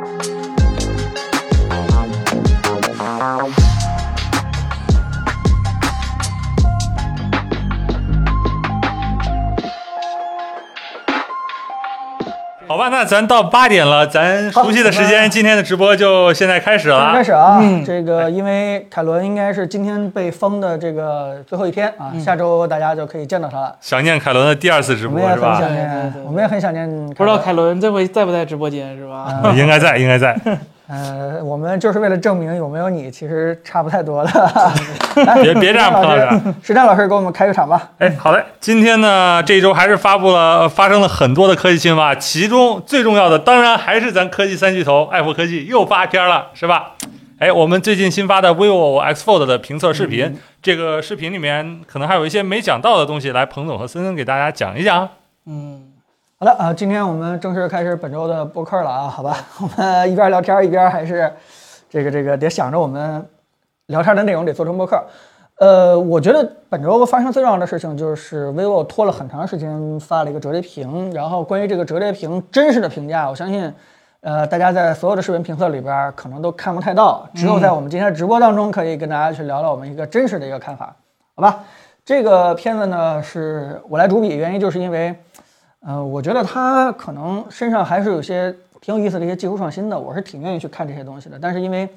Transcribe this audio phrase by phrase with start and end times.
[0.00, 0.39] 好
[12.80, 17.12] 吧，那咱到八点了，咱熟悉的时间，今天的直播就现在开始了。
[17.12, 23.76] 开始啊，这个因为凯伦应该是今天被封的这个最后一天啊，下周大家就可以见到他了。
[23.82, 25.60] 想念凯伦的第二次直播是吧？
[26.24, 29.52] 我们也很想念，不知道凯伦这回在不在直播间是吧？
[29.54, 30.34] 应该在，应该在。
[30.90, 34.30] 呃，我们就是为了证明有没有你，其实差不太多了。
[35.40, 37.90] 别别这样， 彭老师， 石战老师给我们开个场吧。
[37.98, 38.44] 哎，好嘞。
[38.58, 46.94] 今天呢，这一周还是发布了发生了很多的科技新闻，其中最重要的当然还是咱科技三巨头爱普科技又发片了，是吧？
[47.38, 55.08] 哎，我们最近新发的 vivo X Fold 的评测视频，这个视频里面可能还有一些没讲到的东西，来彭总和森森给大家讲一讲。
[55.46, 55.89] 嗯。
[56.42, 61.30] 好的啊，今天我们正式开始本周的播客了啊，好吧， 我们一边聊天一边还是
[61.90, 63.22] 这个这个得想着我们
[63.88, 65.04] 聊天的内容得做成播客。
[65.56, 73.70] 呃，我觉得本周发生最重要的事情就是 vivo 拖了很长时间发了一个折叠屏，然后关于这个折叠屏真实的评价，我相信
[74.22, 80.96] 呃大家在所有的视频评测里边可能都看不太到，只有在我们今天直播当中可以跟大家去聊聊我们一个真实的一个看法，
[81.36, 81.58] 好吧？
[82.02, 85.14] 这个片子呢是我来主笔，原因就是因为。
[85.86, 91.38] 呃，我觉得他可能身上还是有些挺有意思的一些技术创新的，我是挺愿意去看这些东西的。
[91.40, 91.88] 但是因为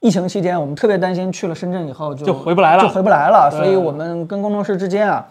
[0.00, 3.48] 疫情期间，我们特别担心去了深圳以后就就回不来了，就回不来了。
[3.50, 5.24] 所以我们跟工程师之间啊，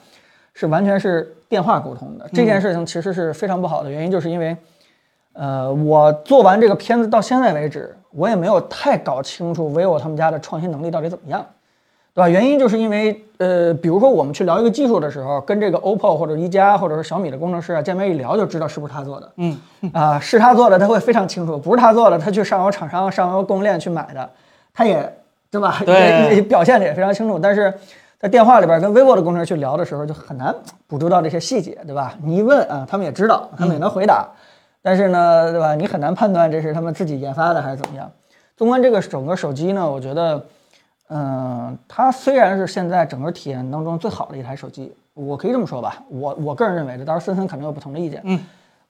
[0.54, 2.26] 是完全是电话沟通的。
[2.34, 4.56] 这件事情其实是非常不好的，原因就是因为，
[5.34, 11.46] 呃，我做完这个片子到现在为止，我也没有太搞清楚 vivo 他们家的创新能力到底怎么样。
[12.20, 12.28] 对吧？
[12.28, 19.32] 原因就是因为，呃，比如说我们去聊一个技术的时候，跟这个 OPPO 或者一加或者是小米的工程师啊见面一聊，就知道是不是他做的。
[19.38, 19.58] 嗯，
[19.94, 24.30] 啊，是他做的，他会非常清楚；不是他做的，他去上游厂商、上游供应链去买的，
[24.74, 25.16] 他也
[25.50, 25.80] 对吧？
[25.88, 27.40] 对，表现的也非常清楚。
[27.40, 27.74] 但是
[28.20, 30.54] 在电话里边跟 vivo 的工程师去聊的时候，就很难
[30.88, 32.16] 捕捉到这些细节，对吧？
[32.22, 34.28] 你一问啊，他们也知道，他们也能回答，
[34.82, 35.74] 但是呢，对吧？
[35.74, 38.12] 你很难判断这是他们自己研发的还是怎么样。
[38.58, 40.44] 纵观这个整个手机呢，我觉得。
[41.10, 48.22] 嗯，它虽然是现在整个体验当中最好的一台手机，我可以这么说吧，我我个人认为的，当然森森可能有不同的意见。
[48.26, 48.40] 嗯，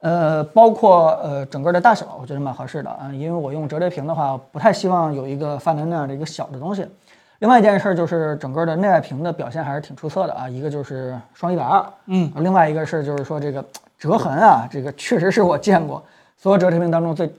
[0.00, 6.86] 呃，包括呃整个的大小，我觉得蛮合适的啊，因为我用折叠屏的话，不太希望有一个发南那样的一个小的东西。
[7.38, 13.64] 另外一件事就是整个的内外屏的表现还是挺出色的啊，一个就是双一百二，嗯，另外一个是就是说这个
[13.98, 16.02] 折痕啊，这个确实是我见过
[16.36, 17.32] 所有折叠屏当中最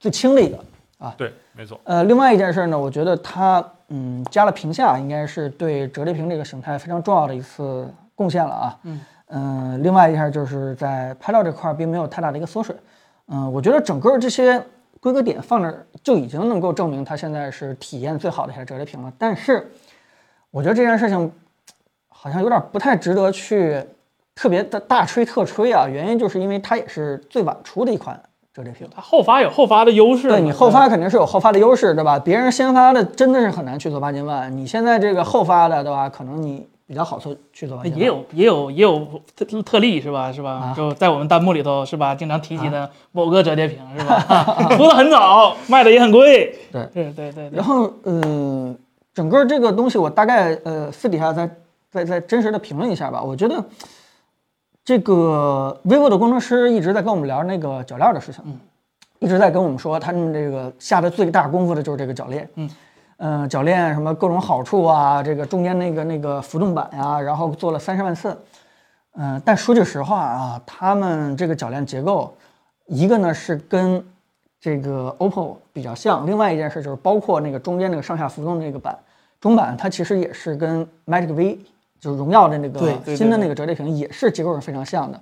[0.00, 0.58] 最轻的一个
[1.00, 1.12] 啊。
[1.18, 1.80] 对，没错。
[1.82, 3.64] 呃，另外一件事呢，我觉得它。
[3.92, 8.78] 嗯，加了屏下应该是对折叠屏这个形态非常重要的一次贡献了啊。
[8.84, 12.76] 嗯嗯，另外一下就是在拍照这块并没有太大的一个缩水。
[13.26, 14.64] 嗯，我觉得整个这些
[15.00, 19.12] 规格点放那儿就已经能够证明它现在是体验最好的一台折叠屏了。
[19.18, 19.68] 但是
[20.52, 21.32] 我觉得这件事情
[22.08, 23.84] 好像有点不太值得去
[24.36, 25.88] 特别的大吹特吹啊。
[25.88, 28.22] 原因就是因为它也是最晚出的一款。
[28.52, 30.28] 折叠屏，它后发有后发的优势。
[30.28, 32.18] 对你后发肯定是有后发的优势，对吧？
[32.18, 36.08] 别人先发的真的是很难去做八千万，你现在这个后发的，对吧？
[36.08, 38.00] 可能你比较好做去做八千万。
[38.00, 39.06] 也有也有也有
[39.36, 40.32] 特特例是吧？
[40.32, 40.74] 是吧？
[40.76, 42.12] 就在我们弹幕里头是吧？
[42.12, 44.18] 经常提及的某个折叠屏是吧？
[44.76, 46.52] 出的很早，卖的也很贵。
[46.72, 47.50] 对对对对。
[47.52, 48.74] 然后呃，
[49.14, 51.48] 整个这个东西我大概呃私底下再
[51.88, 53.64] 再再真实的评论一下吧，我觉得。
[54.90, 58.58] 这个 vivo 的工程师一直在跟我们聊那个铰链的事情，嗯，
[59.20, 62.70] 一直在跟我们说他们这个下的最大功夫的就是这个铰链，嗯，
[63.18, 68.36] 呃，铰链什么各种好处啊，这个中间那个那个浮动板呀，然后做了三十万次，
[69.12, 72.34] 嗯，但说句实话啊，他们这个铰链结构，
[72.86, 74.04] 一个呢是跟
[74.60, 78.98] 这个 OPPO 比较像，另外一件事就是包括那个中间那个上下浮动那个板
[79.40, 81.60] 中板，它其实也是跟 Magic V。
[82.00, 85.20] 就是荣耀的那个新的那个折叠屏也是结构是非常像的，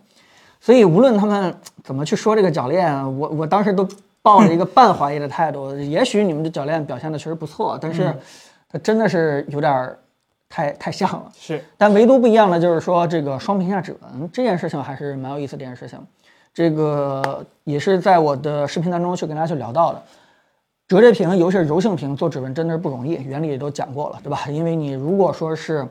[0.60, 3.86] 所以无论他们怎么去说这个铰链，我我当时都
[4.22, 5.76] 抱着一个半怀疑的态度。
[5.76, 8.14] 也许你们的铰链表现的确实不错，但是
[8.70, 9.94] 它真的是有点
[10.48, 11.32] 太太像了。
[11.36, 15.98] 是，但唯独不一样的就是说这个双屏下指纹这件事情还是蛮有意思的一件事情。
[16.54, 20.02] 这个也是在我的视频当中去跟大家去聊到的，
[20.88, 24.46] 折叠屏尤其是柔性屏做指纹真的是不容易，原理也都讲过了，对吧？
[24.48, 25.86] 因为你如果说是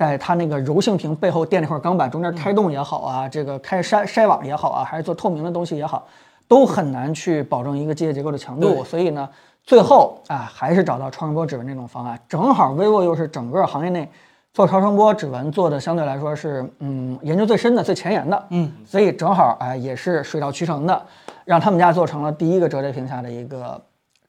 [0.00, 6.06] 在它那个柔性屏背后垫那块钢板中间开洞也好啊，这个开筛筛网也好啊，还是做透明的东西也好，
[6.48, 8.82] 都很难去保证一个机械结构的强度。
[8.82, 9.28] 所以呢，
[9.62, 12.18] 最后啊，还是找到超声波指纹这种方案。
[12.26, 14.08] 正好 vivo 又是整个行业内
[14.54, 18.42] 做超声波指纹做的相对来说是嗯研究最深的、最前沿的。
[18.48, 21.02] 嗯，所以正好啊，也是水到渠成的，
[21.44, 23.78] 让他们家做成了第一个折叠屏下的一个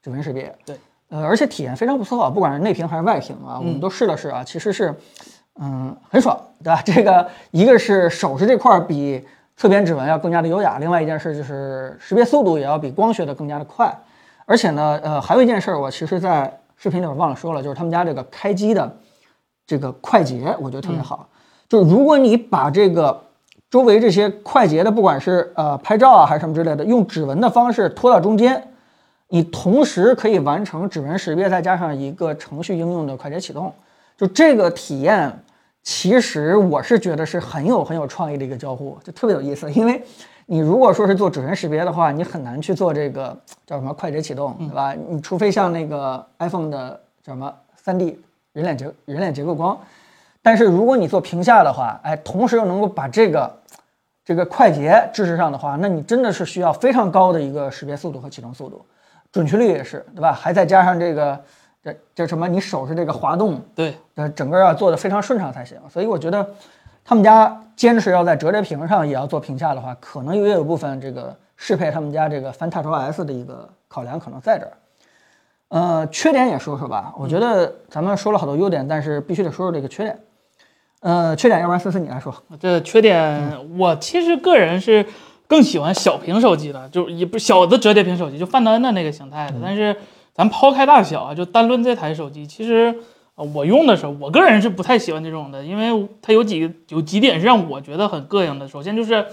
[0.03, 0.53] 指纹识别。
[0.65, 0.77] 对，
[1.11, 4.93] 呃，而且体验非常不错，不管是内屏还是外屏啊，我们都试了试啊，其实是，
[5.59, 6.81] 嗯，很爽，对吧？
[6.85, 9.25] 这个一个是手势这块儿比
[9.57, 13.93] 侧边指纹要更加的优雅，另外一件事就是识别速度也要比光学的更加的快。
[14.45, 18.97] 而且呢，呃，还有一件事儿，我其实在视频里边忘了说了，就是他们家这个开机的
[19.67, 21.27] 这个快捷，我觉得特别好。
[21.69, 23.21] 就是如果你把这个
[23.69, 28.61] 周围这些快捷的，不管是呃拍照啊还是什么之类的，用指纹的方式拖到中间，
[29.29, 33.71] 你同时可以完成指纹识别，再加上一个程序应用的快捷启动，
[34.17, 35.31] 就这个体验，
[35.83, 39.71] 其实我是觉得是很有很有创意的一个交互，就特别有意思。
[39.71, 40.03] 因为
[40.45, 43.35] 你如果说是做指纹识别的话，你很难去做这个
[43.65, 44.93] 叫什么快捷启动，对吧？
[44.93, 47.53] 你除非像那个 iPhone 的叫什么
[47.83, 48.15] 3D
[48.53, 49.77] 人脸结人脸结构光。
[50.43, 53.59] 但是如果你做屏下的话，哎，同时又能够把这个
[54.25, 58.83] 这个快捷支持上的话，那你真的是需要非常高的一个识别速度和启动速度，
[59.31, 60.33] 准确率也是，对吧？
[60.33, 61.39] 还再加上这个
[61.83, 65.77] 这这什么，你手是这个滑动，对，呃，整个要做的非常顺畅才行。
[65.89, 66.47] 所以我觉得
[67.03, 74.71] 他们家坚持要在折叠屏上也要做屏下的话，可能也有部分这个适配他们家这个 FunTouchOS 的一个考量可能在这儿。
[75.69, 77.13] 呃，缺点也说说吧。
[77.17, 80.19] 我觉得咱们说了好多优点，但是必须得说说这个缺点。
[80.99, 82.31] 呃，缺点，要不然思思你来说。
[82.59, 85.03] 这缺点，我其实个人是
[85.47, 89.55] 更喜欢小屏手机的，就也不小的折叠屏手机，就范德恩的那个形态的。
[89.63, 89.95] 但是
[90.33, 92.95] 咱抛开大小啊，就单论这台手机，其实
[93.35, 98.67] 呃我用的时候，我个人是不太喜欢这种的，因为它有几个有几点是让我觉得很膈应的。
[98.67, 99.25] 首先就是，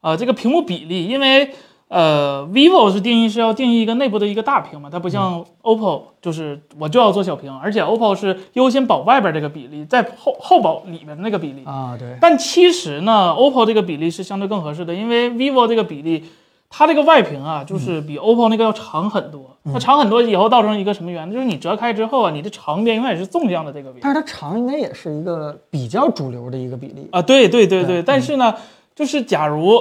[0.00, 1.50] 呃，这个屏幕比例，因为
[1.88, 12.16] 呃，vivo 是定义是要定义一个内部的一个大屏嘛，它不像 OPPO，就是我就要做小屏，而且 OPPO 是优先保外边这个比例，在后后保里面那个比例啊，对。
[12.18, 16.24] 但其实呢，OPPO 这个比例是相对更合适的，因为 vivo 这个比例，
[16.72, 19.54] 它这个外屏啊，就是比 OPPO 那个要长很多。
[19.72, 21.32] 它长很多以后造成一个什么原因？
[21.32, 24.00] 就是你折开之后啊，你的长边永远是纵向的这个比例。
[24.02, 28.02] 但是它长应该也是一个比较主流的一个比例啊，对对对对。
[28.02, 28.54] 但是呢。
[28.94, 29.80] 就是假如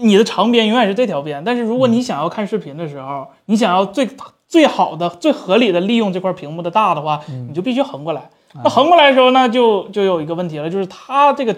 [0.00, 4.08] 你的长边永远是这条边，但是如果你想要看视频的时候，你想要最
[4.46, 8.30] 最好的、最合理的利用这块屏幕的大的话，你就必须横过来。
[8.62, 11.54] 那横过来的时候呢，就就有一个问题了，就是它这个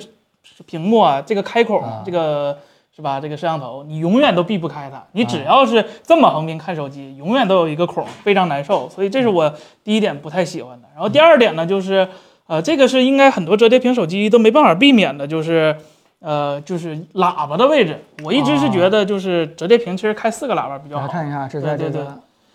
[0.65, 2.57] 屏幕啊，这个开孔，这个
[2.94, 3.20] 是吧？
[3.20, 5.02] 这个摄像头，你永远都避不开它。
[5.12, 8.88] 你只要是这么横屏看手机，永远都有一个孔，非常难受。
[8.88, 9.52] 所以这是我
[9.82, 10.88] 第一点不太喜欢的。
[10.94, 12.08] 然后第二点呢，就是
[12.46, 15.76] 呃，这个是应该很多折叠屏手机都没办法避免的，就是。
[16.20, 21.06] 呃，就是喇叭的位置，我一直是觉得就是折叠屏其实开四个喇叭比较好。
[21.06, 22.00] 看一下，这在对对。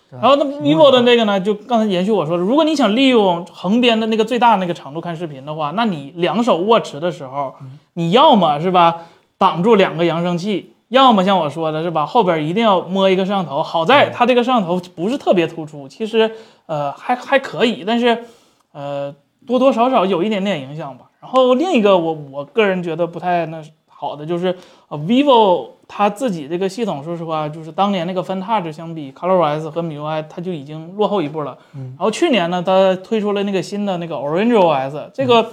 [0.10, 7.54] 然后那 vivo 的那个呢，就刚才延续我说的，如果你想利用横边的那个最大那个长度看视频的话，那你两手握持的时候，
[7.94, 9.06] 你要么是吧
[9.40, 13.64] 挡住两个扬声器，要么像我说的是吧后边一定要摸一个摄像头。
[13.64, 16.32] 好在它这个摄像头不是特别突出，其实
[16.68, 18.26] 呃还还可以，但是
[18.74, 19.16] 呃
[19.48, 21.06] 多多少少有一点点影响吧。
[21.22, 24.56] 然后另一个我我个人觉得不太那好的就是
[24.88, 31.58] 呃，vivo 它自己这个系统，说实话，就是当年那个 FunTouch 相比 ColorOS 和 MIUI，它就已经落后一步了。
[31.74, 35.52] 然后去年呢，它推出了那个新的那个 OrangeOS，这个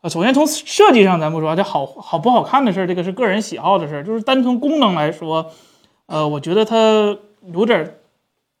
[0.00, 4.04] 呃，首先从设计上咱不说，这好好不好看的事儿，这个是个人喜好的事儿。
[4.04, 5.50] 就是单从功能来说，
[6.06, 7.18] 呃，我觉得它
[7.52, 7.94] 有点。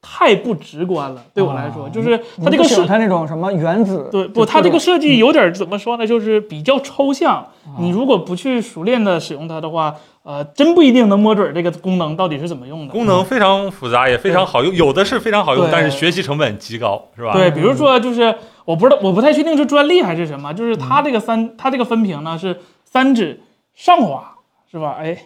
[0.00, 4.46] 太不直观了，对我来说，就是它这个设它那种什么原子，对不？
[4.46, 6.06] 它这个设计有点怎么说呢？
[6.06, 7.44] 就是比较抽象。
[7.80, 12.92] 你如果不去熟练的使用它的话，呃，真不一定能摸准这个功能到底是怎么用的。
[12.92, 17.32] 功能非常复杂，也非常好用，有的是非常好用，但是学习成本极高，是吧？
[17.32, 23.40] 对，比如说就是我不知道，我不太确定是专利还是什么，就是它这个三，它这个分屏呢是三指
[23.74, 24.36] 上滑，
[24.70, 24.96] 是吧？
[25.00, 25.18] 哎。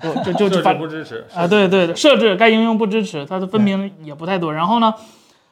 [0.24, 4.52] 就就就反不支持啊，对对对，设置该应用不支持，它的分屏也不太多。
[4.52, 4.94] 然后呢，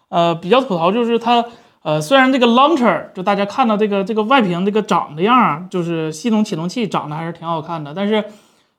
[0.09, 1.45] 呃，比较吐槽就是它，
[1.83, 8.25] 呃，虽然这个 launcher 就大家看到这个这个外屏这个长的样，就是系统启动器长得还是挺好看的，但是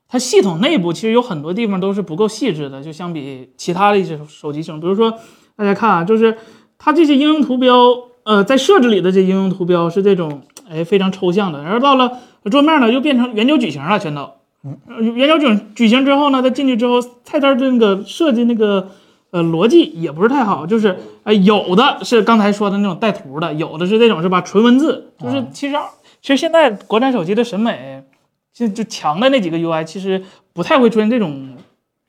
[0.08, 5.14] 它系统内部其实有很多地方都是不够细致的，就相比其他的一些手机型，比如说
[5.56, 6.36] 大家看啊，就是
[6.78, 7.76] 它这些应用图标，
[8.24, 12.18] 呃，在设置里的这应用图标是这种，哎，非常抽象的，然后到了
[12.50, 14.39] 桌面呢，又变成圆角矩形了，全都。
[14.62, 18.90] 嗯，圆角矩矩形之后呢，它进去之后，菜单的那个设计那个
[19.30, 25.76] 呃逻辑也不是太好，就是呃有的是刚才说的那种带图的，有的是这种是吧纯文字，就是其实
[26.20, 28.04] 其实现在国产手机的审美，
[28.52, 31.56] 就就强的那几个 UI 其实不太会出现这种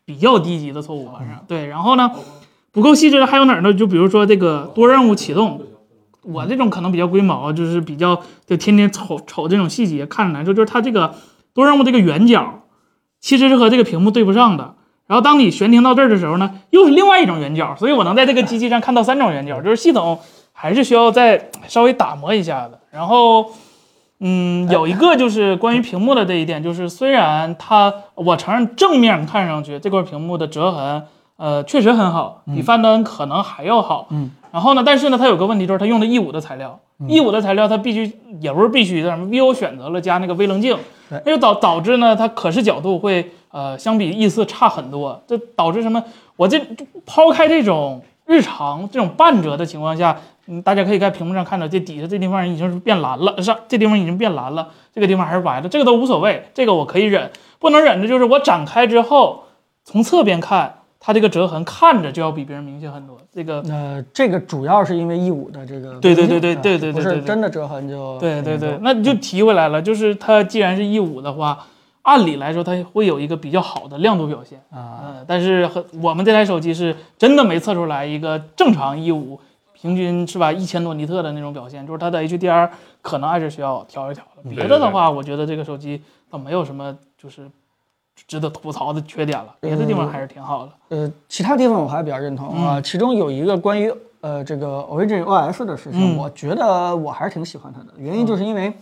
[0.04, 1.68] 比较低级的错误，反正对。
[1.68, 2.12] 然后呢，
[2.74, 3.74] 不够细致的还有哪儿呢？
[3.74, 5.62] 就比如说这个多任务启动，
[6.24, 11.16] 我这种可能比较龟毛，就是比较就天天瞅瞅这种细节看着难受，就是它这个。
[11.54, 12.62] 多任务这个圆角
[13.20, 14.76] 其实是和这个屏幕对不上的，
[15.08, 20.20] 然后当你悬停到这儿的时候呢，又是另外一种圆角，所以我能在这个机器上看到三种圆角，就是系统
[20.54, 22.80] 还是需要再稍微打磨一下的。
[22.92, 23.52] 然后，
[24.20, 31.04] 嗯，有一个就是关于屏幕的这一点，就是虽然它，我承认正面看上去这块屏幕的折痕，
[31.42, 34.06] 呃，确实很好，比范德恩可能还要好。
[34.12, 34.30] 嗯。
[34.52, 40.78] 然后呢，但是呢，它有个问题，就是它用的 E 五的材料，E 五的材料它必须也不是必须的，vivo 选择了加那个微棱镜，
[41.10, 41.20] 对。
[41.26, 46.04] 那就导导致呢，它可视角度会呃相比 E 四差很多，这导致什么？
[46.36, 46.62] 我这
[47.08, 59.46] 抛开这种日常这种半折的情况下，嗯，大家可以在屏幕上看到，这底下这地方已经是变蓝了，上这地方已经变蓝了，这个地方还是白的，这个都无所谓，这个我可以忍，不能忍的就是我展开之后，
[59.84, 63.60] 从侧边看，它这个折痕看着就要比别人明显很多，这个。
[63.68, 71.66] 呃，这个主要是因为 E 五的这个对对对对对对不是对对真的折痕就对对对，那你就提回来了，就是它既然是 E 五的话，
[72.04, 79.40] 按理来说它会有一个比较好的亮度表现，啊，嗯，但是很我们这台手机是真的没测出来一个正常 E 五
[79.74, 82.70] 平均是吧一千多尼特的那种表现，就是它的 HDR
[83.02, 84.48] 可能还是需要调一调的。
[84.48, 87.50] 别的的话，我觉得这个手机倒没有什么就是
[88.28, 90.72] 值得吐槽的缺点了，别的地方还是挺好的。
[90.90, 98.74] 呃，其他地方我还比较认同啊，嗯其中有一个关于呃这个 Origin OS 的事情，嗯我觉得我还是挺喜欢它的，原因就是因为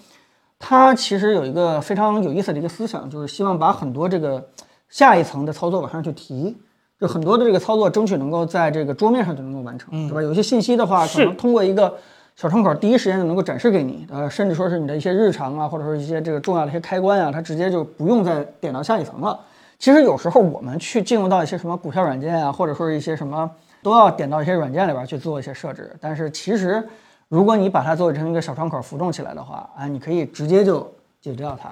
[0.57, 4.45] 它其实有一个非常有意思的一个思想，就是希望把很多这个
[4.89, 6.55] 下一层的操作往上去提。
[6.99, 10.21] 就很多的这个操作，争取能够在这个桌面上就能够完成，对吧？
[10.21, 11.95] 有些信息的话，可能通过一个
[12.39, 19.37] 小窗口，第一时间就能够展示给你，呃，甚至说是你的一些日常啊，或者说一些这个重要的一些开关啊，它直接就不用再点到下一层了。
[19.77, 23.51] 其实有时候我们去进入到一些什么股票软件啊，或者说是一些什么，
[23.83, 25.93] 都要点到一些软件里边去做一些设置。
[25.99, 26.81] 但是其实，
[27.27, 30.79] 如果你把它做成一个小窗口浮动起来的话，啊，你可以直接就
[31.19, 31.69] 解决掉它。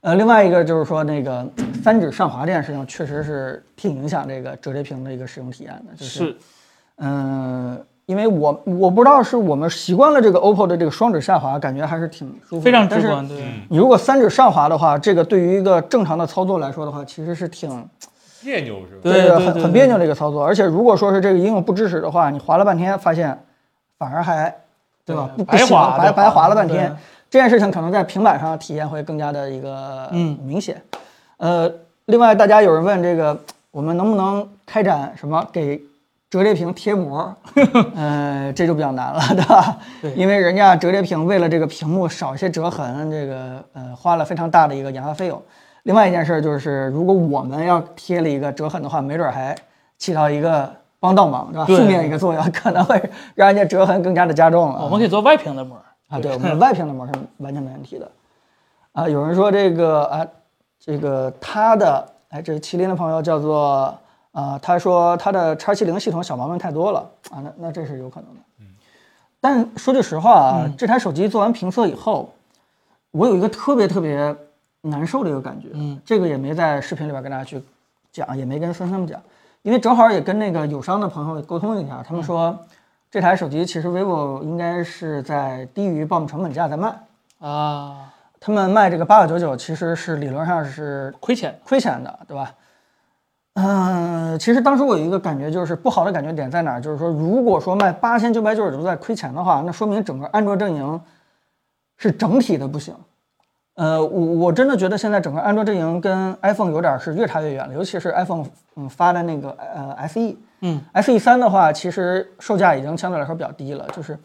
[0.00, 1.48] 呃，另外一个就是说，那个
[1.80, 5.94] 三指上滑这件事情，确实是挺影响这个折叠屏的一个使用体验的。
[5.94, 6.36] 就是，是，
[6.96, 13.36] 嗯、因为我我不知道是我们习惯了这个 OPPO 的这个双指下滑，感觉还是挺舒服的，非常但是直观，对。
[13.68, 17.88] 你如果三指上滑的话，这个对于一个正常的操作来说的话，其实是挺
[18.42, 19.00] 别扭是吧？
[19.02, 20.44] 对这个对对很很别扭的一个操作。
[20.44, 23.38] 而且如果说是这个应用不支持的话，你滑了半天，发现
[23.98, 24.54] 反而还
[25.04, 25.30] 对吧？
[25.36, 26.96] 不对白滑白白滑了半天。
[27.30, 30.82] 这件事情可能在平板上体验会更加的一个嗯明显。
[31.38, 31.72] 呃，
[32.04, 33.38] 另外大家有人问这个，
[33.70, 35.80] 我们能不能开展什么给
[36.32, 37.36] 折叠屏贴膜？
[37.94, 39.76] 呃，这就比较难了，对吧？
[40.00, 45.42] 对因为人家折叠屏为了这个屏幕少一些折痕，这个呃花了非常大的一个研发费用。
[45.82, 49.54] 另外一件事就是，如果我们要贴了一个折痕的话，没准还
[49.98, 51.66] 起到一个帮倒忙，对吧？
[51.66, 52.98] 负面一个作用，可能会
[53.34, 54.82] 让人家折痕更加的加重了。
[54.82, 55.76] 我们可以做外屏的膜，
[56.08, 58.10] 啊，对，我们外屏的膜是完全没问题的。
[58.92, 60.26] 啊，有人说这个啊，
[60.82, 63.94] 这个他的哎，这是麒麟的朋友叫做
[64.32, 68.40] 啊，他说他的叉七零系统小毛病太多了啊，那那这是有可能的。
[68.60, 68.66] 嗯，
[69.40, 72.32] 但说句实话啊，这台手机做完评测以后，
[73.10, 74.34] 我有一个特别特别
[74.80, 75.68] 难受的一个感觉。
[75.72, 77.62] 嗯，这个也没在视频里边跟大家去
[78.10, 79.20] 讲，也没跟森森讲，
[79.62, 82.58] 因为正好也跟那个友商的朋友沟通一下，他们说。
[83.10, 86.88] 这台手机其实 vivo 应该是在低于报名成本价在卖，
[87.40, 88.10] 啊，
[88.40, 91.54] 他们卖这个八九九九其实是理论上是亏钱。
[91.62, 92.54] 亏钱的，对吧？
[93.54, 96.80] 嗯，其实当时我有一个感觉，就是不好的感觉点在哪儿？
[96.80, 101.00] 就是说，如果说卖八千九百九十九在亏钱的话，那说明整个安卓阵营
[101.98, 102.94] 是整体的不行。
[103.74, 108.44] 呃，我我真的觉得现在整个安卓阵营跟 iPhone 有点是越差越远了，尤其是 iPhone
[108.76, 114.18] 嗯发的那个呃 SE，嗯，SE 三的话，其实售价已经相对来说比较低了，就是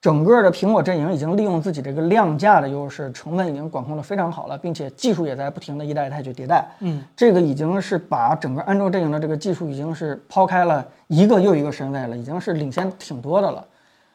[0.00, 6.66] 整个的苹果阵营已经利用自己这个量价的优势，成本已经管控的非常好了，并且技术也在不停的一代一代去迭代。
[6.78, 13.62] 嗯，这个已经是把整个安卓阵营的这个技术已经是抛开了一个又一个身位了，已经是领先挺多的了。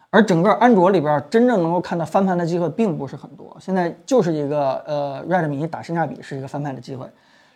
[0.09, 7.05] 而整个安卓里边真正能够看到翻盘的机会并不是很多，现在就是一个呃 Redmi 打性价比是一个翻盘的机会，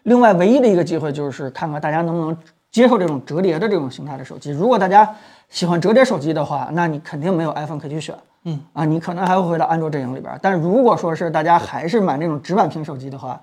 [0.03, 2.37] 另外唯一的一个机会就是看看大家能不能
[2.69, 4.51] 接受这种折叠的这种形态的手机。
[4.51, 5.15] 如果大家
[5.49, 10.37] 喜欢折叠手机的话，那你肯定没有 iPhone 可以去选，嗯啊，你可能还会回到安卓阵营里边。
[10.41, 13.41] 但如果说是大家还是买那种直板屏手机的话，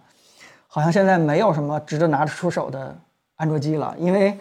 [0.69, 2.97] 好像现在没有什么值得拿得出手的
[3.37, 4.39] 安卓机了，因为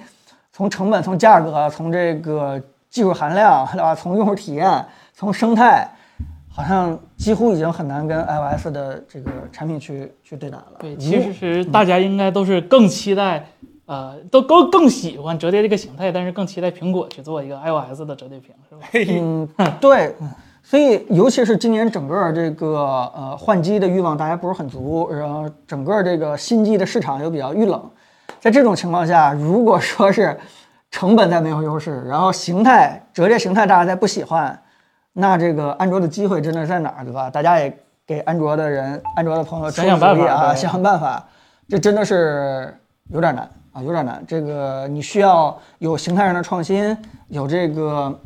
[0.52, 3.96] 从成本、从价格、从这个技术含量，对吧？
[3.96, 5.90] 从用户体验、从生态，
[6.50, 10.74] 好像几乎已经很难跟 iOS 的这个产品去去对打了。
[10.80, 13.48] 对，其实大家应该都是更期待，
[13.86, 18.88] 呃，都都更喜欢折叠这个形态，但是更期待苹果去做一个 iOS 的折叠屏，是吧？
[19.22, 19.48] 嗯，
[19.80, 20.16] 对，
[20.64, 22.78] 所以尤其是今年整个这个
[23.16, 27.92] 呃换机的欲望大家不是很足，然后整个这个新机的市场又比较遇冷，
[28.40, 30.36] 在这种情况下，如果说是
[30.90, 34.60] 成本再没有优势，然后形态折叠形态大家再不喜欢，
[35.14, 37.30] 那这个安卓的机会真的在哪儿，对吧？
[37.30, 37.78] 大家也
[38.08, 41.28] 给安卓的人、安卓的朋友出想想办法主意啊，想想办法，
[41.68, 42.76] 这真的是
[43.10, 44.24] 有点难啊，有点难。
[44.26, 48.18] 这个你需要有形态上的创新，有这个。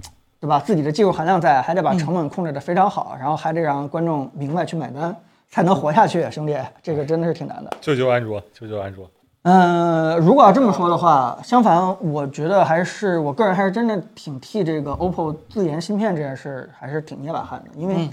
[0.41, 0.58] 对吧？
[0.58, 5.13] 自己的技术含量在，还得把成本控制得非常好，然后还得让观众明白去买单，
[5.51, 7.70] 才能活下去，兄弟，这个真的是挺难的。
[7.82, 9.06] 救救安卓，救救安卓。
[9.41, 18.10] 嗯，如果要这么说的话，相反，我觉得还是我个人还是真的挺替这个 OPPO 自研芯片这件事还是挺捏把汗的，因为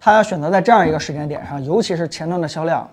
[0.00, 2.90] 他选择在这样一个时间点上，尤其是前端的销量，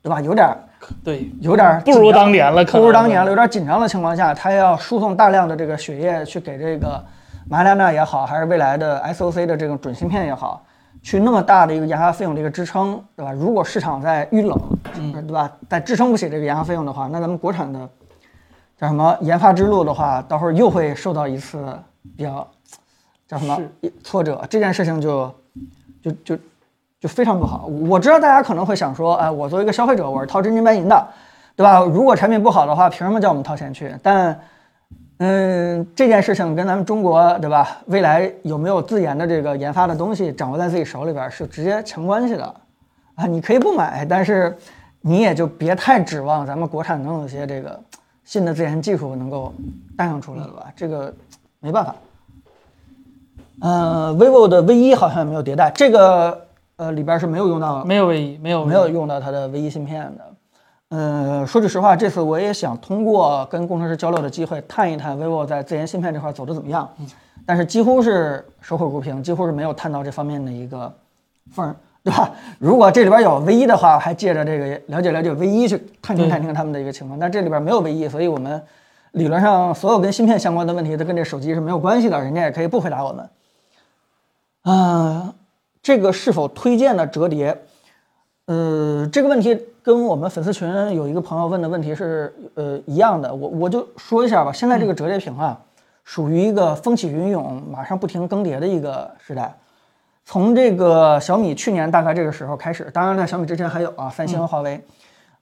[0.00, 0.20] 对吧？
[0.20, 0.56] 有点儿
[1.04, 7.02] 对，有点儿不如当年了，可能不如当年了，有点紧张的情况下，他要输送大量的这个血液去给这个
[7.48, 10.64] 马里亚纳也好，还是未来的 SOC 的这种准芯片也好，
[11.02, 13.32] 去那么大的一个研发费用的一个支撑，对吧？
[13.32, 14.58] 如果市场在遇冷，
[14.98, 15.50] 嗯对吧？
[15.68, 17.88] 在支撑不起这个研发费用的话，那咱们国产的
[18.78, 21.78] 叫什么研发之路的话，到时候又会受到一次
[22.16, 22.46] 比较
[23.28, 23.58] 叫什么
[24.02, 25.34] 挫折，这件事情就
[26.02, 26.38] 就就
[27.04, 27.66] 就非常不好。
[27.66, 31.06] 我知道大家可能会想说，哎，我作为一个消费者，我是掏真金白银的，
[31.54, 31.80] 对吧？
[31.80, 33.94] 如果产品不好的话，凭什么叫我们掏钱去？
[34.02, 34.40] 但
[35.18, 37.76] 嗯，这件事情跟咱们中国，对吧？
[37.88, 42.54] 未来有没有自研的这个研发的东西掌握在自己手里边，是直接强关系的
[43.16, 43.26] 啊！
[43.26, 44.56] 你可以不买，但是
[45.02, 47.78] 你也就别太指望咱们国产能有些这个
[48.24, 49.52] 新的自研技术能够
[49.94, 50.72] 诞生出来了吧？
[50.74, 51.12] 这个
[51.60, 51.94] 没办法。
[53.60, 56.43] 呃，vivo 的 V 一好像也没有迭代，这个
[56.76, 60.24] 呃里边是没有用到没有 V 一，没有没有用到它的 V 一芯片的。
[60.90, 66.88] 呃，说句实话，这次我也想通过跟工程师交流的机会，探一探 vivo 在自研芯片这块走的怎么样。
[67.46, 70.92] 但是几乎是守口如瓶，几乎是没有探到这方面的一个
[71.52, 72.30] 缝儿，对吧？
[72.58, 77.18] 如果这里边有 V 一的话，还借着这个了解了解 V 一去探听探听他们的一个情况。
[77.18, 78.62] 但这里边没有 V 一，所以我们
[79.12, 83.28] 理论上所有跟芯片相关的问题都跟这手机是没有关系的，人家也可以不回答我们。
[84.62, 85.34] 啊、
[85.84, 87.54] 这个是否推荐的折叠？
[88.46, 94.50] 呃，这个问题跟我们粉丝群有一个朋友问的问题是呃一样的，我我就说一下吧。
[94.50, 95.60] 现在这个折叠屏啊，
[96.02, 99.54] 属于一个风起云涌、马上不停更迭的一个时代。
[100.24, 104.82] 从这个小米去年大概这个时候开始，当然在小米之前还有啊，三星和华为，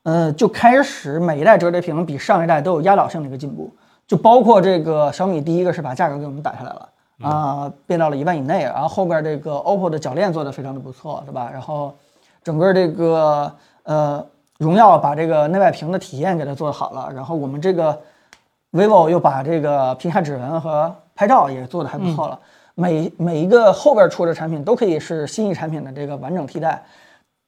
[0.02, 3.72] 呃，就开始每一代折叠屏比上一代都有压倒性的一个进步，
[4.08, 6.88] 就包括这个小米第一个是把价格给我们打下来了。
[7.22, 11.48] 啊，变到了一万以内，然后后边这个 OPPO 的铰链做的非常的不错，对吧？
[11.52, 11.94] 然后
[12.42, 13.52] 整个这个
[13.84, 14.24] 呃
[14.58, 17.98] 荣耀把这个内外屏的体验给它做好了，然后我们这个
[18.72, 22.38] vivo 又把这个屏下指纹和拍照也做的还不错了。
[22.74, 26.82] 每每一个后边出的产品都可以是新一产品的这个完整替代。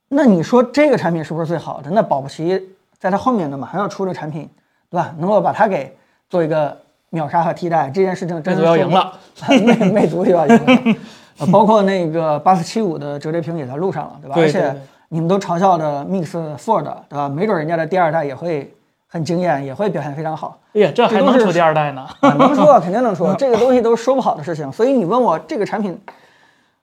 [0.09, 1.91] 那你说这个产品是不是最好的？
[1.91, 2.63] 那保不齐
[2.99, 4.49] 在它后面的马上要出的产品，
[4.91, 5.15] 对吧？
[5.19, 5.97] 能够把它给
[6.29, 6.77] 做一个
[7.15, 9.13] 秒杀和替代，这件事情真魅的要赢了，
[9.49, 10.97] 魅魅族就要赢了，
[11.39, 14.35] 呃包括那个八四七五的折叠屏也在路上了，对吧？
[14.37, 14.75] 而且
[15.09, 16.27] 你们都嘲笑的 Mix
[16.59, 17.29] Fold，对吧？
[17.29, 18.75] 没准人家的第二代也会
[19.07, 20.59] 很惊艳，也会表现非常好。
[20.75, 22.07] 哎呀，这还能出第二代呢？
[22.21, 24.71] 啊，能说肯定能出， 这个东西都是说不好的事情。
[24.73, 25.99] 所以你问我这个产品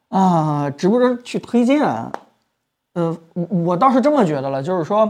[0.09, 1.83] 啊、值不值去推荐？
[2.93, 5.09] 呃，我我倒是这么觉得了，就是说，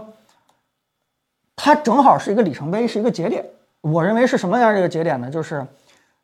[1.56, 3.44] 它正好是一个里程碑，是一个节点。
[3.82, 5.30] 我认为是什么样的一个节点呢？
[5.30, 5.66] 就是，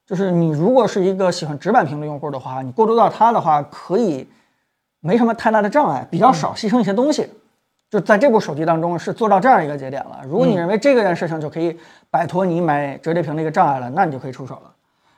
[0.06, 4.28] 就是你如果是一个喜欢直板屏的用户的话，你过渡到它的话，可以
[5.00, 7.30] 没什么太大的障碍，比较少牺牲一些东西。
[7.89, 10.22] 就在这部手机当中是做到这样一个节点了。
[10.26, 11.78] 如果你认为这个件事情就可以
[12.12, 14.72] 摆脱你买折叠屏的一个障碍了，那你就可以出手了。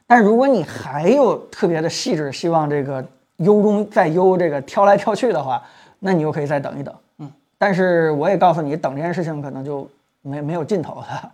[0.06, 3.04] 但如果你还有特别的细致，希望这个
[3.38, 5.62] 优中再优，这个挑来挑去的话，
[6.00, 6.94] 那你又可以再等一等。
[7.18, 9.90] 嗯，但是我也告诉你，等这件事情可能就
[10.22, 11.32] 没没有尽头的。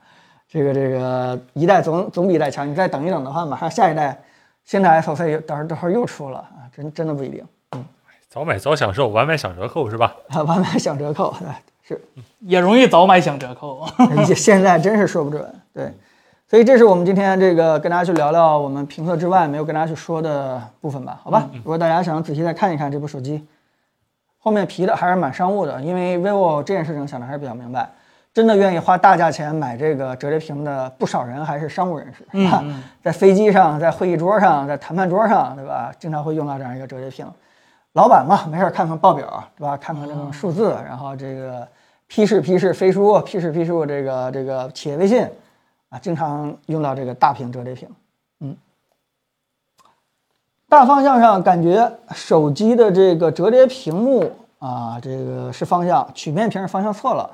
[0.55, 4.17] 这个这个一代总总比一代强，你再等一等的话，马上下一代
[4.63, 7.43] 新的 SOC 到时候到时候又出了啊，真真的不一定。
[7.73, 7.83] 嗯
[8.29, 10.15] 早买早享受，晚买享折扣是吧？
[10.29, 11.35] 啊，晚买享折扣，
[11.85, 12.01] 是
[12.39, 13.85] 也容易早买享折扣。
[14.33, 15.45] 现在真是说不准。
[15.73, 15.91] 对，
[16.49, 21.19] 所以这是我们今天这个跟大家去聊聊我们评测之外没有跟大家去说的部分吧？
[21.21, 23.45] 好吧，如果大家想仔细再看一看这部手机，
[24.39, 27.89] 后面皮的还是蛮商务的，因为 vivo 这件事情想的还是比较明白。
[28.35, 32.61] 真的愿意花大价钱买这个折叠屏的不少人还是商务人士，是吧？
[33.01, 35.89] 在飞机上、在会议桌上、在谈判桌上，对吧？
[35.97, 37.25] 经常会用到这样一个折叠屏。
[37.93, 39.77] 老板嘛，没事看看报表，对吧？
[39.77, 41.65] 看看这种数字，然后这个
[42.07, 45.25] 批示批示飞书，批示批示这个这个企业微信，
[45.87, 47.87] 啊，经常用到这个大屏折叠屏。
[48.41, 48.53] 嗯，
[50.67, 57.29] 大方向上感觉手机的这个折叠屏幕啊，这个是方向，曲面屏是方向错了。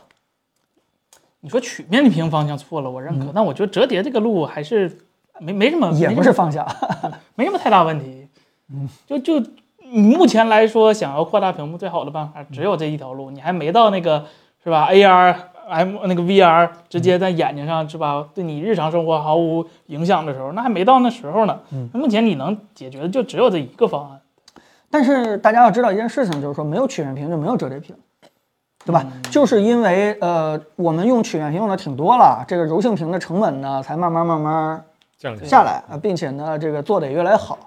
[1.41, 4.97] 你说曲面屏方向错了，我认可，但我觉得折叠这个路还是
[5.39, 6.65] 没没什么，也不是方向。
[7.35, 8.27] 没什么太大问题。
[8.71, 9.43] 嗯，就就
[9.91, 13.31] 目前来说，想要扩大屏幕，最好的办法只有这一条路。
[13.31, 14.23] 你还没到那个
[14.63, 15.35] 是吧？AR、
[15.67, 18.27] M 那个 VR 直接在眼睛上是吧？
[18.35, 21.59] 对你日常生活毫无影响的时候，那还没到那时候呢。
[21.71, 24.21] 嗯，目前你能解决的就只有这一个方案。
[24.89, 27.95] 但是大家要知道一件事情，就是说没有曲面屏就没有折叠屏，
[28.85, 29.05] 对吧？
[29.29, 34.83] 就是因为呃，我们用曲面屏用的挺多了，这个柔性屏的成本呢才慢慢慢慢
[35.17, 37.57] 降下下来啊，并且呢，这个做的也越来越好，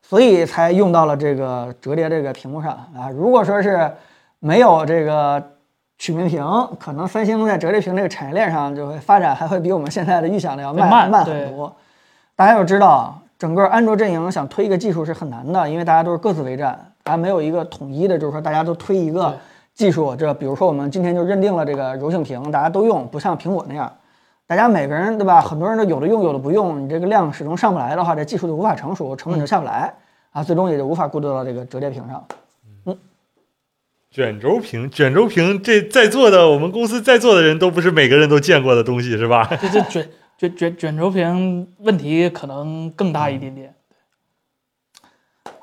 [0.00, 3.10] 所以才用到了这个折叠这个屏幕上啊。
[3.14, 3.90] 如果说是
[4.38, 5.42] 没有这个
[5.98, 6.44] 曲面屏，
[6.80, 11.72] 可能三星在折叠屏这个产业链上就会发展，还会比我们现在的预想的要慢慢慢很多。
[12.34, 19.38] 大家要知道，整个安卓阵营想推一个技术是很难的，因为大家都是各自为战，还没有一个统一的，就是说大家都推一个对
[19.74, 20.14] 技术。
[20.16, 23.92] 这比如说我们今天就认定了这个柔性屏，大家都用，不像苹果那样。
[24.46, 25.40] 大家每个人对吧？
[25.40, 29.94] 很多人都有的用，有的不用，你这个量始终上不来的话，这技术就无法成熟，成本就下不来
[30.30, 32.24] 啊，最终也就无法过渡到这个折叠屏上。
[32.84, 32.98] 嗯
[34.10, 39.48] 卷轴屏，卷轴屏，这在座的我们公司在座的人都不是每个人都见过的东西，是吧？
[39.58, 43.74] 这这卷卷卷卷轴屏问题可能更大一点点。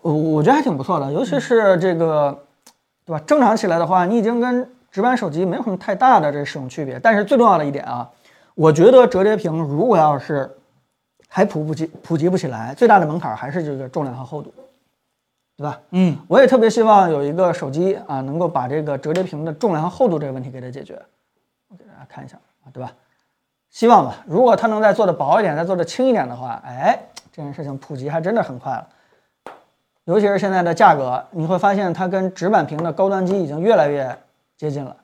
[0.02, 2.46] 我我觉得还挺不错的，尤其是这个，
[3.10, 3.24] 对吧？
[3.26, 7.00] 正常起来的话，你已经跟直板手机没有什么太大的这使用区别。
[7.00, 8.08] 但是最重要的一点啊，
[8.54, 10.48] 我觉得折叠屏如果要是
[11.28, 14.54] 还普不及普及不起来，最大的门槛还是这个重量和厚度，
[15.58, 15.80] 对吧？
[15.90, 20.94] 嗯，我也特别希望有一个手机啊，能够把这个折叠屏的重量和厚度这个问题给它解决。
[21.70, 22.92] 我给大家看一下啊，对吧？
[23.72, 24.18] 希望吧。
[24.28, 27.00] 如果它能再做的薄一点，再做的轻一点的话，哎，
[27.32, 28.88] 这件事情普及还真的很快了。
[30.10, 34.18] 尤其是现在的价格，你会发现它跟直板屏的高端机已经越来越
[34.58, 34.96] 接近了，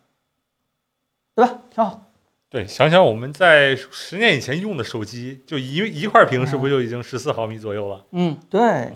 [1.35, 1.53] 对吧？
[1.69, 2.01] 挺好。
[2.49, 8.01] 对，想想我们在十年以前用的手机，就一一块屏，是不是就已经十四毫米左右了？
[8.13, 8.91] 嗯，对，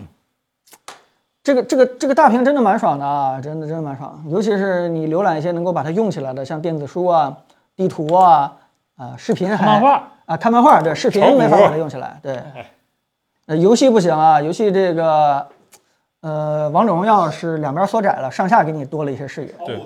[1.44, 4.20] 这个这个这个大屏真的蛮爽的啊，真的真的蛮爽。
[4.28, 7.36] 尤其是你浏览一些能够把它用起来的，像电子书啊、
[7.76, 8.56] 地图啊、
[8.96, 12.42] 啊、视频还漫画啊，看漫画，对，视频没法把它用起来，对。
[13.46, 15.46] 呃，游戏不行啊，游戏这个，
[16.22, 19.54] 呃，王者荣耀是两边缩窄了，上下给你多了一些视野。
[19.64, 19.80] 对，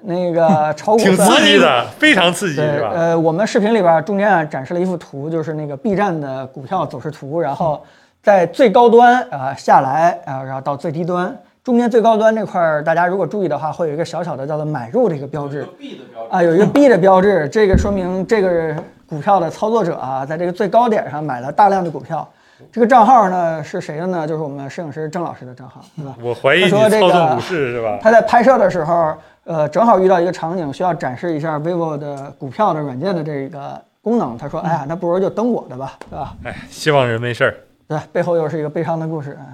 [0.00, 2.92] 那个 炒股挺刺激的，非常刺激，对是，吧？
[2.94, 7.84] 呃，我们视频里边中间啊展示了一幅图，就是那个 B 站的股票走势图，然后
[8.22, 18.74] 在最高端啊、下来啊、然后到最低端，中间最高端这块儿，大家如果注意的话，会有一个小小的叫做买入的一个标志 B 的标志啊，有一个 B 的标志，这个说明这个
[19.06, 22.26] 股票的操作者啊，在这个最高点上买了大量的股票。
[22.72, 24.26] 这个账号呢是谁的呢？
[24.26, 26.16] 就是我们摄影师郑老师的账号，对吧？
[26.22, 27.98] 我怀疑说这个操纵股市是吧？
[28.02, 29.14] 他在拍摄的时候，
[29.44, 34.36] 呃，正好遇到一个场景，需要展示一下 vivo 的股票的软件的这个功能。
[34.38, 37.54] 他说：“哎呀，那不如就登我的吧，对吧哎，希望人没事儿。？”
[37.88, 39.38] 对，背后又是一个悲伤的故事。
[39.40, 39.44] 哎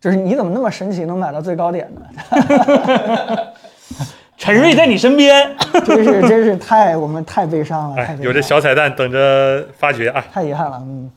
[0.00, 2.00] 就是你怎么那么神奇，能买到最高点呢？
[4.38, 10.24] 陈瑞在你身边， 真是真是太我们太悲伤了，太哎，悲伤了有这小彩蛋等着发掘啊！
[10.32, 11.10] 太遗憾了，嗯。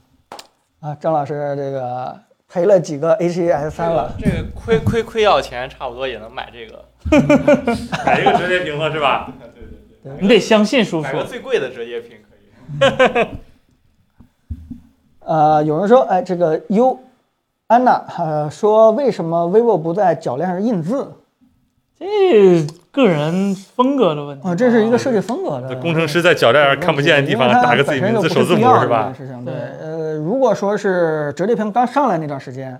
[0.84, 2.14] 啊，张老师这个
[2.50, 6.84] 赔了几个 H 1 S 三了，这个亏亏亏要钱，差不多也能买这个，
[8.06, 9.32] 买一个折叠屏了是吧？
[9.54, 11.24] 对对对你得相信叔叔买个。
[11.24, 12.18] 最贵的折叠屏
[12.78, 12.86] 可
[13.22, 13.28] 以。
[15.26, 17.00] 呃，有人说，哎，这个 U
[17.68, 21.10] 安娜呃说，为什么 vivo 不在铰链上印字？
[22.92, 29.14] 这个人风格的问题啊，这是一个设计风格的这工程师在脚链上看不见的地方因为它打个自己名字本身就不首字母是吧必要的？
[29.14, 32.80] 事情对对，呃，如果说是折叠屏刚上来那段时间，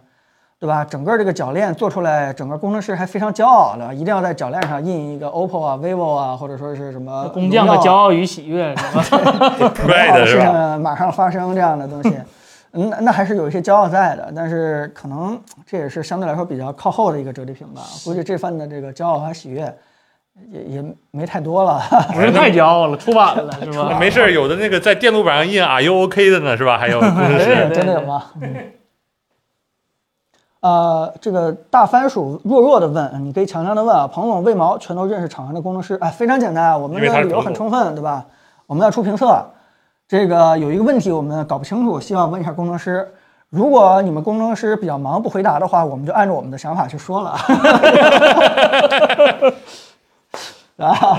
[0.60, 0.86] 对吧？
[0.86, 9.04] 整个这个铰链做出来，整个工程师还非常骄傲的，一定要在铰链上印一个 OPPO 啊、vivo 啊，或者说是什么工匠的骄傲与喜悦，是吧？
[9.74, 10.46] Pride 是事吧？
[10.76, 12.12] 情马上发生这样的东西，
[12.74, 17.82] 嗯，那那还是有一些骄傲在的，但是可能这也是相对来说比较靠后的一个折叠屏吧。
[18.04, 19.62] 估计这份的这个骄傲和喜悦
[20.52, 21.80] 也也没太多了。
[22.14, 23.98] 不是太骄傲了，出版了是吧？
[24.02, 26.78] 没事儿，有的那个在电路板上印 Are you OK 的呢是吧？
[26.78, 28.26] 还有工程师对真的有吗？
[28.42, 28.56] 嗯
[30.62, 35.96] 呃，这个大番薯弱弱的问，你可以强强的问啊，彭总为毛全都认识厂商的工程师？
[35.96, 38.26] 哎，非常简单啊，我们的理由很充分，对吧？
[38.66, 39.46] 我们要出评测，
[40.14, 43.12] 这个有一个问题我们搞不清楚，希望问一下工程师。
[43.50, 47.32] 如果你们工程师比较忙不回答的话，我们就按照我们的想法去说了。
[50.78, 51.18] 啊，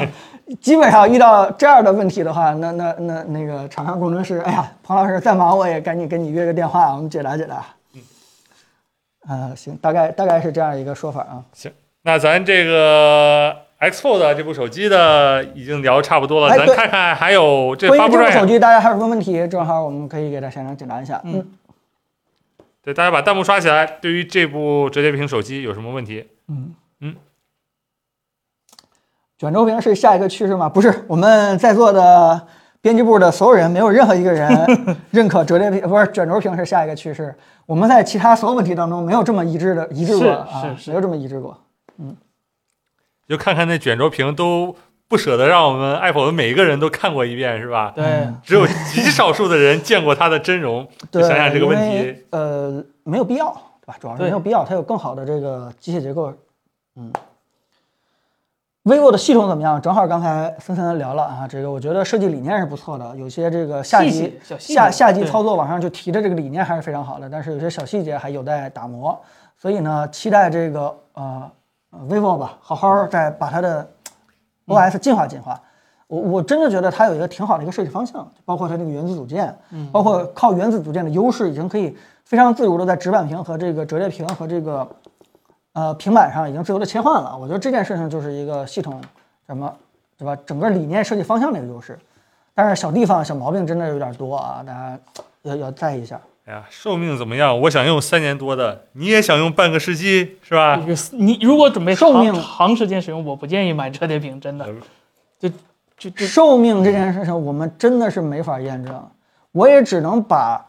[0.61, 7.65] 基本上遇到这样的问题的话，那那那那个厂商工程师，哎呀，彭老师再忙我也赶紧跟你约个电话，我们解答解答。
[7.95, 8.01] 嗯，
[9.27, 11.43] 啊，行，大概大概是这样一个说法啊。
[11.53, 19.47] 行那咱这个 X Fold 这部手机的已经聊差不多了，哎咱看看还有这关发布会于这部手机，大家还有什么问题？
[19.49, 21.21] 正好我们可以给大家先生解答一下。
[21.25, 21.47] 嗯
[22.83, 23.87] 对，大家把弹幕刷起来。
[23.87, 26.29] 对于这部折叠屏手机有什么问题？
[26.49, 27.15] 嗯嗯
[29.39, 30.69] 卷轴屏是下一个趋势吗？
[30.69, 32.47] 不是，我们在座的
[32.83, 34.49] 编辑部的所有人没有任何一个人
[35.11, 37.35] 认可折叠屏，不是卷轴屏是下一个趋势。
[37.65, 41.59] 我们在其他所有问题当中没有这么一致的一致过是啊，没有这么一致过。
[43.29, 44.75] 就看看那卷轴屏都
[45.09, 47.93] 不舍得让我们 Apple 的每一个人都看过一遍，是吧？
[47.95, 50.87] 对，只有极少数的人见过它的真容。
[51.11, 53.97] 对，想想这个问题，呃，没有必要，对吧？
[54.01, 56.33] 主要是没有必要，它有更好的这个机械结构。
[56.97, 57.13] 嗯
[58.85, 59.81] ，vivo 的系统怎么样？
[59.81, 69.21] 正好刚才森森聊了啊，这个我觉得设计理念是不错的，有些这个下级下下级操作网上就提的这个理念还是非常好的，但是有些小细节还有待打磨。
[69.57, 70.81] 所以呢，期待这个
[71.15, 71.51] 呃呃
[72.09, 73.89] vivo 吧，好好再把它的
[74.67, 75.61] OS 进化进化。
[76.07, 79.57] 我我真的觉得它有一个挺好的一个设计方向，包括它那个原子组件，
[79.91, 84.87] 包括靠原子组件的优势，已经可以非常自如的在直板屏和这个折叠屏和这个
[85.73, 87.37] 呃平板上已经自由的切换了。
[87.37, 89.01] 我觉得这件事情就是一个系统
[89.47, 89.75] 什么
[90.19, 90.37] 对吧？
[90.45, 91.99] 整个理念设计方向的一个优势。
[92.55, 94.99] 但是小地方小毛病真的有点多啊，大家
[95.43, 96.21] 要要在意一下。
[96.47, 97.59] 哎呀，寿命怎么样？
[97.59, 100.77] 我想用三年多的，你也想用半个世纪，是吧？
[100.77, 104.69] 这个你如果准备长寿命长时间使用，我不建议买折叠屏，真的。
[105.41, 105.49] 就
[105.97, 108.95] 就就寿命这件事情，我们真的是没法验证。
[109.53, 110.63] 我也只能把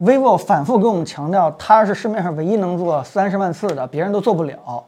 [0.00, 4.84] vivo 反复给我们强调，它是市面上唯一能做三十万次的，别人都做不了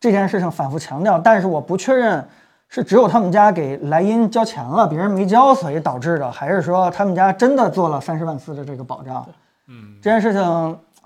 [0.00, 1.18] 这件事情反复强调。
[1.18, 2.26] 但是我不确认
[2.70, 9.26] 是只有他们家给莱茵交钱了，别人没交，所以导致的，还是说他们家真的做了三十万次的这个保障。
[9.68, 10.42] 嗯，这件事情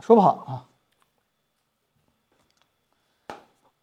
[0.00, 0.50] 说不好啊。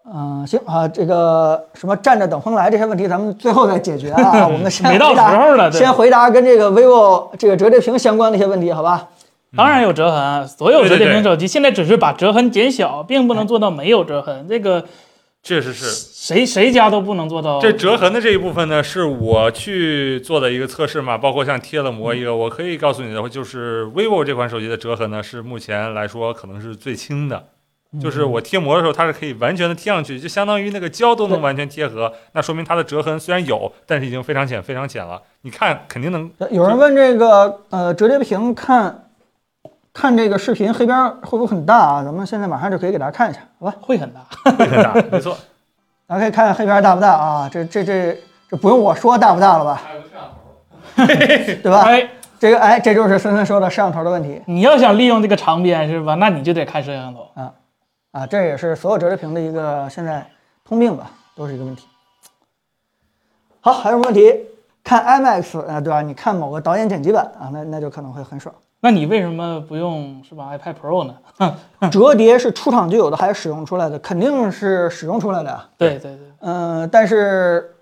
[0.09, 4.47] 嗯，行啊，这个什么站着等风来这些问题，咱们最后再解决啊。
[4.47, 9.09] 我们先没到回答时候呢先回答跟这个 vivo 这个折叠屏相关的一些问题，好吧？
[9.55, 14.47] 当然有折痕，所有折叠屏手机现在只是把折痕减小，并不能做到没有折痕。
[14.47, 14.85] 这个
[15.47, 15.85] 确实是。
[15.89, 17.57] 谁谁家都不能做到。
[17.61, 27.45] 这折痕的这一部分呢，是我去做的一个测试嘛，包括像贴了膜一个，我可以告诉你的，就是 vivo 这款手机的折痕呢，是目前来说可能是最轻的。
[28.01, 32.11] 就是我贴膜的时候，它是可以完全的贴上去，就相当于那个胶都能完全贴合。
[32.33, 35.21] 那说明它的折痕虽然有，但是已经非常浅，非常浅了。
[35.43, 39.06] 你看，肯定能有人问这个呃折叠屏看
[39.97, 42.03] 看这个视频黑边会不会很大啊？
[42.03, 43.75] 咱们现在马上就可以给大家看一下，好吧？
[43.81, 44.19] 会很大。
[44.51, 45.35] 会很大， 没错。
[46.05, 47.49] 大家可以看看黑边大不大啊？
[47.51, 48.15] 这这这
[48.47, 49.81] 这不用我说大不大了吧？
[50.95, 51.81] 对吧？
[51.81, 52.07] 哎，
[52.37, 54.39] 这个哎，这就是森森说的摄像头的问题。
[54.45, 56.13] 你要想利用这个长边是吧？
[56.13, 57.27] 那你就得看摄像头。
[58.11, 60.23] 啊，这也是所有折叠屏的一个现在
[60.63, 61.87] 通病吧，都是一个问题。
[63.61, 64.31] 好，还有什么问题？
[64.83, 66.03] 看 IMAX 啊、对吧？
[66.03, 68.53] 你看某个导演剪辑版啊，那那就可能会很爽。
[68.79, 71.15] 那你为什么不用是吧 iPad Pro 呢？
[71.91, 73.97] 折叠是出厂就有的，还是使用出来的？
[73.99, 75.65] 肯定是使用出来的呀。
[75.77, 77.75] 对对对，嗯、但是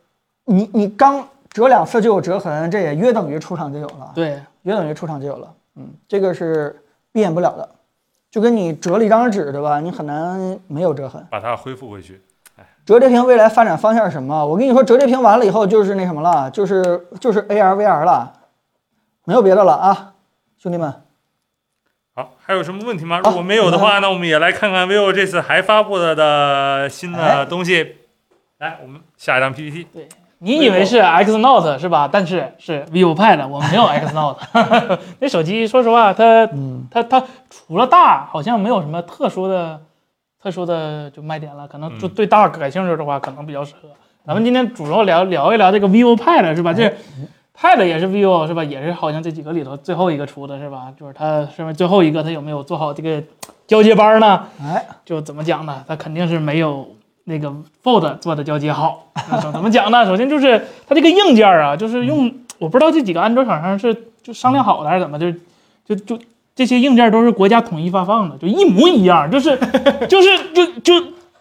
[0.45, 4.11] 你你刚折两次就有折痕，这也约等于出厂就有了。
[4.15, 5.53] 对，约等于出厂就有了。
[5.75, 6.81] 嗯，这个是
[7.11, 7.69] 避免不了的，
[8.31, 9.79] 就跟你折了一张纸，对吧？
[9.81, 11.25] 你很难没有折痕。
[11.29, 12.21] 把它恢复回去。
[12.85, 14.45] 折叠屏未来发展方向是什么？
[14.45, 18.31] 我跟你说，折叠屏完了以后就是那什么了，就是就是 AR VR 了，
[19.25, 20.13] 没有别的了啊，
[20.65, 20.91] 兄弟们。
[22.15, 23.21] 好，还有什么问题吗？
[23.23, 27.97] 如果没有的话，那我们也来看看 vivo 这次还发布了的新哎的东西。
[28.57, 29.85] 来，我们下一张 PPT。
[29.93, 32.09] 对你以为是 X Note 是吧？
[32.11, 34.39] 但是是 vivo Pad，我们没有 X Note。
[35.21, 39.79] 那手机说实话，它嗯，它它除了大，好像没有什么特殊的
[40.41, 41.67] 特殊的就卖点了。
[41.67, 43.89] 可能就嗯对大感兴趣的话，可能比较适合。
[44.25, 46.73] 咱们今天主要聊聊一聊这个 vivo Pad 是吧？
[46.73, 46.91] 这
[47.59, 48.63] Pad 也是 vivo 是吧？
[48.63, 50.87] 也是好像这几个里头最后一个出的是吧？
[50.99, 52.21] 就是它是不是最后一个？
[52.21, 53.23] 它有没有做好这个
[53.65, 54.47] 交接班呢？
[54.61, 55.83] 哎，就怎么讲呢？
[55.87, 56.87] 它肯定是没有
[57.23, 57.51] 那个
[57.83, 59.07] Fold 做的交接好。
[59.41, 60.05] 怎怎么讲呢？
[60.05, 65.39] 首先就是它这个硬件啊，就是用我不知道这几个安卓厂商是就商量好的还是怎么，就是
[65.85, 66.19] 就就
[66.55, 69.57] 这些硬件都是国家统一发放的，就一模一样，就是
[70.07, 70.93] 就是就就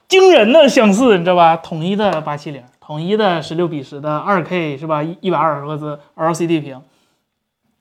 [0.08, 1.56] 惊人的相似，你知道吧？
[1.56, 5.02] 统一的八七零，统一的十六比十的二 K 是吧？
[5.02, 6.80] 一一百二十赫兹 LCD 屏。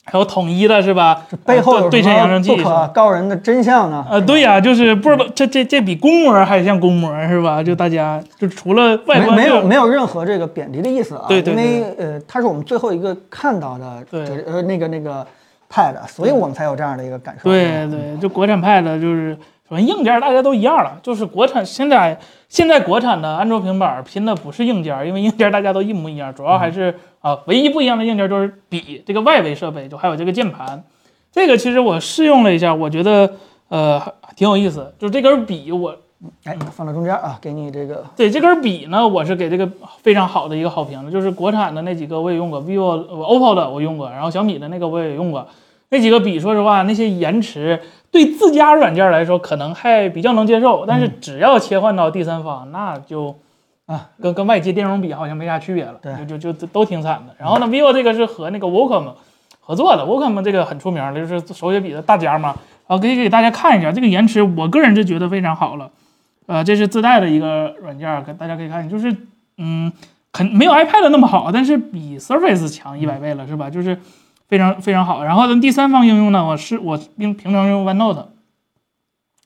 [0.05, 1.25] 还有统一的是吧？
[1.45, 4.05] 背后对称扬声器不可告人的真相呢？
[4.09, 7.63] 呃，对呀、就是不知道这这这比公模还像公模是吧？
[7.63, 15.25] 就大家就除了外观没没有没有任何这个贬低的意思啊，对对因为呃，它是我们最后一个看到的对呃那个那个
[15.71, 17.49] Pad，所以我们才有这样的一个感受。
[17.49, 19.37] 对对，就国产 Pad 就是
[19.73, 30.83] 首先硬件大家都一样了，就是国产现在现在国产的安卓平板拼的不是硬件，因为硬件大家都一模一样，主要还是啊唯一不一样的硬件就是笔这个外围设备，就还有这个键盘。
[31.31, 33.33] 这个其实我试用了一下，我觉得
[33.69, 33.99] 呃
[34.35, 35.97] 挺有意思，就是这根笔我
[36.43, 39.67] 哎，放到中间啊，给你这个对这根笔呢，我是给这个
[40.03, 45.47] 非常好的一个好评的，就是国产的那几个我也用过，vivo、呃 OPPO 的我用过，然后小米的那个我也用过。
[45.89, 47.79] 那几个笔，说实话，那些延迟
[48.13, 53.35] 对自家软件来说可能还比较能接受，但是只要切换到第三方，那就
[53.87, 57.35] 啊，跟跟外接电容比好像没啥区别了，对就就就都挺惨的。
[57.39, 59.13] 然后呢，vivo 这个是和那个 Wacom
[59.59, 62.55] 合作的，Wacom 这个很出名的，就是手写笔的大家嘛。
[62.87, 65.89] 然后可以给大家看一下这个延迟，我个人是觉得非常好了。
[66.45, 69.15] 呃，这是自带的一个软件，给大家可以看，就是
[69.57, 69.91] 嗯，
[70.31, 73.69] 肯没有 iPad 那么好，但是比 Surface 强一百倍了，是吧？
[73.69, 73.97] 就是
[74.53, 75.23] 非常非常好。
[75.23, 78.25] 然后呢，第三方应用呢，我是我平平常用 OneNote，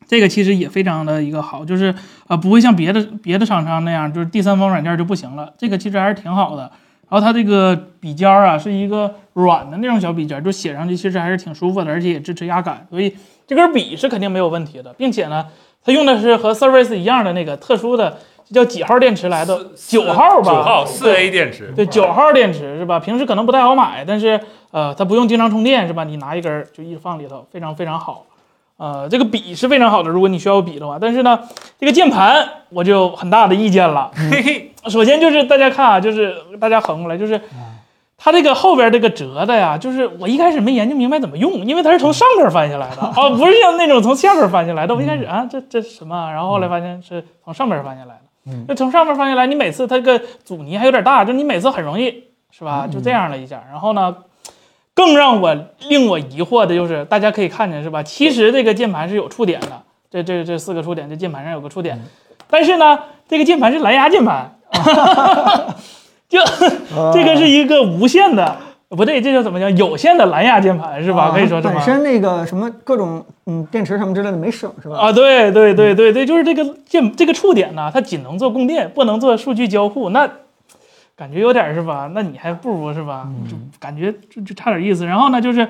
[0.06, 1.96] 这个其实也非常的一个好，就是
[2.28, 5.54] 呃不会像别的别的厂商那样，就是第三方软件就不行了。
[5.58, 6.70] 这个其实还是挺好的。
[7.10, 13.16] 然后它这个笔尖儿啊，是一个软的那种小笔尖，就写上去其实还是挺舒服的，而且也支持压感，所以
[13.48, 15.46] 这根笔是肯定没有问题的，并且呢，
[15.86, 18.18] 它用的是和 Surface 一样的那个特殊的
[18.54, 20.52] 叫几号电池来的，九号吧？
[20.52, 23.00] 九号四 A 电池，对，九号电池是吧？
[23.00, 24.40] 平时可能不太好买，但是
[24.72, 26.04] 呃，它不用经常充电是吧？
[26.04, 28.26] 你拿一根儿就一直放里头，非常非常好。
[28.78, 30.98] 呃，这个笔是非常好的，如果你需要笔的话。
[31.02, 31.40] 但是呢，
[31.80, 34.12] 这个键盘我就有很大的意见了。
[34.16, 37.42] 嘿嘿，首先就是大家看啊，就是大家横过来，就是
[38.18, 44.94] 它这个后边这个折的呀，就是我一开始没研究明白怎么用，因为它是从上边翻下来的 哦，不是像那种从下边翻下来的。
[44.94, 46.32] 我一开始啊，这这什么啊？
[46.32, 48.27] 然后后来发现是从上边翻下来的。
[48.50, 52.88] 嗯那从上面翻下来，你每次它这个阻尼还有点大，就你每次很容易是吧？
[52.92, 53.64] 就这样了一下。
[53.70, 54.16] 然后呢，
[54.94, 55.56] 更让我
[55.90, 58.02] 令我疑惑的就是，大家可以看见是吧？
[58.02, 62.00] 其实这个键盘是有触点的，这这这四个触点，这键盘上有个触点，
[62.50, 64.56] 但是呢，这个键盘是蓝牙键盘，
[66.30, 66.40] 就
[67.14, 68.58] 这个是一个无线的，
[68.90, 69.76] 不对，这叫怎么讲？
[69.76, 71.26] 有线的蓝牙键盘是吧？
[71.26, 71.74] 啊可以说是吗？
[71.76, 74.98] 本身那个什么各种嗯电池什么之类的没省是吧？
[74.98, 80.30] 啊，对对对对对，就是这个键这个触点呢，它仅能做供电，不能做数据交互，那
[81.16, 82.12] 感觉有点儿是吧？
[82.14, 83.28] 那你还不如是吧？
[83.50, 85.06] 就感觉就就差点意思。
[85.06, 85.68] 然后呢，就是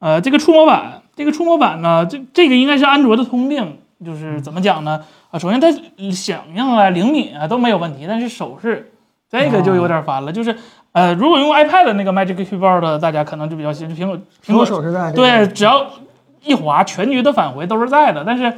[0.00, 5.00] 呃，这个触摸板，这个触摸板呢，这这个应该是安卓的通病，就是怎么讲呢？
[5.30, 5.70] 啊，首先它
[6.10, 8.92] 响应啊、灵敏啊都没有问题，但是手势
[9.30, 10.32] 这个就有点烦了。
[10.32, 10.54] 就是
[10.92, 15.86] 呃，如果用 iPad 那个 Magic Keyboard，大家可能就比较喜欢，苹果苹果手势在对，只要
[16.44, 18.24] 一滑，全局的返回都是在的。
[18.24, 18.52] 但是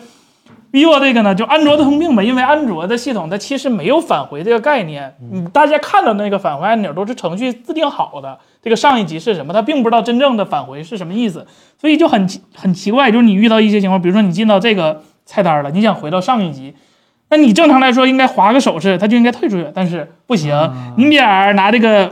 [0.73, 5.15] vivo 这个呢，就安卓的通病吧，因为安卓的系统它其实没有返回这个概念。
[5.33, 11.47] 你大家看到那个返回按钮都是程序自定好的，这个上一级是什么，它并不知道真正的返回是什么意思，
[11.81, 13.11] 所以就很奇很奇怪。
[13.11, 16.75] 就是你遇到一些情况，比如说你进到这个菜单了，你想回到上一级。
[17.29, 20.55] 那你正常来说应该划个手势，它就应该退出去，但是不行，
[20.97, 22.09] 你点儿拿这个呃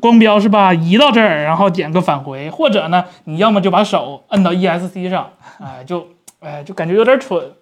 [0.00, 6.08] 光标是吧，移到这儿，然后点个返回，或者呢，你要么就把手摁到 ESC 上，哎，就
[6.40, 7.52] 哎就感觉有点蠢。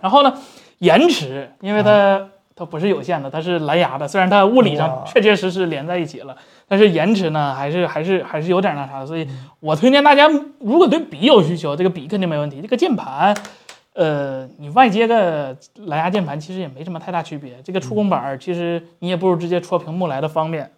[0.00, 0.32] 然后呢，
[0.78, 6.36] 延迟，因为它它不是有线的，它是蓝牙的，虽然它物理上确确实实连在一起了，
[6.68, 9.04] 但是延迟呢，还是还是还是有点那啥。
[9.04, 9.26] 所以
[9.60, 10.28] 我推荐大家，
[10.60, 12.60] 如果对笔有需求，这个笔肯定没问题。
[12.60, 13.36] 这个键盘，
[13.94, 17.54] 呃，你外接个蓝牙键盘其实也没什么太大区别。
[17.64, 20.70] 这个触控板儿其实你也不如直接戳屏幕来的方便，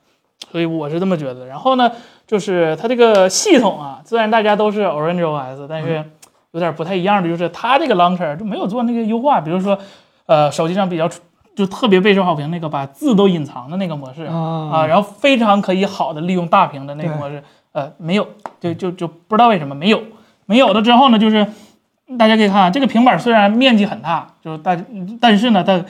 [0.50, 1.46] 所以我是这么觉得。
[1.46, 1.90] 然后呢，
[2.26, 6.05] 就是它这个系统啊，虽然大家都是 Orange OS，但是
[6.53, 9.79] 有点不太一样的就是它这个 launcher 就没有做那个优化，比如说，
[10.26, 11.09] 呃，手机上比较
[11.55, 14.35] 就特别备受好评那个把字都隐藏的那个模式啊
[14.72, 18.26] 啊，然后非常可以好的利用大屏的那个模式，呃，没有，
[18.61, 20.03] 就就就不知道为什么没有，
[20.46, 21.46] 没有了之后呢，就是
[22.18, 24.76] 大家可以看啊，这个平板虽然面积很大，就是大，
[25.20, 25.85] 但是呢，它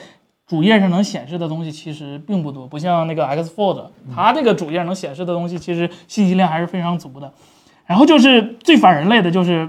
[0.51, 3.81] 主页上能显示的东西其实并不多，不像那个 X Fold，
[4.13, 7.31] 它这个主页能显示的东西其实信息量还是非常足的。
[7.85, 9.65] 然后就是最反人类的就是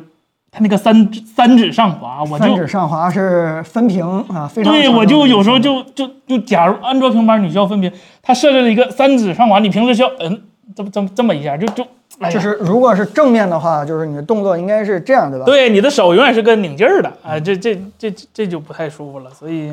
[0.50, 7.88] 它那个三指三指上滑，我三就指上滑是分屏啊，非常对，我就有时候就就就，假如安卓平板你需要分屏，
[8.20, 10.42] 它设置了一个三指上滑，你平时需要嗯
[10.74, 11.86] 这么这么这么一下，就就
[12.28, 15.46] 就是如果是正面的话，就是你的动作应该是这样，对吧？
[15.46, 19.72] 对，你的手永远是个拧劲儿的啊，这这这这这就不太舒服了，所以，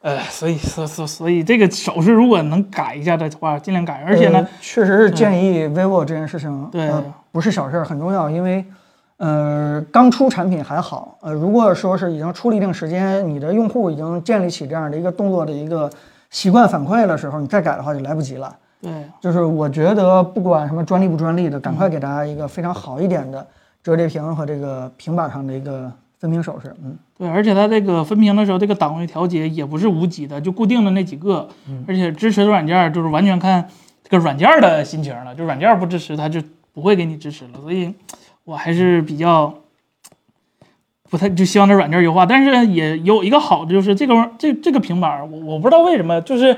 [0.00, 8.64] 呃，所以所所所以这个手势如果能改一下的话，尽量改，而且呢呃，确实是建议 vivo 这件事情，对呃，不是小事儿，很重要，因为。
[9.20, 15.90] 呃，刚出产品还好，呃，如果说是已经出了一定时间，你的用户已经建立起这样的一个动作的一个
[16.30, 18.56] 习惯反馈的时候，你再改的话就来不及了。
[18.80, 23.44] 对就是我觉得不管什么专利不专利的，赶快给大家一个非常好一点的
[23.82, 31.48] 折叠屏和这个平板上的一个分屏手势，嗯，对，而且它这个分屏的时候，这个档位调节也不是无极的，就固定的那几个，
[31.86, 33.68] 而且支持的软件就是完全看
[34.02, 36.40] 这个软件的心情了，就软件不支持，它就
[36.72, 37.60] 不会给你支持了。
[37.60, 37.94] 所以
[38.44, 39.54] 我还是比较
[41.08, 46.56] 不太就希望这软件优化，但是也有一个好的就是这个这这个平板，我我不知道为什么就是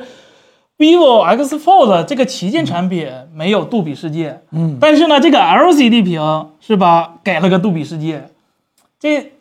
[0.78, 8.28] vivo X Fold 这个旗舰产品没有杜比世界，嗯，但是呢，这个 LCD 屏是吧，给了个杜比世界，
[8.98, 9.32] 这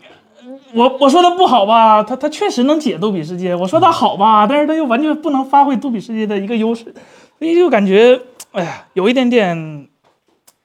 [0.74, 6.94] 我我说它不好吧，它它确实能解杜比世界；我说它好吧，但是它又完全不能发挥杜比世界的一个优势，
[7.38, 8.20] 所以就感觉
[8.52, 9.88] 哎呀，有一点点，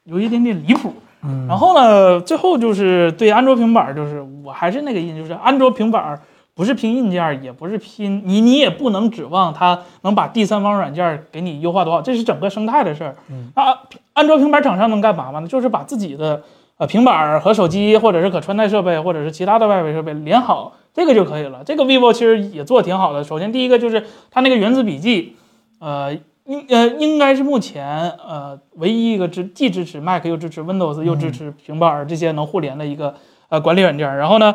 [0.03, 0.93] 有一点点离谱。
[1.27, 6.19] 嗯然后呢，最后就是对安卓平板，就是我还是那个意见，就是安卓平板
[6.53, 13.15] 不是拼硬件，也不是拼你，你也不能指望它能把第三方软件给你优化多好，这是整个生态的事儿。
[13.55, 13.81] 啊，
[14.13, 15.41] 安卓平板厂商能干嘛吗？
[15.47, 16.43] 就是把自己的
[16.77, 21.63] 呃平板儿和手机，或者是可穿戴设备，或者是其他的外围设备连好，这个就可以了。
[21.65, 23.23] 这个 vivo 其实也做得挺好的。
[23.23, 25.35] 首先第一个就是它那个原子笔记，
[25.79, 26.17] 呃。
[26.47, 33.15] 应呃应该是目前呃唯一一个支既支持 Mac 又支持 Windows 又支持平板儿这些能互联的一个
[33.49, 34.19] 呃管理软件儿。
[34.19, 34.53] 然后呢，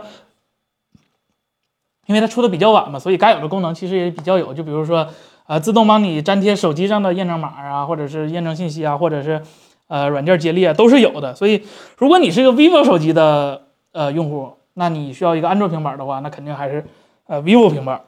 [2.06, 5.08] 因为它出的比较晚嘛，所以该有的功能其实也比较有，就比如说
[5.48, 9.42] 呃自动帮你粘贴手机上的验证码啊，或者是验证信息啊，或者是
[9.90, 11.34] 呃软件接力啊，都是有的。
[11.34, 11.66] 所以
[11.98, 13.60] 如果你是一个 vivo 手机的
[13.92, 16.84] 呃用户，那你需要一个安卓平板儿的话，那肯定还是
[17.26, 18.00] 呃 vivo 平板儿。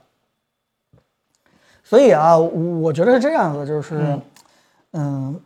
[1.83, 4.01] 所以啊，我觉得是这样子，就是，
[4.93, 5.39] 嗯，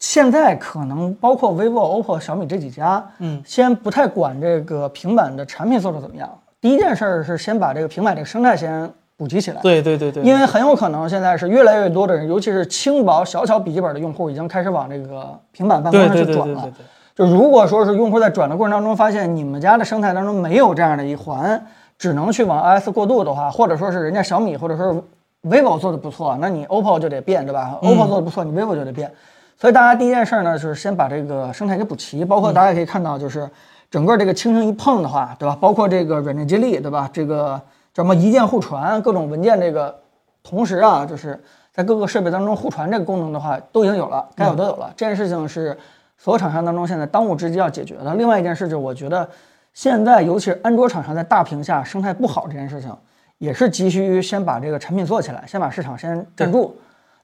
[0.00, 6.28] 现在可能包括 vivo、OPPO、小米这几家，嗯，先不太管这个平板的产品做的怎么样。
[6.60, 16.68] 第一件事儿是先把这个平板这个生态先普及起来，对对对对，因为很有可能现在是越来越多的人，尤其是轻薄小巧笔记本的用户，已经开始往这个平板办公对上去转了。
[17.14, 21.64] 就如果说是用户在转的过程当中发现你们家的生态当中没有这样的一环，
[21.96, 25.02] 只能去往 iOS 过渡的话，或者说是人家小米或者说是
[25.48, 29.08] vivo 做的不错，那你 OPPO 就得变，对吧、o p p o 做的不错，你 vivo 就得变。
[29.56, 33.48] 所以大家第一件事呢，就是先把这个生态给补齐，包括大家也可以看到，就是
[33.88, 35.56] 整个这个轻轻一碰的话，对吧？
[35.60, 37.08] 包括这个软件接力，对吧？
[37.12, 37.62] 这个叫
[37.94, 39.98] 什么一键互传，各种文件这个
[40.42, 41.42] 同时啊，就是
[41.72, 44.92] 在各个设备当中互传这个功能的话，都已经有了，该有都有了。
[44.96, 45.76] 这件事情是
[46.18, 48.14] 所有厂商当中现在当务之急要解决的。
[48.14, 49.28] 另外一件事就是，我觉得
[49.72, 52.94] 现在尤其是安卓厂商在大屏下生态不好这件事情，
[53.38, 56.76] 也是急需先把这个产品做起来，先把市场先占住。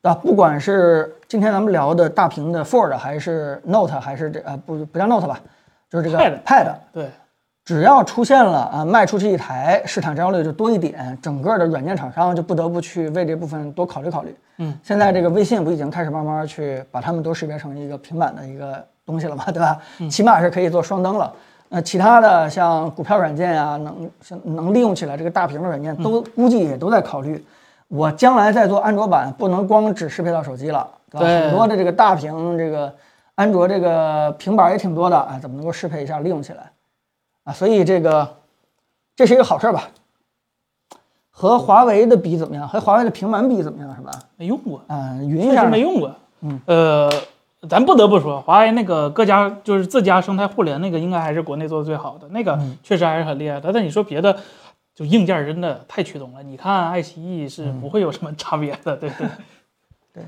[0.02, 0.14] 对吧？
[0.14, 5.38] 不管是今天咱们聊的大屏的 Fold，还是 Note，还是这呃不不叫 Note 吧，
[5.90, 7.10] 就是这个 Pad Pad，对，
[7.64, 14.34] 只要出现了啊，卖出去一台，市场占有率就多一点，整个的软件厂商就不得不去为这部分多考虑考虑。
[14.58, 19.78] 嗯，现在这个微信不已经开始慢慢去把它们都识别成一个平板的一个东西了嘛，对吧？
[20.10, 21.32] 起码是可以做双灯了。
[21.68, 27.44] 那其他的像股票软件啊，能像能利用起来这个大屏的软件，都估计也都在考虑。
[27.86, 31.26] 我将来在做安卓版，不能光只适配到手机了，对吧？
[31.26, 32.92] 很多的这个大屏这个
[33.36, 36.70] 安卓这个平板也挺多的啊，怎么能够适配一下，利用起来？
[37.44, 38.36] 啊，所以这个
[39.16, 39.88] 这是一个好事儿吧？
[41.30, 42.68] 和华为的比怎么样？
[42.68, 43.94] 和华为的平板比怎么样？
[43.96, 44.10] 是吧？
[44.36, 44.82] 没用过。
[44.88, 46.14] 嗯，云确上实没用过。
[46.42, 47.10] 嗯，呃，
[47.68, 53.72] 咱不得不说，华为那个各家就是自家生态互联那个，应该还是国内做的最好的，那个嗯确实还是很厉害的。
[53.72, 54.36] 但你说别的，
[54.94, 56.42] 就硬件真的太驱动了。
[56.42, 59.26] 你看爱奇艺是不会有什么差别的，对对
[60.12, 60.24] 对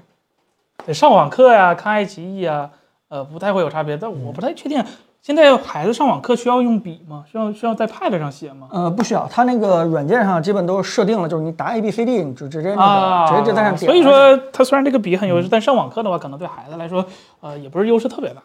[0.86, 2.70] 对，上网课呀，看爱奇艺啊，
[3.08, 3.96] 呃，不太会有差别。
[3.96, 4.82] 但我不太确定，
[5.22, 7.24] 现在孩子上网课需要用笔吗？
[7.30, 8.66] 需要需要在 Pad 上写吗？
[8.72, 13.88] 呃，不需要，它那个软件上基本都设定了，就是你打 A B C D，你就直接那个、啊，直接就在上点。
[13.88, 17.06] 所以，说，它虽然这个笔很优势，但上网课的话，可能对孩子来说，
[17.40, 18.42] 呃，也不是优势特别大。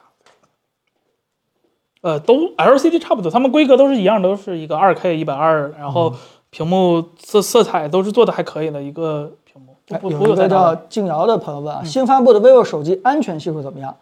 [2.02, 6.14] 呃，都 LCD 差不多，它们规格都是一样，都是一个二 K 一百二，然后
[6.52, 10.48] 屏幕色色彩都是做的还可以的一个屏幕，有一个。
[10.48, 13.98] 叫静瑶的朋友问啊，新发布的 vivo 手机安全系数怎么样？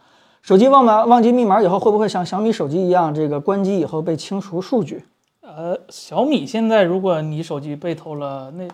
[0.46, 5.04] 手机忘码忘记密码以后，会不会像小米手机一样，这个关机以后被清除数据？
[5.41, 8.68] 呃，小米现在如果你手机被偷了，那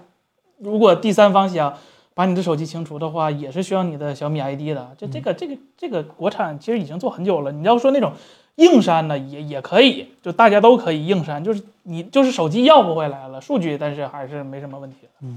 [0.58, 1.74] 如果第三方想
[2.14, 4.86] 把你的手机清除的话，也是需要你的小米 ID 的。
[4.98, 7.54] 就这个这个这个国产其实已经做很久了。
[7.54, 8.12] 你要说那种
[8.56, 15.28] 硬删的也也可以，就大家都可以硬删，就是你就是手机要不回来了数据，但是还是没什么问题的。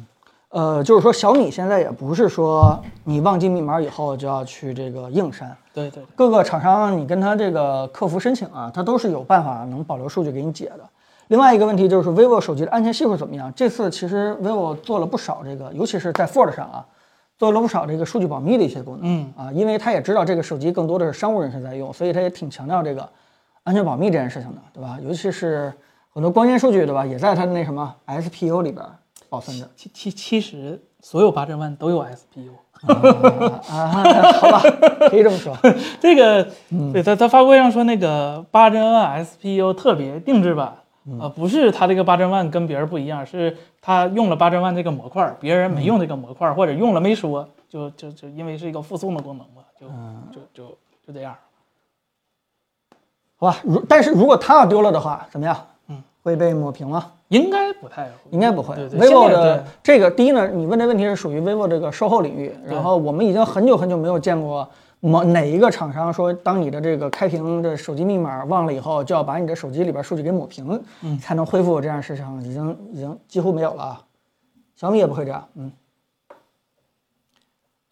[0.55, 10.89] 呃，就是说小米现在也不是说你忘记密码以后就要去这个硬删，对对对，各个厂商你跟他这个客服申请啊，他都是有办法能保留数据给你解的。
[11.27, 13.53] 另外一个问题就是 vivo 手机的安全系数怎么样？
[13.57, 16.87] 这次其实 vivo 做了不少这个，尤其是在 Fold 上啊，
[17.37, 19.01] 做了不少这个数据保密的一些功能。
[19.03, 23.09] 嗯啊，因为他也知道这个手机更多的是商务人士在用，所以他也挺强调这个
[23.65, 24.99] 安全保密这件事情的，对吧？
[25.03, 25.73] 尤其是
[26.13, 27.05] 很多关键数据，对吧？
[27.05, 28.85] 也在他的那什么 SPU 里边
[29.35, 29.69] 保存着。
[29.75, 32.53] 其其其实所有八针万都有 SPU，
[32.87, 34.61] 啊，好吧，
[35.11, 35.57] 可以这么说。
[35.99, 36.47] 这个
[36.93, 40.73] 对他他发布会上说那个八针万 SPU 特别定制版。
[41.21, 49.87] 呃，不是他这个八针万跟别人不一样，是他用了八针万这个模块，别人没用这个模块，或者用了没说，就就就因为是一个附送的功能嘛，就
[50.33, 51.35] 就就就这样。
[53.37, 55.55] 好吧，如但是如果他要丢了的话，怎么样？
[56.25, 57.13] 嗯，会被抹平吗？
[57.29, 58.75] 应该不太会，应该不会。
[58.75, 64.69] 对对 vivo 的这个第一呢，你问这问题是属于 vivo 这个售后领域，然后我们已经很久很久没有见过
[65.01, 74.01] 某哪一个厂商说，当你的这个开屏的手机密码忘了以后，就要把你的手机里边数据给抹平，嗯才能恢复这样的事情，已经已经几乎没有了啊。
[74.77, 75.73] 小米也不会这样，嗯，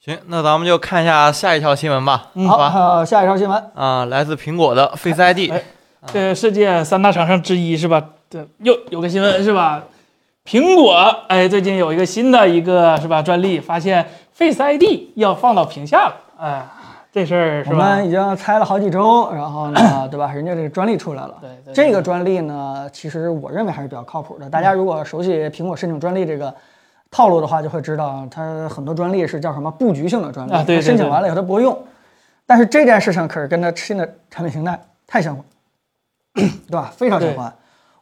[0.00, 2.30] 行，那咱们就看一下下一条新闻吧。
[2.48, 2.72] 好，吧。
[2.74, 5.62] 呃下一条新闻，啊，来自苹果的 Face ID，哎
[6.06, 8.10] 这世界三大厂商之一是吧？
[8.32, 9.84] 对，又有个新闻是吧？
[10.46, 10.94] 苹果
[11.28, 14.82] 哎，最近有一个新的一个是吧专利，发现 Face ID
[15.16, 16.66] 要放到屏下了，哎，
[17.12, 18.06] 这事儿是我们？
[18.06, 20.32] 已经猜了好几周，然后呢， 对吧？
[20.32, 21.36] 人家这个专利出来了。
[21.42, 24.48] 对对这个专利呢，其实我认为还是比较靠谱的。
[24.48, 26.52] 大家如果熟悉苹果申请专利这个
[27.10, 31.78] 套路的话，就会知道它很多专利是叫什么布局性的专利，啊对申请完了以后它不会用。
[32.46, 35.46] 但是这件事情可是跟它新的产品形态太相关，
[36.66, 36.90] 对吧？
[36.96, 37.52] 非常相关。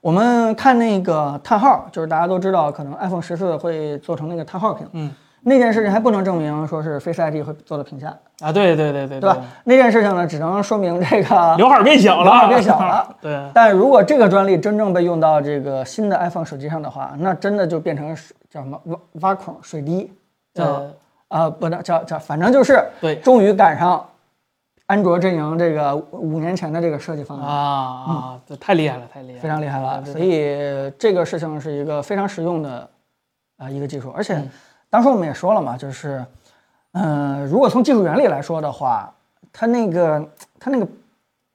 [0.00, 4.86] 我们看那个叹号，就是大家都知道，可能 iPhone 十四会做成那个叹号屏。
[4.92, 5.10] 嗯，
[5.42, 8.08] 那件事情还不能证明说是 Face ID 会做的屏下，
[8.40, 9.28] 啊，对对对对对。
[9.28, 9.36] 吧？
[9.64, 13.14] 那件事情呢，只能说明这个 刘海儿变小了，刘海变小了。
[13.20, 20.10] 对，但如果这个专利真正被用到这个新的 iPhone 手机上的话，那真的就变成水叫什么挖挖孔水滴，
[20.54, 20.82] 叫啊，
[21.28, 23.16] 呃不能叫叫，反正就是对。
[23.16, 24.02] 终于赶上
[24.90, 30.04] 安卓阵营这个五年前的这个设计方啊案，啊，这太厉害了，太厉害了，非常厉害了。
[30.04, 32.90] 所以这个事情是一个非常实用的
[33.56, 34.50] 啊、一个技术，而且嗯。
[34.90, 36.24] 当时我们也说了嘛，就是
[36.94, 39.14] 嗯、如果从技术原理来说的话，
[39.52, 40.28] 它那个
[40.58, 40.88] 它那个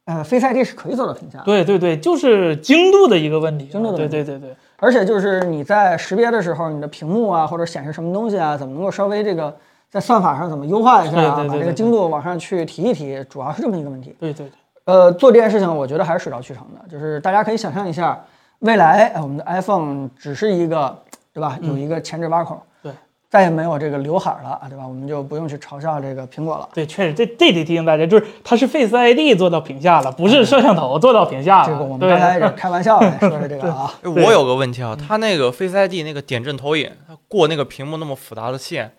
[0.05, 1.39] 呃 Face ID 是可以做到屏下。
[1.39, 4.09] 对对对，就是精度的一个问题，精度的问题。
[4.09, 9.53] 对对对对，而且就是你在识别的时候，你的屏幕啊或者显示什么东西啊，怎么能够稍微这个
[9.95, 14.13] 在算法上怎么优化一下啊，把这个精度往上去提一提，主要是这么一个问题。
[14.19, 14.51] 对对对，
[14.83, 18.21] 呃，做这件事情，我觉得还是水到渠成的，就是大家可以想象一下，
[18.59, 20.93] 未来呃我们的 iPhone 只是一个，
[21.31, 21.57] 对吧？
[21.61, 22.91] 有一个前置挖孔，嗯对，
[23.29, 24.85] 再也没有这个刘海了，对吧？
[24.85, 26.67] 我们就不用去嘲笑这个苹果了。
[26.73, 31.67] 对，确实，这这得提醒大家，就是它是 Face ID 做到屏下了，不是摄像头做到屏下了。
[31.67, 38.91] 这个我们刚才也开玩笑来说的这个 啊，哎我有个问题啊，它那个 Face ID 那个点阵投影，它过那个屏幕那么复杂的线，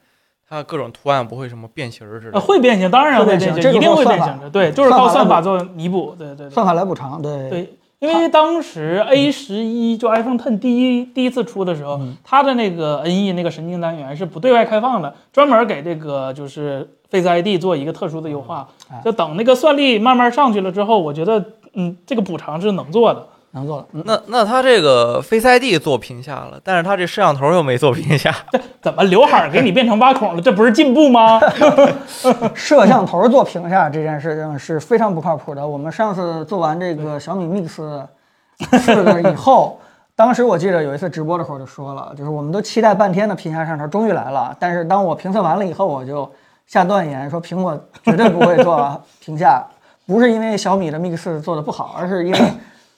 [0.48, 2.40] 它各种图案不会什么变形儿之类呃，的？
[2.40, 4.48] 会变形，当然会会变形这个一定会变形的。
[4.48, 6.14] 对，就是靠算法做弥补。
[6.16, 19.00] 对对对算法来补偿，对对，因为当时 A 十一就 iPhone Ten 第一第一次出的时候，嗯它的那个 NE 那个神经单元是不对外开放的，专门给这个就是 Face ID 做一个特殊的优化哎。
[19.04, 21.44] 就等那个算力慢慢上去了之后，我觉得
[21.74, 23.26] 嗯，这个补偿是能做的。
[23.56, 23.86] 能做了。
[23.92, 30.40] 嗯，那那他这个 Face ID 做屏下了，但是他这摄像头又没做屏下，这 怎么刘海儿给你变成挖孔了？
[30.42, 31.40] 这不是进步吗？
[32.54, 35.66] 摄像头做屏下这件事情是非常不靠谱的。
[35.66, 37.68] 我们上次做完这个小米 Mix
[38.78, 39.80] 四的以后，
[40.14, 46.30] 当时我记得有一次直播的时候就说了，就是我们都期待半天的屏下摄像头终于来了，但是当我评测完了以后，我就
[46.66, 49.62] 下断言说苹果绝对不会做屏下，
[50.06, 52.38] 不是因为小米的 Mix 四做的不好，而是因为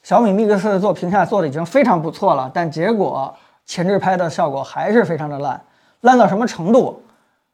[0.09, 3.30] 小米 Mix 四做屏下做的已经非常不错了，但结果
[3.66, 5.61] 前置拍的效果还是非常的烂，
[6.00, 7.02] 烂到什么程度？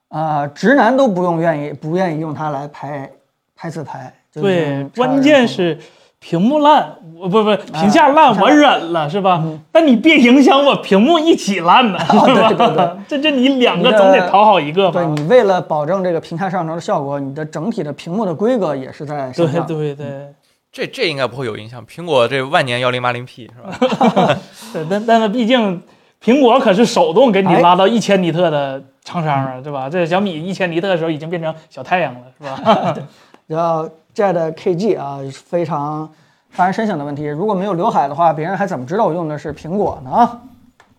[0.09, 3.11] 啊、直男都不用愿意不愿意用它来拍
[3.57, 4.14] 拍自拍。
[4.32, 5.76] 对，关键是
[6.20, 9.42] 屏幕烂，我不不屏下烂我忍了是吧？
[9.72, 12.48] 但你别影响我屏幕一起烂呢， 是吧？
[12.50, 15.02] 对对对 这这你两个总得讨好一个吧？
[15.02, 19.48] 对你为了保证这个屏下摄像头的效果，你的整体的屏幕的规格也是在对。
[19.66, 20.28] 对对
[20.75, 21.87] 这这应该不会有影响。
[21.87, 24.37] 苹果这万年幺零八零 P 是吧？
[24.75, 25.81] 对，但但是毕竟
[26.20, 29.89] 苹果可是手动给你哎拉到一千尼特的厂商啊，对吧？
[29.89, 32.97] 这小米一千尼特的时候已经变成小太阳了，是吧？
[33.47, 36.12] 然后 Jet KG 啊，非常
[36.51, 37.25] 发人深省的问题。
[37.25, 40.41] 如果没有刘海的话，别人还怎么知道我用的是苹果呢？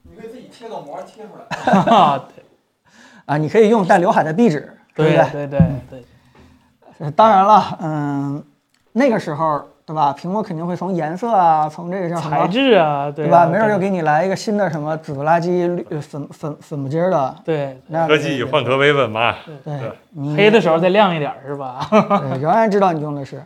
[0.03, 1.73] 你可以自己贴个膜贴出来。
[1.97, 2.23] 啊
[3.25, 5.31] 啊，你可以用带刘海的壁纸，对不对？
[5.31, 5.59] 对对对
[5.89, 6.03] 对，
[6.99, 8.43] 呃当然了，嗯，
[8.97, 10.15] 那个时候对吧？
[10.17, 13.39] 苹果肯定会从颜色啊，从这个叫什么材质啊，对对吧？
[13.43, 19.35] 啊没准就给你来一个新的什么紫不拉几、绿呃粉粉粉不筋儿的，对那科技以换壳为本嘛。
[19.45, 21.85] 对对，你黑的时候再亮一点儿是吧？
[21.91, 23.43] 对 仍然知道你用的是。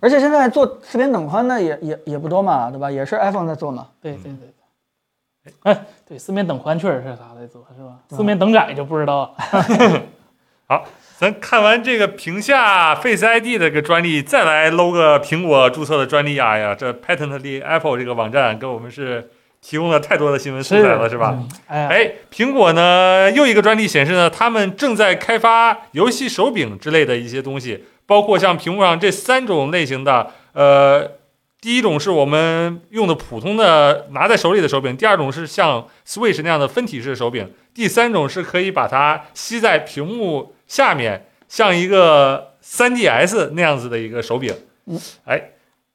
[0.00, 2.90] 而且现在做四边等宽的也也也不多嘛，对吧？
[2.90, 3.86] 也是 iPhone 在做嘛。
[4.02, 5.54] 对对对对。
[5.62, 7.96] 哎，对，四面等宽确实是他在做，是吧？
[8.10, 9.30] 四面等窄就不知道了。
[10.68, 10.84] 好，
[11.20, 16.38] 咱看完这个屏下 Face ID 的这个专利，再来搂个苹果注册的专利。
[16.38, 19.28] 哎呀，这 Patently Apple 这个网站给我们是
[19.60, 21.38] 提供了太多的新闻素材了，是吧？
[21.66, 31.06] 哎苹果呢又一个专利显示呢，他们正在开发游戏手柄之类的一些东西，包括像屏幕上这三种类型的，呃，
[31.60, 44.54] 第一种是我们用的普通的拿在手里的手柄，第二种是像 Switch 那样的分体式手柄，第三种是可以把它吸在屏幕下面，像一个 3DS 那样子的一个手柄。
[45.24, 45.50] 哎，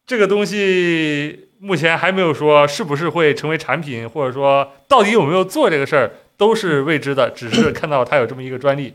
[0.05, 7.29] 这个东西目前还没有说是不是会成为产品，或者说到底有没有做这个事儿，都是未知的。
[7.29, 8.93] 只是看到它有这么一个专利。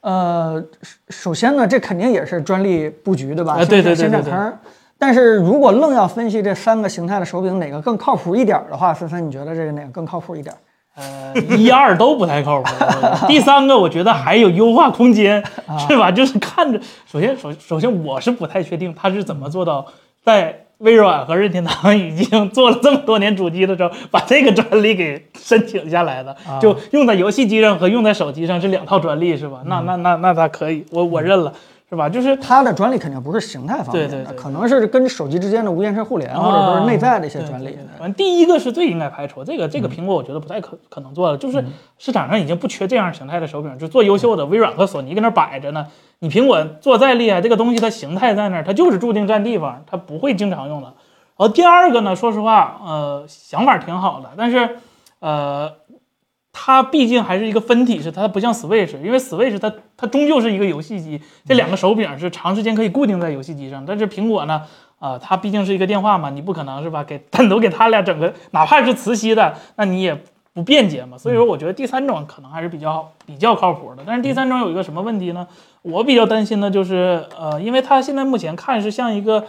[0.00, 3.52] 呃，首首先呢，这肯定也是专利布局，对吧？
[3.52, 4.58] 啊对对对对对先占坑。
[4.98, 10.58] 但是如果愣要分析这三个形态的手柄哪个更靠谱一点的话，森森，你觉得这个哪个更靠谱一点儿？
[10.94, 12.68] 呃，一二都不太靠谱。
[13.26, 15.42] 第三个我觉得还有优化空间，
[15.88, 16.10] 是吧？
[16.12, 16.80] 就是看着，
[17.10, 19.86] 首先首首先我是不太确定他是怎么做到
[20.22, 26.36] 在微软和任天堂已经做了这么多年主机的时候，把这个专利给申请下来的。
[26.46, 29.62] 啊就用在游戏机上和用在手机上是两套专利，是吧？
[29.64, 31.52] 那那那那他可以，我我认了，
[31.92, 32.08] 是吧？
[32.08, 37.78] 就是它的专利肯定不是形态方面的，对对对可能是跟手机之间的无延迟互联，或者说是内在的一些啊专利。
[37.98, 41.62] 反正第一个是最应该排除，这个这个苹果我觉得不太可可能做的，就是
[41.98, 45.86] 市场上已经不缺这样形态的手柄，就做优秀的，微软和索尼跟那儿摆着呢。
[46.20, 50.86] 你苹果做再厉害，这个东西它形态在那儿，它就是注定占地方，它不会经常用的。
[51.36, 54.78] 然后第二个呢，说实话，呃，想法挺好的，但是
[55.20, 55.70] 呃，
[56.52, 59.72] 它毕竟还是一个分体式，它不像 Switch，因为 Switch 它
[60.02, 64.62] 它终究是一个游戏机，这两个手柄是长时间可以固定在游戏机上，但是苹果呢？
[64.98, 67.02] 啊、它毕竟是一个电话嘛，你不可能是吧？
[67.02, 70.16] 给单独给它俩整个，哪怕是磁吸的，那你也
[70.52, 71.18] 不便捷嘛。
[71.18, 74.04] 所以说，我觉得第三种可能还是比较比较靠谱的。
[74.06, 75.46] 但是第三种有一个什么问题呢？
[75.82, 79.44] 我比较担心的就是，呃，因为它现在目前看是像一个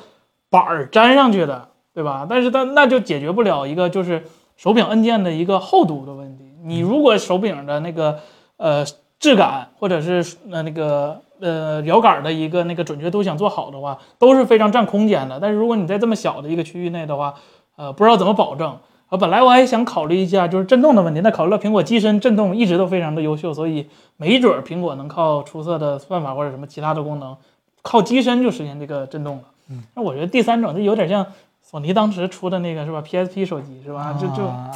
[0.50, 2.26] 板儿粘上去的，对吧？
[2.28, 4.24] 但是它那就解决不了一个就是
[4.58, 6.46] 手柄按键的一个厚度的问题。
[6.64, 8.18] 你如果手柄的那个
[8.58, 8.84] 呃
[9.24, 15.40] 质感或者是呃那个呃摇杆的一个那个准确度想做好的话，都是非常占空间的。
[15.40, 17.34] 但是如果你在这么小的一个区域内的话，
[17.78, 18.78] 呃，不知道怎么保证。
[19.08, 27.38] 啊，本来我还想考虑一下就是震动的问题，那考虑到苹果机身震动一直都非常的优秀，所以没准儿苹果能靠出色的算法或者什么其他的功能，
[27.82, 29.44] 靠机身就实现这个震动了。
[29.70, 31.26] 嗯，那我觉得第三种就有点像
[31.62, 34.18] 索尼当时出的那个是吧？PSP 手机是吧？
[34.20, 34.70] 就就啊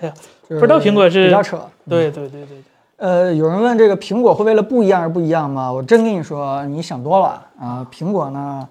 [0.00, 0.14] 哎呀，
[0.48, 1.58] 不知道苹果是比较扯。
[1.86, 2.62] 对对对对对。
[3.00, 5.72] 呃，有人问这个苹果会为了不一样而不一样吗？
[5.72, 7.86] 我真跟你说，你想多了啊！
[7.90, 8.68] 苹果呢，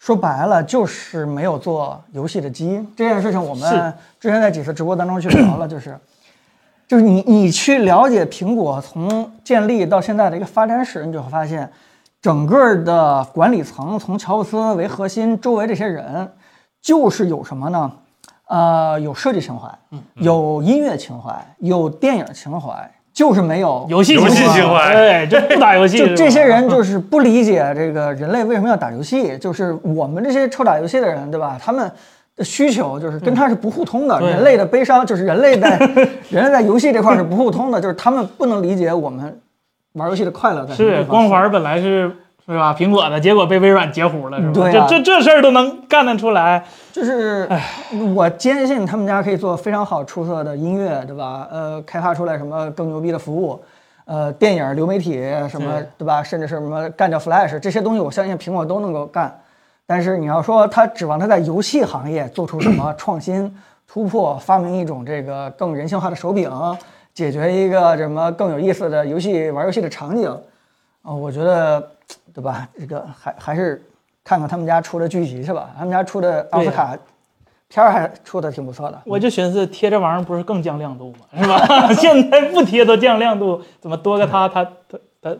[0.00, 5.96] 说白了就是没有做游戏的基因这件事情，我们之前在几次直播当中去聊了，就是
[6.88, 11.70] 就是你你去了解苹果从建立到现在的一个发展史，你就会发现，
[12.20, 16.28] 整个的管理层从乔布斯为核心，周围这些人
[16.82, 17.92] 就是有什么呢？
[18.48, 19.72] 呃，有设计情怀，
[20.14, 25.98] 有音乐情怀，有电影情怀，就是没有游戏游戏情情怀对，就不打游戏。
[26.06, 31.58] 就这些人就是不理解这个人类为什么要打游戏，就是我们这些臭打游戏的人，对吧？
[31.60, 31.90] 他们
[32.36, 35.76] 的需求就是跟他是不互通的，对人类的悲伤就是人类在
[36.30, 39.40] 人类在游戏这块是不互通的，就是他们不能理解我们
[39.94, 42.12] 玩游戏的快乐是光环本来是
[42.48, 44.52] 是吧苹果的，结果被微软截胡了，是吧？
[44.54, 47.46] 对啊这这这事儿都能干得出来，就是
[48.14, 51.46] 我坚信他们家可以做非常好出色的音乐，对吧？
[51.50, 53.60] 呃，开发出来什么更牛逼的服务，
[54.06, 55.20] 呃，电影、流媒体
[55.50, 56.22] 什么，对吧？
[56.22, 59.40] 甚至是什么干掉 Flash 这些东西，我相信苹果都能够干。
[59.86, 63.54] 但是你要说他指望他在游戏行业做出什么 创新
[63.86, 66.50] 突破，发明一种这个更人性化的手柄，
[67.12, 70.30] 解决一个什么更有意思的游戏玩游戏的场景，
[71.02, 71.90] 啊、我觉得，
[72.32, 72.68] 对吧？
[72.78, 73.82] 这个还还是
[74.24, 75.70] 看看他们家出的剧集是吧？
[75.76, 76.96] 他们家出的奥斯卡
[77.68, 79.02] 片儿还出的挺不错的。
[79.04, 81.18] 我就寻思贴这玩意儿不是更降亮度吗？
[81.36, 81.92] 是吧？
[81.94, 85.36] 现在不贴都降亮度，怎么多个它它它它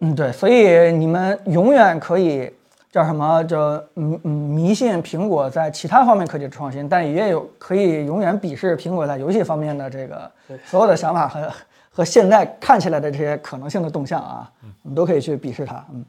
[0.00, 2.52] 嗯，对，所以你们永远可以
[2.92, 3.42] 叫什么？
[3.44, 3.58] 叫
[3.96, 10.30] 嗯嗯迷信苹果在其他方面科技的创新，但也有可以永远鄙视苹果在游戏方面的这个
[10.64, 11.50] 所有的想法和
[11.98, 14.48] 和现在看起来的这些可能性的动向啊，
[14.84, 15.84] 我们都可以去鄙视它。
[15.92, 16.04] 嗯，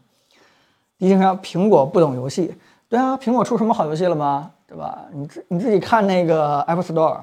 [0.99, 2.53] 毕竟说苹果不懂游戏，
[2.87, 4.51] 对啊，苹果出什么好游戏了吗？
[4.67, 4.99] 对吧？
[5.11, 7.21] 你自你自己看那个 Apple Store，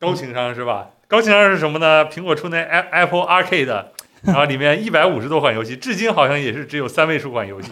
[0.00, 0.88] 高情商是吧？
[1.06, 2.04] 高情商是什么呢？
[2.06, 3.84] 苹果出那 Apple Arcade，
[4.22, 7.70] 然后里面一百五十多款游戏，至今好像也是只有三位数款游戏。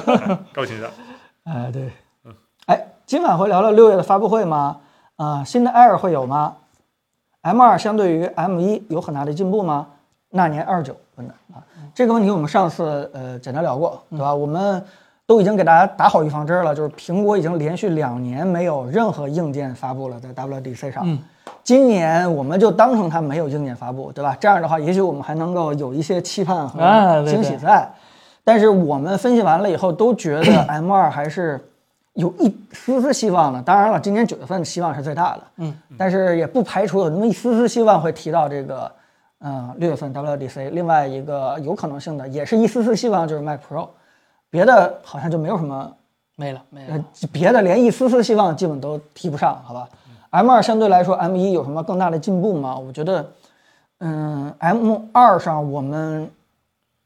[0.52, 0.90] 高情商，
[1.44, 1.90] 哎，对，
[2.26, 2.34] 嗯
[2.66, 4.80] 哎，今晚会聊聊六月的发布会吗？
[5.16, 6.58] 啊、新的 Air 会有吗
[7.42, 9.86] ？M 二相对于 M 一有很大的进步吗？
[10.30, 11.62] 那年二九问的啊，
[11.94, 14.34] 这个问题我们上次呃简单聊过，对吧？
[14.34, 14.82] 我们
[15.26, 21.02] 都已经给大家打好预防针了，就是苹果已经连续两年没有任何硬件发布了，在 WDC 上。
[21.04, 21.18] 嗯
[21.64, 24.34] 今年我们就当成它没有硬件发布，对吧？
[24.40, 27.86] 这样的话，也许我们还能够有一些期盼啊和惊喜在。
[28.42, 31.60] 但是我们分析完了以后，都觉得 M 二还是
[32.18, 33.62] 有一丝丝希望的。
[33.62, 38.90] 当然了，今年九月份希望是最大的，嗯，但是也不排除有那么一丝丝希望会提到这个，
[39.38, 40.70] 嗯，六月份 WDC。
[40.70, 43.88] 另外一个有可能性的，也是一丝丝希望就是 Mac Pro，
[44.50, 45.92] 别的好像就没有什么
[46.34, 49.88] 没了没了呃，别的连一丝丝希望基本都提不上，好吧
[50.30, 52.76] ？M 二相对来说，M 一有什么更大的进步吗？
[52.76, 53.24] 我觉得，
[54.00, 56.28] 嗯，M 二上我们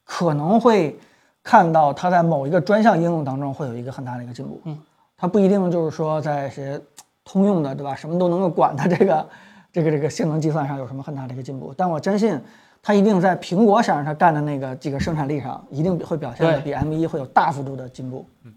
[0.04, 0.98] 可能会
[1.42, 4.60] 看到它在某一个专项应用当中会有一个很大的一个进步。
[4.64, 4.78] 嗯，
[5.22, 6.80] 它不一定就是说在些
[7.24, 7.94] 通用的，对吧？
[7.94, 9.28] 什么都能够管的这个
[9.72, 12.36] 这个这个性能计算上有什么很大的一个进步，但我坚信
[12.82, 18.28] 它一定在苹果想让它干的那个这个生产力上，一定会表现的比 M 一会有大幅度的进步。
[18.44, 18.52] 嗯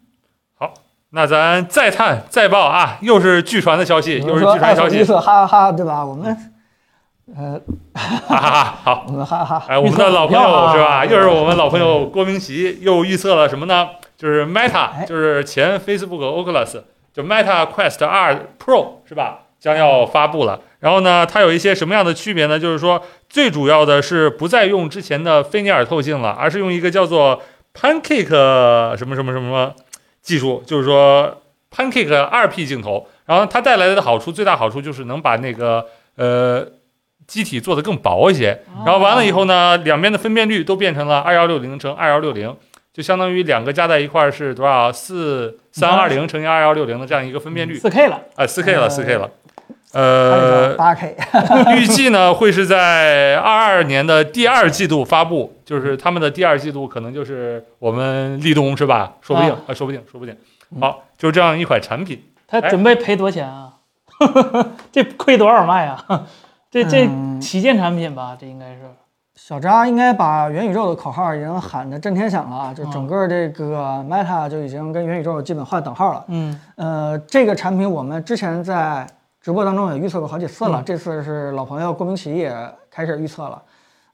[0.56, 0.74] 好，
[1.12, 6.04] 那咱再探再报啊，又是据传的消息，又是据传消息预，测，哈哈哈，对吧？
[6.04, 6.36] 我们，
[7.36, 7.62] 呃，
[7.94, 8.64] 哈哈哈。
[8.84, 10.42] 好， 我们哈哈哈，哎，我们的老朋友
[10.74, 11.02] 是吧？
[11.02, 13.88] 啊又是我们老朋友郭明奇，又预测了什么呢？
[14.18, 16.82] 就是 Meta，哎就是前 Facebook Oculus，
[17.14, 19.40] 就 Meta Quest 二 Pro 是吧？
[19.60, 20.62] 将要发布了。
[20.80, 22.60] 然后呢，它有一些什么样的区别呢？
[22.60, 27.42] 就是说，最主要的是不再用之前的菲涅尔透镜了，而是用一个叫做
[27.74, 29.74] Pancake 什么什么什么
[30.22, 31.42] 技术，就是说
[31.76, 33.08] Pancake 二 P 镜头。
[33.26, 35.84] 然后它带来的好处，最大好处就是能把那个
[36.16, 36.64] 呃
[37.26, 38.62] 机体做得更薄一些。
[38.86, 42.56] 然后完了以后呢，两边的分辨率都变成了二幺六零乘二幺六零，
[42.96, 44.90] 就相当于两个加在一块儿是多少？
[44.90, 49.30] 四三二零乘以二幺六零的这样一个分辨率，四 K 了，哎，四 K 了，四 K 了。
[49.92, 51.14] 呃有，八 K，
[51.76, 59.16] 预计呢会是在二二年的第二季度发布，就是他们的第二季度可能就是我们立冬是吧？
[59.22, 60.34] 说不定啊啊，说不定，说不定。
[60.80, 62.24] 好，就这样一款产品。
[62.48, 63.74] 他哎准备赔多少钱啊？
[64.94, 66.26] 这亏多少卖啊？
[66.72, 68.82] 这这嗯旗舰产品吧，这应该是
[69.36, 72.74] 小扎应该把元宇宙的口号已经喊得震天响了啊！
[72.74, 76.24] 就整个这个 Meta 就已经跟元宇宙基本划等号了。
[76.28, 79.06] 嗯呃，这个产品我们之前在
[79.42, 82.56] 直播当中也预测过好几次了，嗯这次是老朋友郭明奇也
[82.90, 83.62] 开始预测了。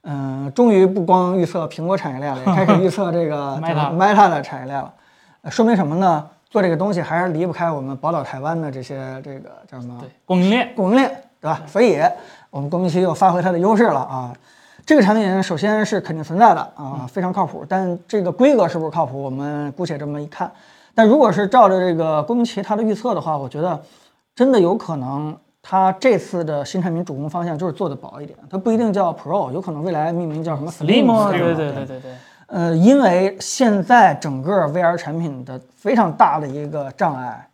[0.02, 4.92] 嗯、终于不光预测苹果产业链了，也开始预测这个 Meta Meta 的产业链了。
[5.42, 6.28] 呃说明什么呢？
[6.50, 11.08] 做这个东西还是离不开我们宝岛台湾的这些这个叫什么对供应链供应链，
[11.40, 11.62] 对吧？
[11.66, 12.02] 所以
[12.50, 14.34] 我们郭明奇又发挥它的优势了啊。
[14.84, 17.64] 这个产品首先是肯定存在的啊，非常靠谱。
[17.68, 20.50] 但这个规格是不是靠谱，我们姑且这么一看。
[20.94, 23.80] 但如果是照着这个郭明奇他的预测的话，我觉得
[24.34, 30.70] 真的有可能，他这次的新产品主攻方向就是做的薄一点，它不一定叫 Pro，有可能未来命名叫什么
[31.30, 32.10] 对对对对对对，
[32.48, 37.48] 呃，因为现在整个 VR 产品的非常大的一个障碍，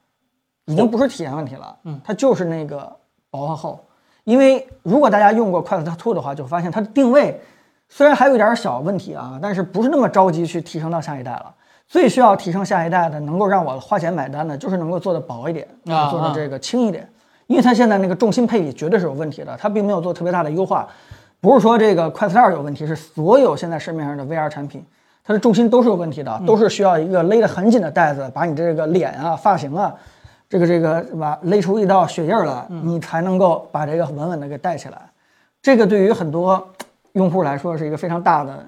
[0.64, 2.90] 已经不是体验问题了，嗯，它就是那个
[3.30, 3.80] 薄和厚。
[4.28, 7.40] 因为如果大家用过 Quest 2的话，就发现它的定位
[7.88, 11.54] 虽然还有一点小问题啊，但是不是那么着急去提升到下一代了。
[11.86, 17.08] 最需要提升下一代的，能够让我花钱买单的，就是能够做的薄一点，啊做的这个轻一点。
[17.46, 20.86] 因为它现在那个重心配比绝对是有问题的，它并没有做特别大的优化。
[21.40, 24.84] 不是说这个 Quest 2有问题，是所有现在市面上的 VR 产品，
[25.24, 29.94] 它的重心都是有问题的，都是需要一个勒得很紧的带子，把你这个脸啊、发型啊，
[30.48, 34.98] 这个这个是吧，勒出一道血印儿来，你才能够把这个稳稳的给带起来。
[35.60, 36.66] 这个对于很多
[37.12, 38.64] 用户来说是一个非常大的，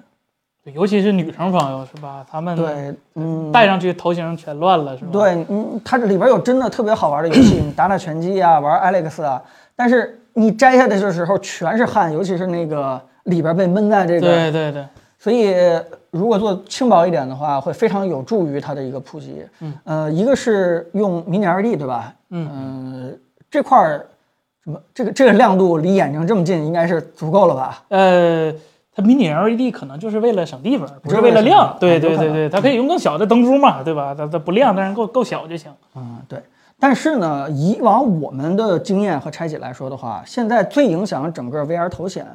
[0.62, 2.26] 对尤其是女生朋友是吧？
[2.30, 5.10] 他们对，嗯，戴上去头型全乱了是吧？
[5.12, 9.42] 对，嗯，它这里边有真的特别好玩的游戏，你打打拳击啊，玩 Alex 啊，
[9.74, 14.84] 但是你摘下来的时候全是汗，尤其是那个里边被闷在这个，对对对，
[15.18, 15.54] 所以
[16.11, 19.44] 如果做轻薄一点的话，会非常有助于它的一个普及。
[19.61, 22.12] 嗯，呃，一个是用 Mini LED 对吧？
[22.30, 23.18] 嗯呃
[23.50, 24.06] 这块儿
[24.62, 27.82] 什么这个这个亮度离眼睛这么近，应该是足够了吧？
[27.88, 28.52] 呃，
[28.94, 31.76] 它 mini LED 可能就是为了省地方，不是是为了亮。
[31.80, 34.14] 对对对对，它可以用更小的灯珠嘛，对吧？
[34.16, 35.72] 它它不亮，但是够够小就行。
[35.96, 36.40] 嗯，对。
[36.78, 42.26] 但是呢，以往我们的经验和拆解来说的话，现在最影响整个 VR 头显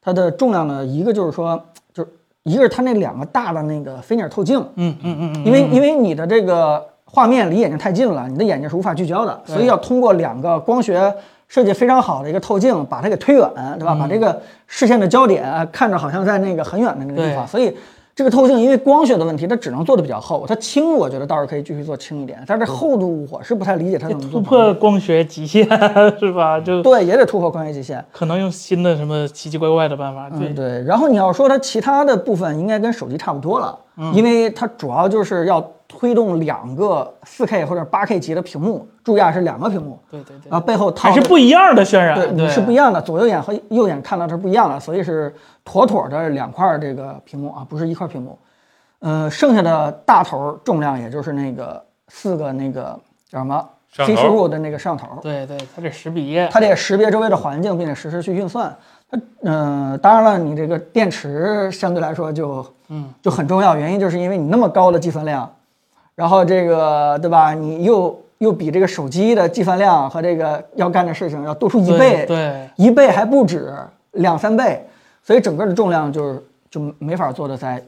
[0.00, 1.79] 它的重量呢一个就是说，就是
[2.44, 11.12] 一个是它那两个大的那个菲涅尔透镜，嗯嗯嗯嗯，因为因为你的这个画面离眼睛太近了，你的眼睛是无法聚焦的，所以要通过两个光学
[11.48, 13.94] 设计非常好的一个透镜，把它给推远，对吧？
[13.94, 17.76] 把这个视线的焦点呃看着好像在那个很远的那个地方，所以
[18.14, 20.44] 这个透镜因为光学的问题，它只能做的比较厚。
[20.46, 24.30] 它轻，我觉得倒是可以继续做轻一点，但是厚度我是不太理解它怎么做。
[24.30, 25.64] 突破光学极限
[26.18, 26.60] 是吧？
[26.60, 28.04] 就对，也得突破光学极限。
[28.12, 30.28] 可能用新的什么奇奇怪怪的办法。
[30.32, 30.82] 嗯，对，对。
[30.84, 33.78] 然后你要说它其他的部分，应该跟手机差不多了，
[34.12, 45.34] 因为它主要就是要推动两个 4K 或者 8K 级的屏幕，注意啊，是两个屏幕，对对对然后背后套还是不一样的渲染，对，你是不一样的，左右眼和右眼看到是不一样的，所以是
[45.64, 48.38] 妥妥的两块这个屏幕啊，不是一块屏幕。
[49.00, 52.96] 呃，剩下的大头重量也就是那个四个那个
[53.28, 56.48] 叫什么摄像 C 头十五的那个摄像头，对对，它得识别。
[56.52, 58.72] 它得识别周围的环境，并且实时去运算。
[59.10, 63.74] 它，嗯、当然了，你这个电池相对来说就，嗯，就很重要。
[63.74, 65.50] 原因就是因为你那么高的计算量，
[66.14, 67.54] 然后这个对吧？
[67.54, 73.72] 你又又比这个手机的计算量和这个要干的事情要多出一倍，对，一倍还不止，
[74.12, 74.86] 两三倍，
[75.22, 77.82] 所以整个的重量就是就没法做的再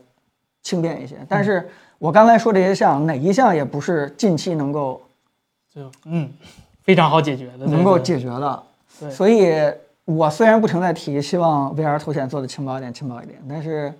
[0.63, 1.17] 轻便一些。
[1.29, 1.69] 但是
[1.99, 5.01] 我刚才说这些项，哪一项也不是近期能够
[5.75, 6.31] 就嗯，
[6.83, 8.63] 非常好解决的，能够解决的。
[9.01, 9.51] 对所以
[10.05, 13.93] 我虽然不停在提，希望 VR 头显做的轻薄一点，轻薄一点，但是，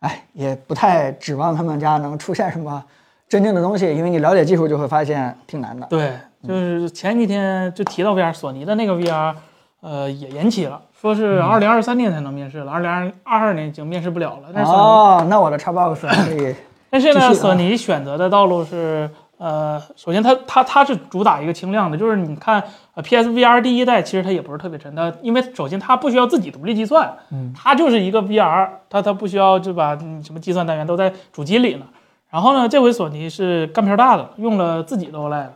[0.00, 2.84] 哎，也不太指望他们家能出现什么
[3.28, 5.86] 真正的东西，因为你了解技术就会发现挺难的。
[5.88, 6.12] 对，
[6.46, 9.34] 就是前几天就提到 VR，索尼的那个 VR，
[9.80, 14.48] 呃，也延期了，说是二零二三年才能面试了，二零二二年已经面试不了了。
[14.54, 16.54] 但是哦，那我的 Xbox 可以，
[16.90, 22.64] 但是呢，索尼选择的道路是，呃，首先它它它是主打一个轻量的，就是你看，
[22.94, 31.84] 呃，PSVR 第一代其实它也不是特别沉，它因为首先它不需要自己独立计算，嗯，它就是一个 VR，它它不需要就把嗯什么计算单元都在主机里呢。
[32.30, 35.48] 然后呢，这回索尼是干片大的，用了自己的 OLED，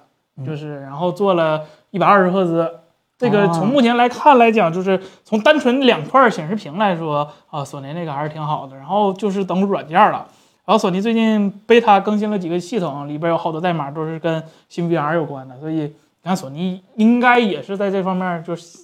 [0.46, 2.70] 就是然后做了一百二十赫兹。
[3.18, 8.74] 这个啊从目前来看来讲，就是从单纯两块显示屏来说，啊，索尼那个还是挺好的。
[8.76, 10.26] 然后就是等软件了。
[10.64, 15.92] 然后索尼最近 beta 更新了几个系统，里边有好多代码都是跟新 VR 有关的，所以你
[16.24, 18.78] 看索尼应该也是在这方面就是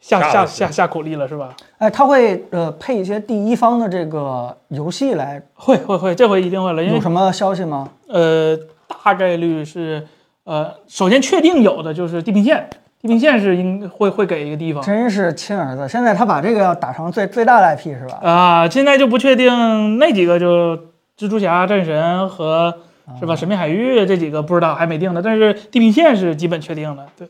[0.00, 1.54] 下下下下下苦力了，是吧？
[1.78, 7.88] 哎，他会呃配一些第一方的这个游戏来，会会会，这回一定会了，因为有什么消息吗？
[8.08, 8.56] 呃，
[9.04, 10.06] 大概率是，
[10.44, 12.68] 呃，首先确定有的就是地平线，
[13.00, 15.86] 地平线是应会会给一个地方真是亲儿子！
[15.88, 18.18] 现在他把这个要打成最最大的 IP 是吧？
[18.22, 20.76] 啊、现在就不确定那几个就
[21.18, 22.74] 蜘蛛侠、战神和
[23.18, 27.28] 是吧神秘海域这几个不知道还没定呢，但是地平线是基本确定的，对，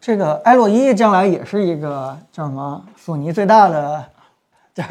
[0.00, 4.04] 这个埃洛伊将来也是一个叫什么索尼最大的，
[4.74, 4.82] 这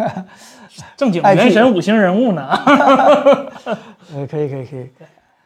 [0.96, 2.48] 正经原神五星人物呢，
[4.14, 4.90] 呃，可以可以可以。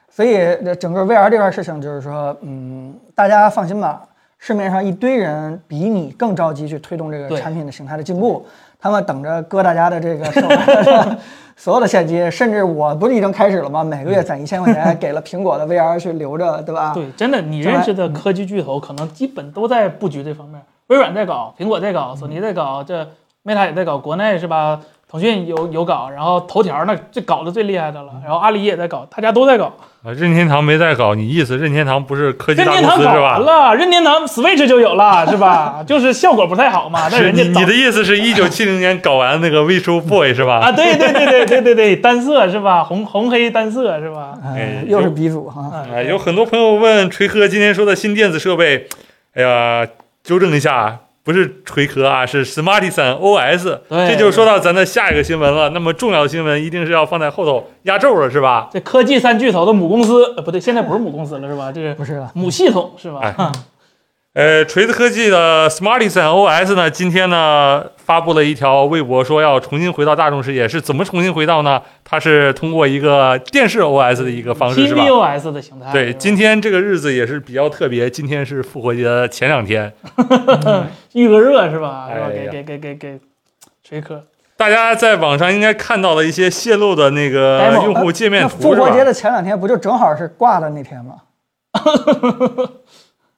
[0.10, 4.04] 所以呃整个 VR 这块事情就是说，嗯，大家放心吧，
[4.38, 8.46] 市面上一堆人比你更着急去推动这个产品的形态的进步，
[8.80, 11.18] 他们等着割大家的这个手的
[11.56, 13.84] 所有的现金，甚至我不是已经开始了吗？
[13.84, 16.92] 每个月攒一千块钱给了苹果的 VR 去留着，对吧？
[16.94, 23.04] 对，真的，你认识的科技巨头可能基本都在布局这方面，微软在搞，苹果在搞，索尼在搞，这
[23.44, 24.80] Meta 也在搞，国内是吧？
[25.10, 29.72] 腾讯有有搞，然后头条那这搞得最厉害的了，然后阿里也在搞，大家都在搞。
[30.06, 33.38] 啊，任天堂没在搞，你意思任天堂不是科技大任天堂搞公司是吧？
[33.38, 35.82] 完了，任天堂 Switch 就有了，是吧？
[35.88, 40.60] 就是效果不太好嘛，但是人家你你的意思是一九七零年搞完那个 Visual Boy 是吧？
[40.60, 42.84] 啊，对对对对对对对，单色是吧？
[42.84, 44.34] 红红黑单色是吧？
[44.44, 45.72] 呃哎又是鼻祖哈。
[46.06, 48.88] 有很多朋友问锤哥今天说的新电子设备，
[49.36, 49.88] 哎呀，
[50.22, 53.80] 纠正一下，不是锤科啊，是 Smartisan OS。
[53.88, 55.70] 对这就说到咱的下一个新闻了。
[55.70, 58.70] 那么重要的新闻一定是要放在后头压轴了，是吧？
[58.72, 61.72] 这科技三巨头的母公司，呃，不对，现在不是母公司了是吧？
[61.72, 63.20] 这是不是了，母系统是吧？
[63.22, 63.36] 哎
[64.34, 71.82] 呃，锤子科技的 Smartisan OS 呢，今天呢发布了一条微博，说要重新回到大众视野，是怎么重新回到呢？
[72.04, 75.92] 它是通过一个电视 OS 的一个方式，是吧？TVOS 的形态。
[75.92, 79.94] 对，今天这个日子也是比较特别，今天是复活节的前两天，
[81.14, 82.10] 预个热是吧？
[82.10, 83.20] 哎给给给给给
[83.84, 84.24] 锤科。
[84.56, 88.58] 大家在网上应该看到了一些泄露的那个用户界面图？
[88.58, 91.16] 复活节的前两天不就正好是挂的那天吗？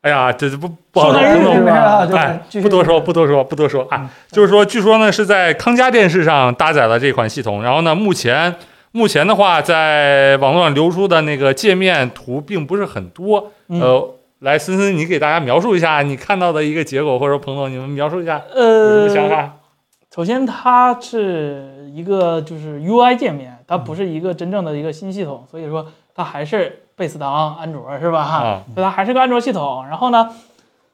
[0.06, 4.08] 哎呀，这这不不好说，圣诞日不能是吧啊，哎，不多说，不多说，不多说啊。
[4.30, 8.54] 就是说，据说呢是在康佳电视上搭载了这款系统，然后呢，目前
[8.92, 13.52] 目前的话，在网络上流出的那个界面图并不是很多。
[13.70, 19.54] 嗯呃，来，森森，你给大家描述一下你看到的一个结果，或者说彭总，你们描述一下有什么想呃，法？
[20.16, 28.22] 首先它是一个就是 UI 界面，它不是一个真正的一个新系统，所以说它还是贝斯当安卓是吧？
[28.22, 29.86] 啊，所以它还是个安卓系统。
[29.88, 30.30] 然后呢，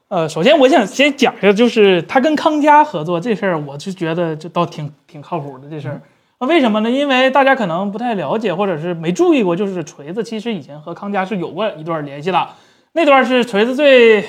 [0.08, 6.00] 呃，首先我想先讲一下，就是它跟康佳合作这事儿，我就觉得这倒挺挺靠谱的这事儿。
[6.40, 6.90] 那为什么呢？
[6.90, 12.48] 因为大家可能不太了解，或者是没注意过，就是锤子其实以前和康佳是有过一段联系的。
[12.94, 14.22] 那段是锤子最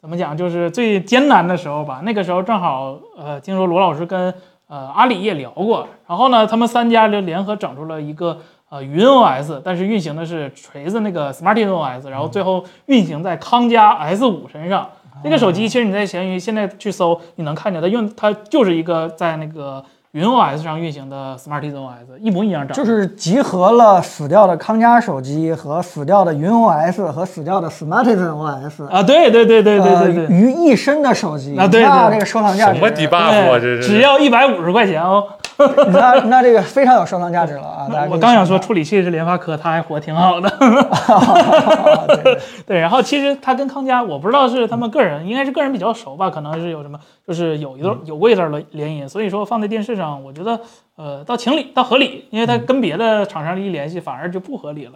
[0.00, 2.00] 怎么讲，就是最艰难的时候吧。
[2.02, 4.32] 那个时候正好，呃，听说罗老师跟
[4.68, 8.40] 呃阿里也聊过，然后呢，他们三家就联合整出了一个
[8.70, 14.88] 呃云 OS，但是运行的是锤子那个 Smartisan OS，然后最后运行在康佳 S 五身上。
[15.22, 22.74] 这个手机其实你在闲鱼现在去搜，你能看见它用它就是一个在那个云 OS 上运行的 Smartisan OS，一模一样长。
[22.74, 32.86] 就是集合了死掉的康佳手机和死掉的云 OS 和死掉的 Smartisan OS 啊，对对对对对对对，于一身的手机啊，对那这个收藏价值什么
[33.18, 35.26] 啊，这是只要一百五十块钱哦。
[35.92, 37.88] 那那这个非常有收藏价值了啊！
[37.88, 40.48] 大家我刚想说，处理器是联发科，它还活挺好的。
[40.48, 50.60] 象 对对对，然后其实他跟康佳，我不知道是他们个人，应该是个人比较熟吧，可能是有什么，就是有一段有过一段联联姻，所以说放在电视上，我觉得
[50.96, 54.92] 呃倒情理，倒合理，因为它跟别的厂商一联系，反而就不合理了。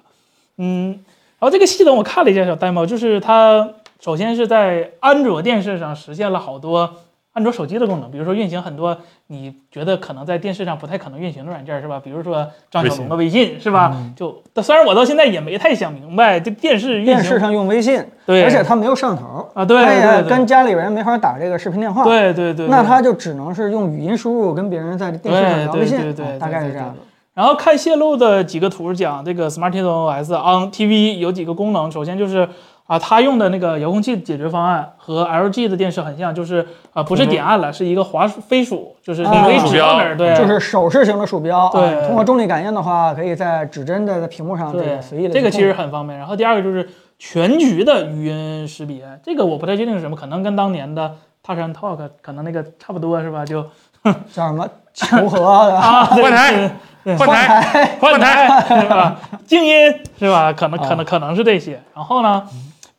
[0.58, 0.90] 嗯，
[1.38, 3.68] 然后这个系统我看了一下小 demo，就是它
[4.00, 6.94] 首先是在安卓电视上实现了好多
[7.35, 12.01] 安卓手机的功能，比如说运行很多你觉得可能在电视上不太可能运行的软件，是吧？
[12.03, 13.95] 比如说张小龙的微信，是吧？
[14.16, 18.45] 就虽然我到现在也没太想明白这电视运行电视上用微信，对。
[18.45, 22.68] 而且它没有摄像头啊对它也跟家里人没法打这个视频电话，对对对，对。
[22.68, 26.87] 那他就只能是用语音输入跟别人在电视上聊微信，对对对对啊大概是这样。
[26.89, 26.95] 的。
[27.35, 32.49] 然后看泄露的几个图讲这个 Smartisan OS on TV 有几个功能，首先就是
[32.87, 45.32] 啊，它用的那个遥控器解决方案和 LG 的电视很像，就是啊不是点按了，是一个滑鼠飞鼠，就是你可以啊指到哪儿，对，就是手势型的鼠标，对啊通过重力感应的话，可以在指针的屏幕上对随意的。
[45.32, 46.18] 这个其实很方便。
[46.18, 46.87] 然后第二个就是
[47.18, 53.47] 全局的语音识别，这个我不太确定是什么，可能跟当年的 Touch and Talk 可能那个差不多是吧？
[53.47, 53.62] 就
[54.30, 56.70] 叫什么求和的啊，换台对
[57.05, 59.16] 对换台，换台是吧？
[59.47, 60.53] 静音是吧？
[60.53, 61.80] 可能可能可能是这些。
[61.95, 62.43] 然后呢，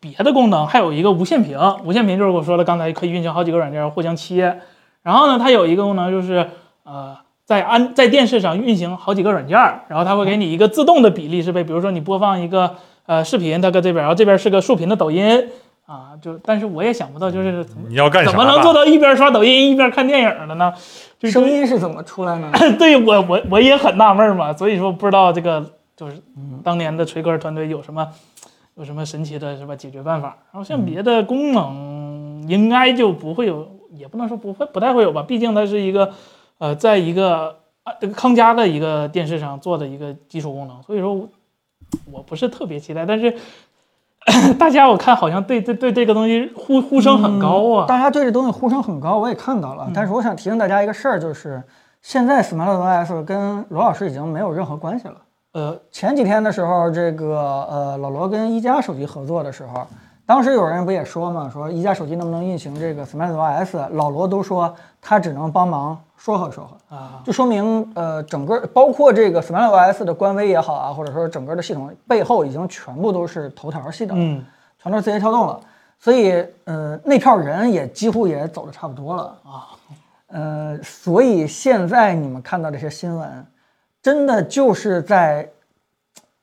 [0.08, 4.60] 别的功能还有一个无线屏，无线屏就是我说的，刚才可以运行好几个软件互相切。
[5.02, 6.48] 然后呢，它有一个功能就是
[6.84, 12.76] 呃，在安在电视上运行好几个软件，然后它会给你一个自动的比例适配，比如说你播放一个
[13.08, 15.50] 呃视频，它搁这边，然后这边是个竖屏的抖音
[15.88, 18.24] 啊，就但是我也想不到就是怎么你要干？
[18.26, 20.74] 怎么能做到一边刷抖音一边看电影的呢？
[21.20, 22.52] 就声音是怎么出来呢？
[22.78, 25.64] 对我我我也很纳闷嘛，所以说不知道这个
[25.96, 26.16] 就是
[26.64, 28.08] 当年的锤哥团队有什么
[28.76, 30.38] 有什么神奇的是吧解决办法。
[30.52, 36.14] 然后像别的功能应该就不会有，也不能说不会不太会有吧，毕竟它是一个
[36.60, 41.28] 呃在一个啊这个康佳的一个电视上做的一个基础功能，所以说我
[42.12, 43.36] 我不是特别期待，但是。
[44.58, 49.88] 大家我看好像对对对这个东西呼呼声很高啊，大家对这东西呼声很高，我也看到了。
[49.94, 51.62] 但是我想提醒大家一个事儿，就是
[52.02, 55.18] 现在 Smart OS 跟罗老师已经没有任何关系了。
[55.56, 59.88] 呃，前几天的时候，这个呃老罗跟一加手机合作的时候，
[60.26, 66.94] 当时有人不也说嘛，说一加手机能不能运行这个 Smart OS，老罗都说他只能帮忙说和说和。
[66.94, 74.44] 啊，就说明呃，整个包括这个 Smart OS 的官微也好啊，或者说整个的系统背后已经全部都是头条系的，嗯，
[74.84, 75.58] 全都是字节跳动了，
[75.98, 79.72] 所以呃，那票人也几乎也走的差不多了啊，
[80.28, 83.46] 呃，所以现在你们看到这些新闻，
[84.06, 85.50] 真的就是在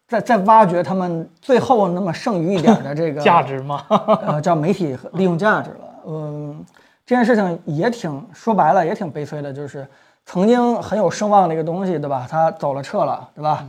[0.08, 3.84] 在在挖掘他们最后那么剩余一点的这个 价值嘛，
[4.26, 5.84] 呃，叫媒体和利用价值了。
[6.08, 6.66] 嗯，
[7.06, 9.86] 这件事情也挺说白了也挺悲催的，就是
[10.26, 12.26] 曾经很有声望的一个东西，对吧？
[12.28, 13.64] 他走了撤了，对吧？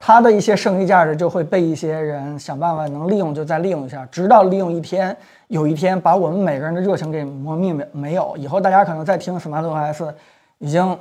[0.00, 10.12] 它的一些剩余价值就会被一些人想办法能利用就再利用一下，直到利用一天，有一天把我们每个人的热情给磨灭没没有，以后大家可能在听 Smart OS
[10.58, 10.98] 已经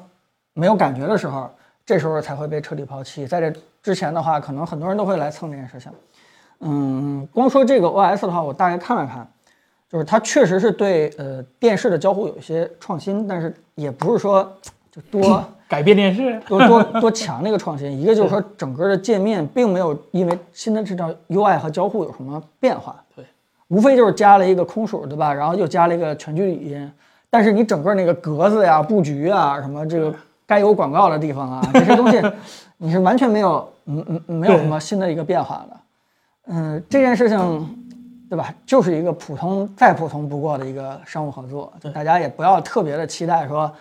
[0.53, 1.49] 没有感觉的时候，
[1.85, 3.27] 这时候才会被彻底抛弃。
[3.27, 5.91] 在这之前的话，可能很多人都会来蹭这件事情。
[6.59, 9.27] 嗯，光说这个 OS 的话，我大概看了看，
[9.89, 14.49] 就是它确实是对呃电视的交互有一些创新，但是也不是说
[14.89, 17.91] 就多 改变电视，多多多强的一个创新。
[17.99, 23.25] 一个就是说整个的界面并没有因为新的这套 UI 和交互有什么变化，对，
[23.67, 25.33] 无非就是加了一个空数，对吧？
[25.33, 26.91] 然后又加了一个全局语音，
[27.29, 30.13] 但是你整个那个格子呀、布局啊、什么这个
[30.45, 32.21] 该有广告的地方啊， 这些东西
[32.77, 35.77] 你是完全没有嗯嗯嗯没有什么新的一个变化的。
[36.47, 37.39] 嗯，这件事情，
[38.29, 38.53] 对吧？
[38.65, 43.71] 就是一个普通再普通不过的一个商务合作，大家也不要特别的期待说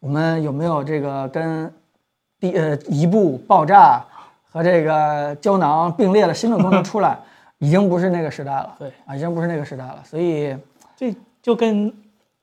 [0.00, 1.72] 我们有没有这个跟
[2.40, 4.04] 第呃一步爆炸
[4.50, 7.16] 和这个胶囊并列的新的功能出来，
[7.58, 8.74] 已经不是那个时代了。
[8.78, 10.02] 对啊，已经不是那个时代了。
[10.04, 10.56] 所以，
[10.96, 11.92] 这就跟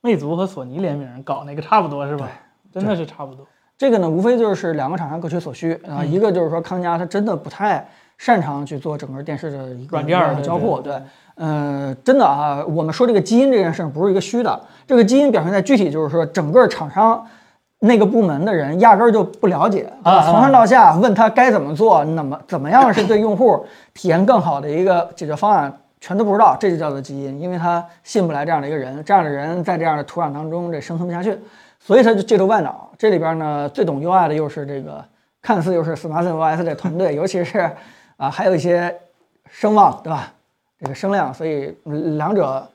[0.01, 2.29] 魅族和索尼联名搞那个差不多是吧？
[2.71, 3.45] 真的是差不多。
[3.77, 11.01] 这个呢，无非就是两个厂商各取所需啊、嗯一个就是说康佳它真的不太擅长去做整个电视的一个软件的交互，对对，
[11.35, 17.25] 呃，真的啊，我们说这个基因这件事儿不是一个虚的，这个基因表现在具体就是说整个厂商。
[17.79, 23.63] 那个部门的人压根儿就不了解，啊啊从上到下问他该怎么做，那么怎么样是对用户
[23.93, 31.37] 体验更好的一个解决方案，全都不知道，这就叫做基因，因为他信不来这样的一个人，这样的人在这样的土壤当中这生存不下去，
[31.79, 32.84] 所以他就借助外脑。
[32.97, 35.03] 这里边呢，最懂 UI 的又是这个
[35.41, 37.71] 看似又是 Smartphone OS 的团队， 尤其是
[38.17, 38.95] 啊，还有一些
[39.49, 40.31] 声望，对吧？
[40.79, 42.67] 这个声量，所以嗯两者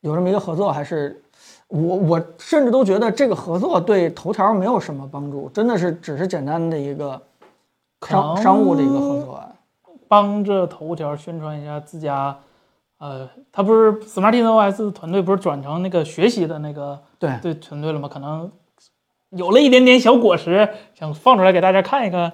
[0.00, 1.22] 有这么一个合作，还是
[1.68, 7.20] 我我甚至都觉得这个合作对头条没有什么帮助，真的是只是简单的一个
[8.06, 9.40] 商商务的一个合作。
[10.06, 12.36] 帮着头条宣传一下自家，
[12.98, 18.08] 呃，他不是 Smartisan OS 团队不是转成那个学习的那个对对团队了吗？
[18.08, 18.48] 可能
[19.36, 20.68] 有了一点点小果实，
[20.98, 22.32] 想放出来给大家看一看。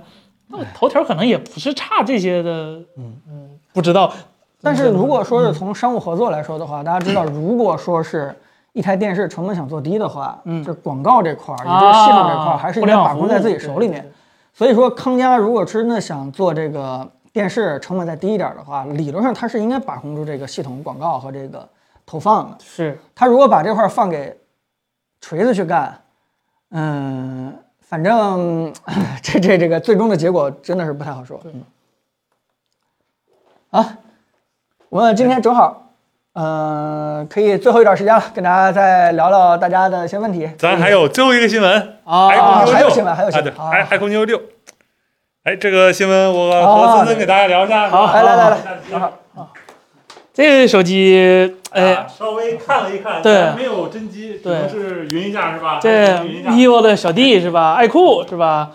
[0.49, 2.51] 那头条可能也不是差这些的，
[2.97, 4.13] 嗯嗯，不知道。
[4.61, 8.35] 但是如果说是从商务合作来说的话，大家知道， 如果说是
[8.73, 14.11] 一台电视成本想做低的话，嗯这广告这块儿，也就是系统这块儿，啊还是应该互联网服务把控在自己手里面。
[14.53, 21.67] 所以说，康佳如果真的想做这个电视成本再低一点的话，理论上它是应该把控住这个系统广告和这个
[22.05, 22.57] 投放的。
[22.61, 24.37] 是他如果把这块儿放给
[25.21, 25.97] 锤子去干，
[26.71, 28.73] 嗯，反正
[29.23, 31.41] 这这这个最终的结果真的是不太好说。
[31.45, 31.63] 嗯，
[33.71, 33.99] 啊，
[34.89, 35.91] 我们今天正好，
[36.33, 40.49] 呃，可以最后一段时间了，跟大家再聊聊大家的一些问题。
[40.59, 42.29] 咱还有最后一个新闻啊
[42.67, 44.41] 还有新闻还有新闻啊好对，i iPhone 六。
[45.43, 47.89] 哎，这个新闻我啊和森森给大家聊一下。
[47.89, 48.59] 好来来来来
[48.89, 49.13] 正好
[50.43, 55.79] 这个手机，哎，啊稍微看了一看，对没有真机，只能是云一下是吧？
[55.81, 55.89] 这
[56.51, 57.75] vivo 的小弟是吧？
[57.75, 58.71] 爱酷是吧？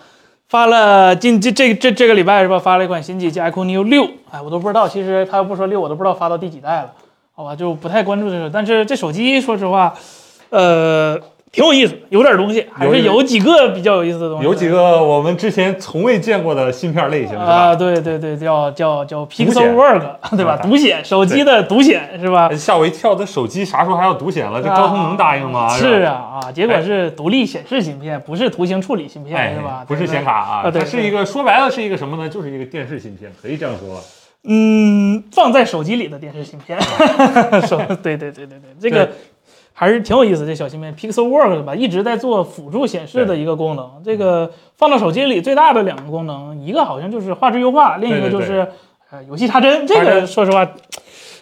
[0.48, 2.58] 发了近这这这这个礼拜是吧？
[2.58, 6.92] 发了一款新机叫 iQOO Neo 六，哎，我都不知道，其实他要不说六，我都不知道发到第几代了，
[7.34, 8.48] 好吧，就不太关注这个。
[8.48, 9.92] 但是这手机说实话，
[10.50, 11.18] 呃，
[11.56, 14.44] 挺有意思，有点东西，还是有几个比较有意思的东西。
[14.44, 17.74] 有几个我们之前从未见过的芯片类型啊，吧？
[17.74, 20.52] 对对对，叫叫叫 Pixel Work，对吧？
[20.52, 22.50] 啊独显，手机的独显是吧？
[22.52, 24.62] 吓我一跳，这手机啥时候还要独显了？
[24.62, 25.66] 这高通能答应吗？
[25.70, 32.28] 是，啊啊，结果是独立显示芯片，不是图形处理芯片哎是吧？，不是显卡啊，啊对它是一个说白了是一个什么呢？
[32.28, 33.98] 就是一个电视芯片，可以这样说。
[34.48, 36.78] 嗯，放在手机里的电视芯片，
[37.66, 39.14] 手对对对对对，这个对
[39.78, 40.46] 还是挺有意思。
[40.46, 44.00] 这小芯片 Pixel Work 吧，一直在做辅助显示的一个功能。
[44.02, 48.66] 这个放到手机里最大的两个功能，一个好像就是画质优化，另一个就是
[49.10, 49.86] 呃游戏插帧。
[49.86, 50.66] 这个说实话，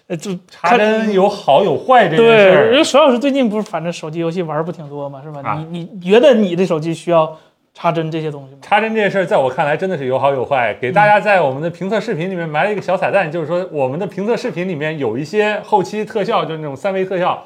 [0.08, 5.40] 呃就插针有好有坏这件事对，儿人石老师最近不是反正手机游戏玩儿不挺多嘛，是吧？
[5.44, 7.38] 啊你你觉得你的手机需要
[7.72, 8.58] 插帧这些东西吗？
[8.62, 10.76] 插针这件事儿，在我看来真的是有好有坏。
[10.80, 17.42] 给大家在我们的评测视频里面埋了一个小彩蛋，就是说我们的评测视频里面有一些后期特效，就是那种三维特效，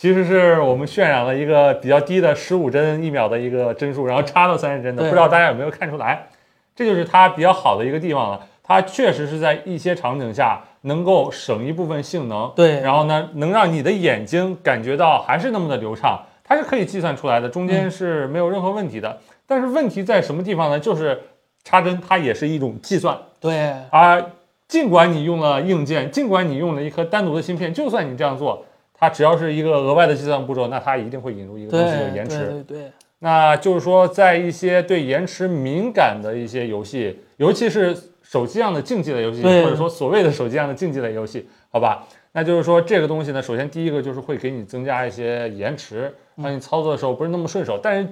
[0.00, 6.28] 其实是我们渲染了一个比较低的十五帧一秒的一个帧数，然后插到三十帧的，不知道大家有没有看出来？
[6.76, 8.46] 这就是它比较好的一个地方了。
[8.62, 19.18] 它确实是在一些场景下能够省一部分性能，对然后呢，能让你的眼睛感觉到还是那么的流畅，它是可以计算出来的，中间是没有任何问题的。
[19.48, 20.78] 但是问题在什么地方呢？
[20.78, 21.20] 就是
[21.64, 24.24] 插针它也是一种计算对，啊。
[24.68, 28.66] 尽管你用了硬件，尽管你用了一颗单独的芯片，就算你这样做，
[28.98, 32.38] 它只要是一个额外的计算步骤，那它一定会引入一个东西叫延迟。
[32.38, 42.06] 对对对，那就是说，在一些对延迟敏感的一些游戏，尤其是手机上的竞技类游戏，或者说所谓的手机上的竞技类游戏，好吧？
[42.32, 47.80] 那就是说这个东西呢，首先第一个就是会给你增加一些延迟，让你操作的时候不是那么顺手。
[47.82, 48.08] 但是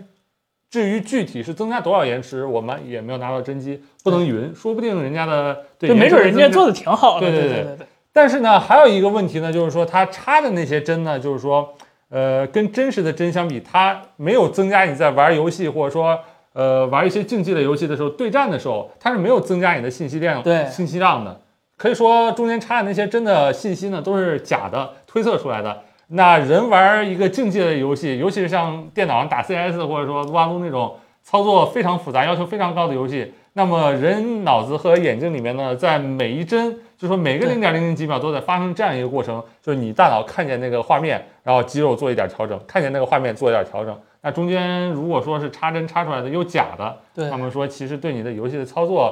[0.71, 6.73] 至于具体是增加多少延迟，我们也没有拿到真机，不能云，说不定人家的对就没准人家做的。
[6.73, 7.29] 挺好的。
[7.29, 7.87] 对对对对对对，
[8.17, 11.69] 但是呢，还有一个问题呢，就是说它插的那些针呢，就是说，
[12.09, 16.19] 呃，跟真实的针相比，它没有增加你在玩游戏或者说
[16.55, 21.39] 呃玩一些竞技类游戏的时候对战的时候，它是没有增加你的信息量、对信息量的。
[21.77, 25.83] 可以说中间插的那些针的信息呢，都是假的，推测出来的。
[26.09, 43.99] 那人玩一个竞技类游戏，尤其是像电脑上打 CS 或者说撸啊撸那种操作非常复杂、要求非常高的游戏，那么人脑子和眼睛里面呢，在每一帧，就说每个零点零零几秒都在发生这样一个过程，就是你大脑看见那个画面，然后肌肉做一点调整，看见那个画面做一点调整。
[44.21, 49.11] 那中间如果说是插针插出来的又假的，对他们说其实对你的游戏的操作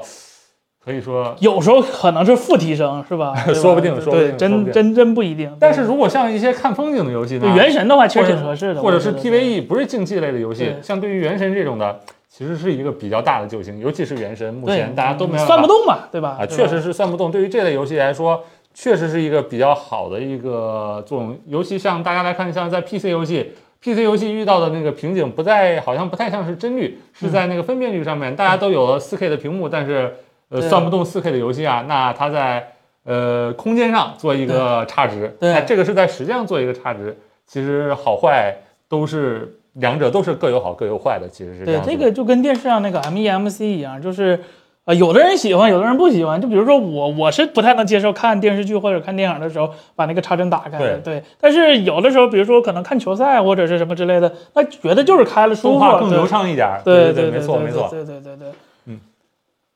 [0.84, 1.34] 可以说。
[1.40, 3.32] 有时候可能是负提升，是吧？
[3.46, 5.50] 吧说不定说不定真真真不一定。
[5.58, 16.36] 但是如果像一些看风景的游戏呢对，原神的话，确实挺合适的，或者是 PVE 不是竞技类的游戏对，像对于原神这种的，其实是一个比较大的救星，尤其是原神，目前大家都没有算不动嘛，对吧？
[16.40, 17.30] 啊，确实是算不动。
[17.30, 18.42] 对于这类游戏来说，
[18.74, 21.38] 确实是一个比较好的一个作用。
[21.46, 28.34] 尤其像大家来看，像在 PC 游戏，PC 游戏遇到的那个瓶颈不在，好像不太像是帧率，是在那个分辨率上面。
[28.34, 30.12] 大家都有了 4K 的屏幕，但是
[30.54, 32.72] 呃算不动 4K 的游戏啊，那它在
[33.04, 37.16] 呃空间上做一个差值，对那这个是在时间上做一个差值。
[37.46, 38.56] 其实好坏
[38.88, 41.94] 都是两者都是各有好各有坏的，其实是这对，样对。
[41.94, 44.40] 这个就跟电视上那个 M E M C 一样，就是
[44.86, 46.40] 呃，有的人喜欢，有的人不喜欢。
[46.40, 51.22] 就比如说我，我是不太能接受看电视剧或者看电影的时候把那个插帧打开的，对。
[51.40, 56.80] 但是有的时候，比如说可能看球赛或者是什么之类的，那觉得就是开了舒服，动画更流畅一点儿。
[56.82, 57.88] 对对对，没错没错。
[57.90, 58.36] 对对对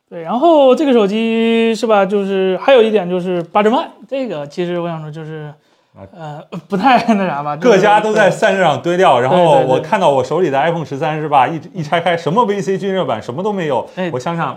[0.09, 0.22] 对。
[0.22, 2.05] 然后这个手机是吧？
[2.06, 5.52] 就是还有一点就是八帧万，这个其实我想说就是
[5.94, 14.56] 啊呃不太那啥吧，就是各家都在散热上堆料，然后我看到我手里的 iPhone 十三是吧，一一拆开什么 VC 均热板什么都没有哎，我想想，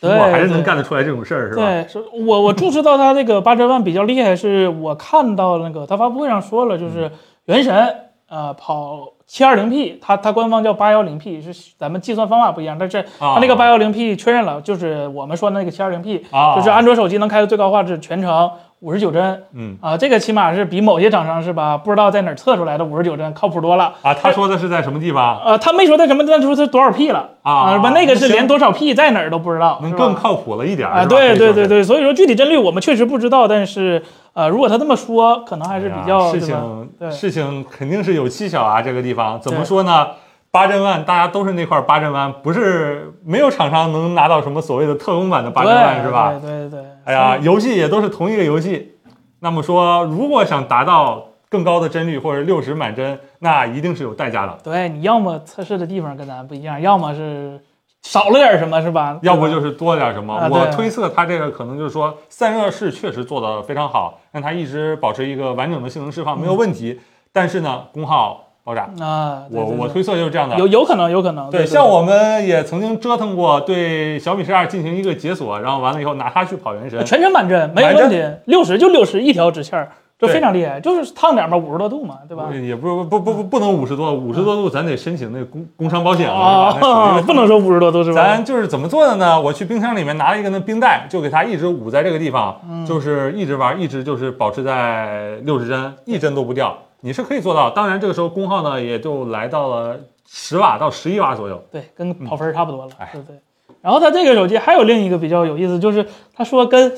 [0.00, 1.62] 苹果还是能干得出来这种事儿是吧？
[1.64, 7.10] 对，是我我注视到它这个八折万比较厉害，是我看到那个它发布会上说了，就是嗯
[7.46, 7.94] 原神
[8.28, 18.50] 呃跑七二零 P，它它官方叫八幺零 P，是咱们计算方法不一样，但是它那个八幺零 P 确认了，就是我们说的那个七二零 P，啊，就是安卓手机能开的最高画质，全程
[18.80, 23.94] 五十九帧嗯啊，这个起码是比某些厂商是吧，不知道在哪儿测出来的五十九帧靠谱多了。
[24.02, 25.40] 啊，他说的是在什么地方？
[25.42, 27.80] 呃，他没说在什么，但说是多少 P 了啊？
[27.94, 34.02] 那个是连多少 P 在哪儿都不知道，更靠谱了一点儿啊，对对对对，所以说具体帧率我们确实不知道，但是
[34.34, 36.40] 呃，如果他这么说，可能还是比较、哎事？
[36.40, 40.08] 情对事情肯定是有蹊跷啊，这个地方怎么说呢？
[40.50, 46.30] 八珍万，大家都是那块八珍万，不是没有厂商能拿到什么所谓的特工版的八珍万是吧？
[46.32, 46.84] 对对对对。
[47.04, 48.92] 哎呀，游戏也都是同一个游戏，
[49.40, 57.60] 那么说，如果想达到更高的帧率或者六十满帧，那一定是有代价的，对，你要么测试的地方跟咱不一样，要么是
[58.02, 59.18] 少了点什么，是吧？
[59.22, 60.34] 要不就是多了点什么。
[60.34, 67.00] 啊我推测它这个可能就是说散热是确实做得非常好，让它一直保持一个完整的性能释放没有问题，
[67.32, 68.88] 但是呢，功耗爆炸。
[69.00, 70.56] 啊，对对对我我推测就是这样的。
[70.58, 79.92] 有有可能有可能，对，对，像我们也曾经折腾过，对小米十二进行一个解锁，然后完了以后拿它去跑原神，全程满帧没有问题，六十就六十一条直线儿，
[80.22, 82.48] 这对非常厉害，就是烫点嘛，五十多度嘛，对吧？
[82.54, 88.22] 也不是不不不不能五十多，五十多度咱得申请那工工伤保险了， 不能说五十多度是吧？
[88.22, 89.40] 咱就是怎么做的呢？
[89.40, 96.78] 我去冰箱里面拿了一个那冰袋，就给它一直捂在这个地方，嗯就是一直玩，一直就是保持在六十帧，一帧都不掉。
[97.00, 101.60] 你是可以做到，当然这个时候功耗呢也就来到了十瓦到十一瓦左右。
[101.72, 103.36] 对，跟跑分差不多了，哎对对。
[103.80, 106.92] 然后它这个手机还有另一个比较有意思，就是他说跟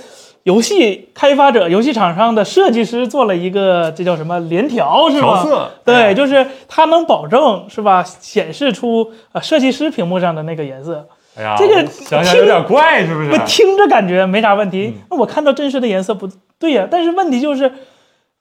[0.45, 5.43] 游戏开发者、游戏厂商的设计师做了一个这叫什么联调是吧？
[5.43, 11.07] 调色，对，哎就是它能保证是吧，显示出呃设计师屏幕上的那个颜色。
[11.37, 13.39] 哎呀，这个想想有点怪，是不是我？
[13.47, 17.73] 听着感觉没啥问题嗯，那我看到真实的颜色不对呀、但是问题就是，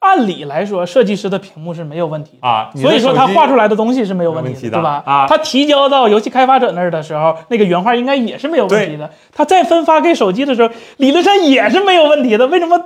[0.03, 2.47] 按理来说，设计师的屏幕是没有问题的。
[2.47, 5.01] 啊，所以说，他画出来的东西是没有问题的对吧？
[5.05, 9.09] 啊他提交到游戏开发者那儿的时候，那个原画应该也是没有问题的。
[9.34, 12.45] 他再分发给手机的时候，理论上也是没有问题的。
[12.47, 12.80] 为什么？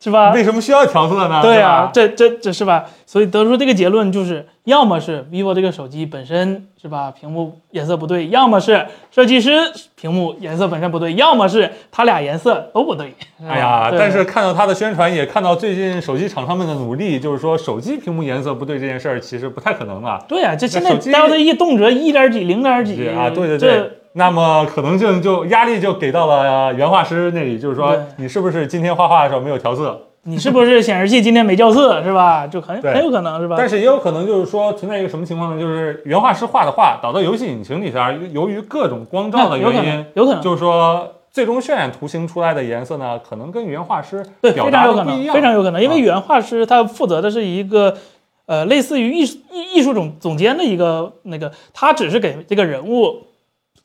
[0.00, 0.32] 是吧？
[0.32, 1.40] 为什么需要调色呢？
[1.42, 2.86] 对呀、啊，这这这是吧？
[3.06, 9.50] 所以得出这个结论就是，要么是 vivo 这个手机本身是吧，屏幕颜色不对；要么是设计师
[9.96, 13.12] 屏幕颜色本身不对；要么是它俩颜色都不对。
[13.44, 20.24] 哎呀，但是看到它的宣传，也看到最近手机厂商们的努力，就是说手机屏幕颜色不对这件事儿，其实不太可能了。
[20.28, 23.90] 对呀、这现在手机 Delta E 动辄一点几、零点几啊，对对对。
[24.14, 29.98] 那么可能性就压力就给到了原画师那里，就是说你是不是今天画画的时候没有调色？
[30.24, 32.46] 你是不是显示器今天没校色是吧？
[32.46, 33.56] 就很很有可能是吧？
[33.58, 35.60] 但是也有可能就是说存在一个什么情况呢？
[35.60, 45.32] 就是原画师画的画导到游戏引擎里边，由于各种光照的原因，，有可能，就是说最终渲染图形出来的颜色呢，可能跟原画师对，表非常有可能。
[45.32, 47.96] 非常有可能，因为啊原画师他负责的是一个。
[48.44, 53.22] 呃，类似于艺术艺艺术总总监的一个那个，他只是给这个人物、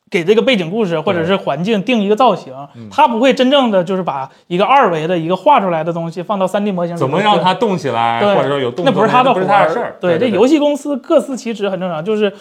[0.09, 2.87] 给这个背景故事或者是环境定一个造型，嗯。
[2.91, 8.35] 他不会真正的就是把一个二维的一个画出来的东西放到三 D 模型里怎么让它动起来，对。
[8.35, 9.59] 或者说有动作，那不是他的不是活儿。
[9.59, 9.95] 他的事儿。
[9.99, 12.33] 对，对，这游戏公司各司其职很正常，就是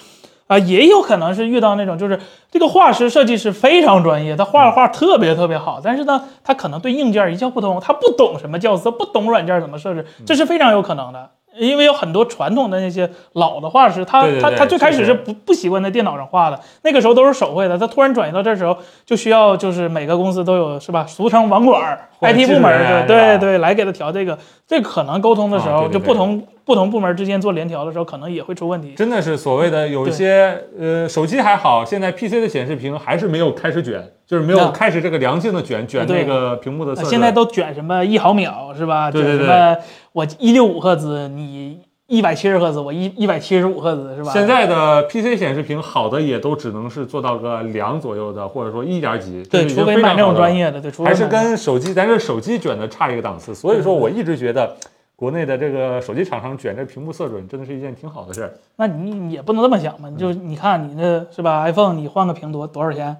[0.49, 2.21] 啊、也有可能是遇到那种就是
[2.53, 11.31] 这个画师设计师非常专业，他画的画特别特别好，但是呢，他可能对硬件一窍不通，他不懂什么校色，不懂软件怎么设置，这是非常有可能的。
[11.59, 28.95] 因为有很多传统的那些老的画师，他他他最开始是不不习惯在电脑上画的，那个时候都是手绘的，他突然转移到这时候，就需要就是每个公司都有是吧，俗称网管儿 IT 部门对对对来给他调这个，这可能沟通的时候就不同不同部门之间做联调的时候，可能也会出问题。
[28.95, 36.25] 真的是所谓的有一些呃手机还好，现在 PC 的显示屏还是没有开始卷，就是没有啊开始这个良性的卷卷对。
[36.25, 39.11] 那个屏幕的现在都卷什么一毫秒是吧？
[39.11, 39.77] 卷什么
[40.13, 44.33] 我一六五赫兹，你一百七十赫兹，我一一百七十五赫兹是吧？
[44.33, 53.53] 现在的 PC 显示屏好的也都只能是做到个两左右的，或者说一点几，对，除非买那种专业的，对，除非还是跟手机，咱这手机卷的差一个档次。
[53.53, 54.77] 所以说我一直觉得
[55.16, 58.55] 国内的这个手机厂商卷这屏幕色准真的是一件挺好的事儿。
[58.77, 63.16] 那你你也不能这么想嘛，你就嗯你看你那是吧？iPhone 你换个屏多多少钱？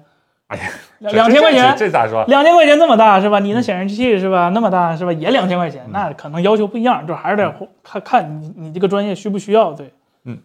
[0.47, 0.63] 哎呀，
[0.99, 2.23] 两千块钱，这这咋说？
[2.25, 3.39] 两千块钱这么大是吧？
[3.39, 4.49] 你那显示器是吧？
[4.53, 5.11] 那么大是吧？
[5.11, 7.53] 也两千块钱，嗯那可能要求不一样，就还是得
[7.83, 9.73] 看看你你这个专业需不需要。
[9.73, 9.93] 对，
[10.23, 10.37] 嗯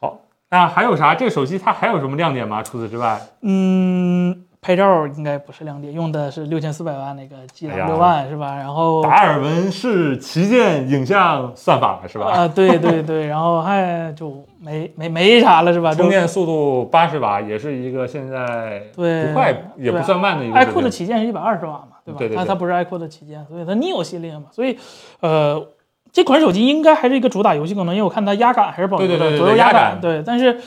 [0.00, 1.14] 好，那还有啥？
[1.14, 2.62] 这个手机它还有什么亮点吗？
[2.64, 8.54] 除此之外，嗯，拍照应该不是亮点，用的是六千四百万那个 G 哎呀6六万是吧？
[8.54, 12.26] 然后达尔文是旗舰影像算法是吧？
[12.26, 15.94] 啊，对对对，然后还就没没没啥了是吧？
[15.94, 20.82] 充电速度八十瓦，也是一个现在对不快也不算慢的一个 iQOO。
[20.82, 22.18] 的旗舰是一百二十瓦嘛，对吧？
[22.18, 24.76] 对对对它它不是 iQOO 的旗舰，所以它 Neo 系列嘛，所以
[25.20, 25.66] 呃，
[26.12, 30.60] 这款手机应该还是一个主打游戏功能，因为我看它压感还是保留的，左右压压感对，但是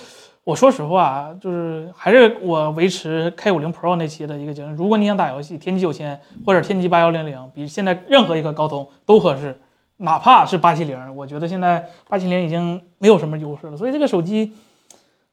[0.44, 9.60] 我说实话啊，就是还是我维持 K 五零 Pro 那期的一个结论，如果你想打游戏，天玑九千或者天玑八幺零零比现在任何一个高通都合适。
[9.98, 14.54] 哪怕是八七零，我觉得现在八七零已经没有什么优势了，所以这个手机，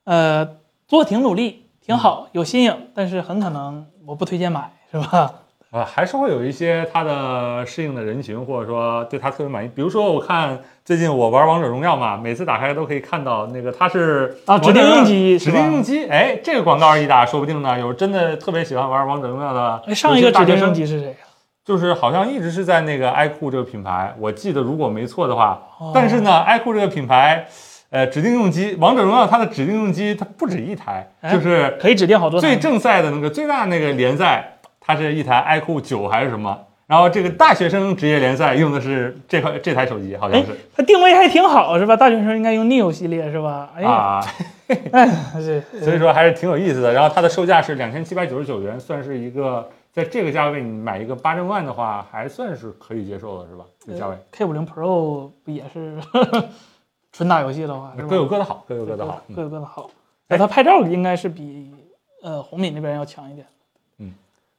[0.05, 0.57] 呃，
[0.87, 5.33] 做挺努力，挺好，有新颖，但是很可能我不推荐买，是吧？
[5.71, 9.71] 啊，还是会有一些它的适应的人群，或者说对它特别满意。
[9.75, 16.07] 比如说，我看最近我玩王者荣耀嘛，每次打开都可以看到那个它是啊指定用机指定用机。
[16.07, 19.83] 哎，这个广告一打，说不定呢有真的特别喜欢玩王者荣耀的。
[19.87, 21.17] 哎，上一个指定用机机是谁呀、
[21.67, 25.61] 就是好像一直是在那个 iQOO 这个品牌，我记得如果没错的话。
[25.79, 27.47] 哦但是呢，iQOO 这个品牌，
[27.91, 34.58] 呃，指定用机王者荣耀它的指定用机它不止一台，哎就是可以指定好多最正赛的那个最大那个联赛，
[34.89, 36.59] 它是一台 iQOO 九还是什么？
[36.87, 41.95] 然后这个大学生职业联赛用的是这块这台手机，好像哎是它定位还挺好，是吧？
[41.95, 43.71] 大学生应该用 Neo 系列是吧？
[43.77, 44.25] 哎呀，啊，
[44.93, 45.07] 哎，
[45.39, 46.91] 是 所以说还是挺有意思的。
[46.95, 53.65] 然后它的售价是两千七百九十九元，算是一个在这个价位你买一个八针万的话，还算是可以接受的，是吧？
[53.87, 55.99] 这价位 K 五零 Pro 不也是
[57.13, 59.21] 纯打游戏的话，各有各的好，各有各的好。
[59.29, 59.91] 嗯各有各的好。
[60.27, 61.71] 那它拍照应该是比
[62.23, 63.47] 呃红米那边要强一点。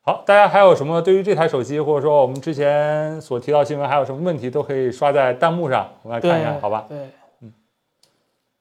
[0.10, 6.86] 好，大家还有什么对于这台手机，或者说我们之前所提到新闻，还有什么问题，都可以刷在弹幕上，我们来，看一看，好吧？
[6.90, 7.12] 对，
[7.44, 7.54] 嗯。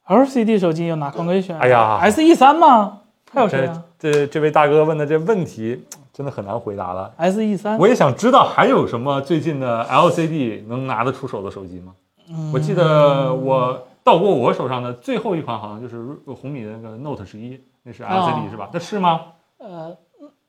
[0.06, 1.58] LCD 手机有哪款可以选？
[1.58, 3.00] 哎呀，SE 三吗？
[3.32, 7.10] 还有谁啊这这位大哥问的这问题真的很难回答了。
[7.16, 11.94] ？SE 三，我也想知道还有什么最近的 LCD 能拿得出手的手机吗？
[12.28, 15.96] 嗯我记得我到过我手上的最后一款好像就是
[16.26, 18.68] 红米的那个 Note 十一，那是 LCD、哦是吧？
[18.70, 19.22] 那是吗？
[19.56, 19.96] 呃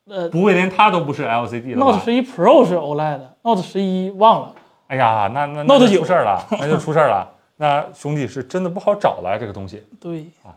[0.10, 4.56] 呃不会连它都不是 LCD 了，Note 十一 Pro 是 OLED，Note 十一忘了。
[4.88, 7.30] 哎呀，那那那 Note 9就出事儿了，那就出事儿了。
[7.58, 10.56] 那兄弟是真的不好找了，这个东西对啊，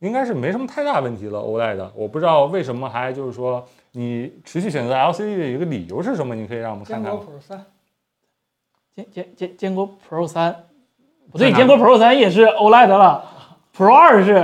[0.00, 1.38] 应该是没什么太大问题了。
[1.38, 6.34] OLED，我不知道为什么还就是说你持续选择 LCD 的一个理由是什么？
[6.34, 7.20] 你可以让我们看看吗。
[7.20, 7.64] Pro 三，
[8.94, 10.54] 坚坚坚坚果 Pro 三，
[11.32, 13.24] 不对，坚果 Pro 三也是 OLED 了
[13.76, 14.34] ，Pro 二是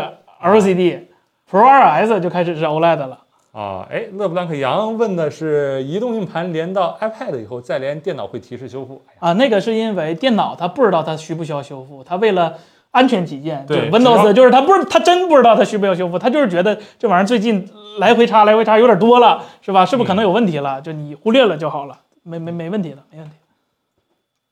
[0.42, 3.20] LCD，Pro 二 S 就开始是 OLED 了。
[3.52, 9.02] 啊，哎，勒布朗克杨问的是移动硬盘连到 iPad 以后再连电脑会提示修复。
[9.08, 12.54] 哎，啊，那个是因为电脑它不知道它需不需要修复，它为了
[12.92, 17.68] 安全起见，对 Windows 就是它不是它真不知道它需不需要修复，它就是觉得这玩意儿最近
[17.98, 19.84] 来回插来回插有点多了，是吧？
[19.84, 20.80] 是不是可能有问题了？
[20.80, 23.34] 就你忽略了就好了，没没没问题的，没问题。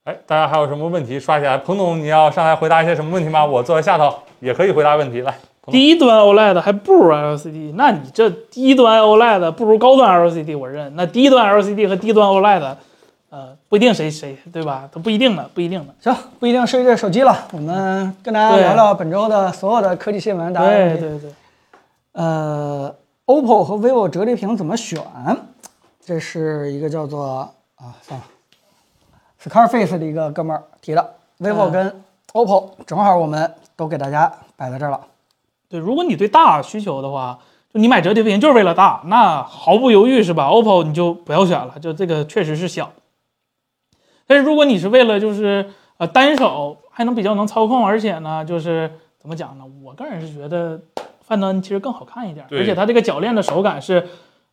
[0.04, 1.56] 哎，大家还有什么问题刷起来？
[1.58, 3.44] 彭总，你要上来回答一些什么问题吗？
[3.44, 5.20] 我坐在下头也可以回答问题。
[5.20, 5.36] 来，
[5.70, 10.94] 低端 OLED 还不如 LCD，那你这低端 OLED 不如高端 LCD，我认。
[10.96, 12.76] 那低端 LCD 和低端 OLED，
[13.30, 14.88] 呃，不一定谁谁对吧？
[14.92, 15.94] 它不一定的，不一定的。
[16.00, 17.46] 行，不一定是这手机了。
[17.52, 20.52] 我们跟大家聊聊本周的所有的科技新闻。
[20.52, 21.30] 大家对对对，
[22.12, 22.94] 呃
[23.26, 25.00] ，OPPO 和 vivo 折叠屏怎么选？
[26.04, 27.40] 这是一个叫做
[27.76, 28.26] 啊，算了
[29.42, 34.98] ，Scarface 的一个哥们儿提的，vivo 嗯跟 OPPO 正好我们都给大家摆在这儿了。
[35.68, 37.38] 对，如果你对大需求的话，
[37.72, 42.90] 就你买折叠屏就是为了大，那毫不犹豫是吧？OPPO 你就不要选了，就这个确实是小。
[44.26, 49.64] 但是如果你是为了就是呃单手还能比较能操控，而且呢，就是怎么讲呢？
[49.82, 50.80] 我个人是觉得
[51.20, 54.06] 范德恩其实更好看一点，对而且它这个铰链的手感是。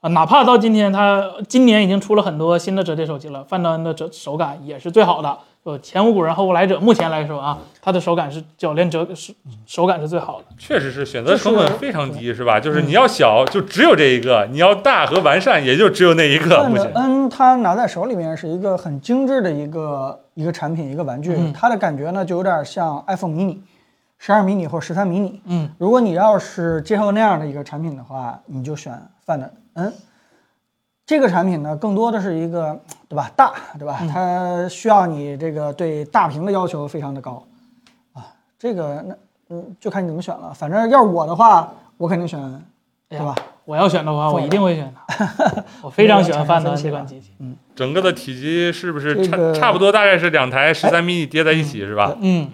[0.05, 5.35] 啊，哪怕到今天，它今年已经出了很多新的折叠手机了，范德恩的折手感也是最好的。
[5.65, 9.33] 就前无古人后无来者，目前来说啊，它的手感是铰链折手
[9.65, 10.45] 手感是最好的。
[10.59, 12.59] 确实是选择成本非常低，是吧？
[12.59, 16.61] 嗯就是你要小就只有这一个，你要大和完善也就只有那一个。
[16.61, 23.57] 范德目前恩它拿在手里面是一个很精致的一个一个产品，一个玩具，嗯它的感觉呢就有点像 iPhone mini、
[24.19, 25.39] 十二 mini 或者十三 mini。
[25.45, 28.93] 嗯，如果你要是接受那样的一个产品的话，你就选
[29.25, 29.93] 范德恩。
[31.05, 32.77] 这个产品呢，更多的是一个，
[33.07, 33.31] 对吧？
[33.35, 34.01] 大，对吧？
[34.11, 37.45] 它需要你这个对大屏的要求非常的高，
[38.13, 38.25] 啊，
[38.57, 39.15] 这个那
[39.49, 40.51] 嗯，就看你怎么选了。
[40.51, 42.39] 反正要是我的话，我肯定选，
[43.07, 43.35] 对吧？
[43.65, 45.63] 我要选的话，我一定会选它。
[45.83, 47.31] 我非常喜欢范德恩这款机器。
[47.75, 49.91] 整个的体积是不是差这个差不多？
[49.91, 52.15] 大概是两台十三 mini 叠在一起，是吧？
[52.19, 52.49] 嗯，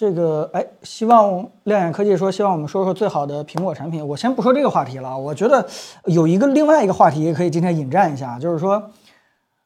[0.00, 4.08] 这个哎，希望亮眼科技说希望我们说说最好的苹果产品。
[4.08, 5.68] 我先不说这个话题了，我觉得
[6.06, 8.82] 有一个另外一个话题可以今天引战一下，就是说，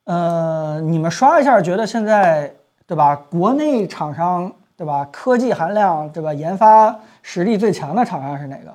[0.03, 2.53] 呃，你们刷一下，觉得现在
[2.85, 3.15] 对吧？
[3.31, 5.09] 国内厂商对吧？
[5.13, 6.35] 科技含量对吧？
[6.35, 8.75] 研发实力最强的厂商是哪个？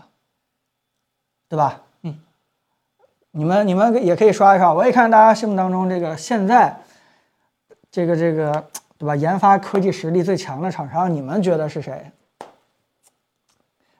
[1.50, 1.82] 对吧？
[2.04, 2.18] 嗯，
[3.32, 6.80] 你们你们也可以刷一刷，我也看大家心目当中这个现在
[7.92, 8.64] 这个这个
[9.00, 9.16] 对吧？
[9.16, 12.12] 研发科技实力最强的厂商，你们觉得是谁？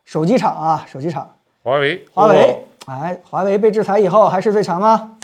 [0.04, 2.66] 手机厂啊，手机厂，华为、华为。
[2.86, 5.18] 哎，华为被制裁以后还是最强吗？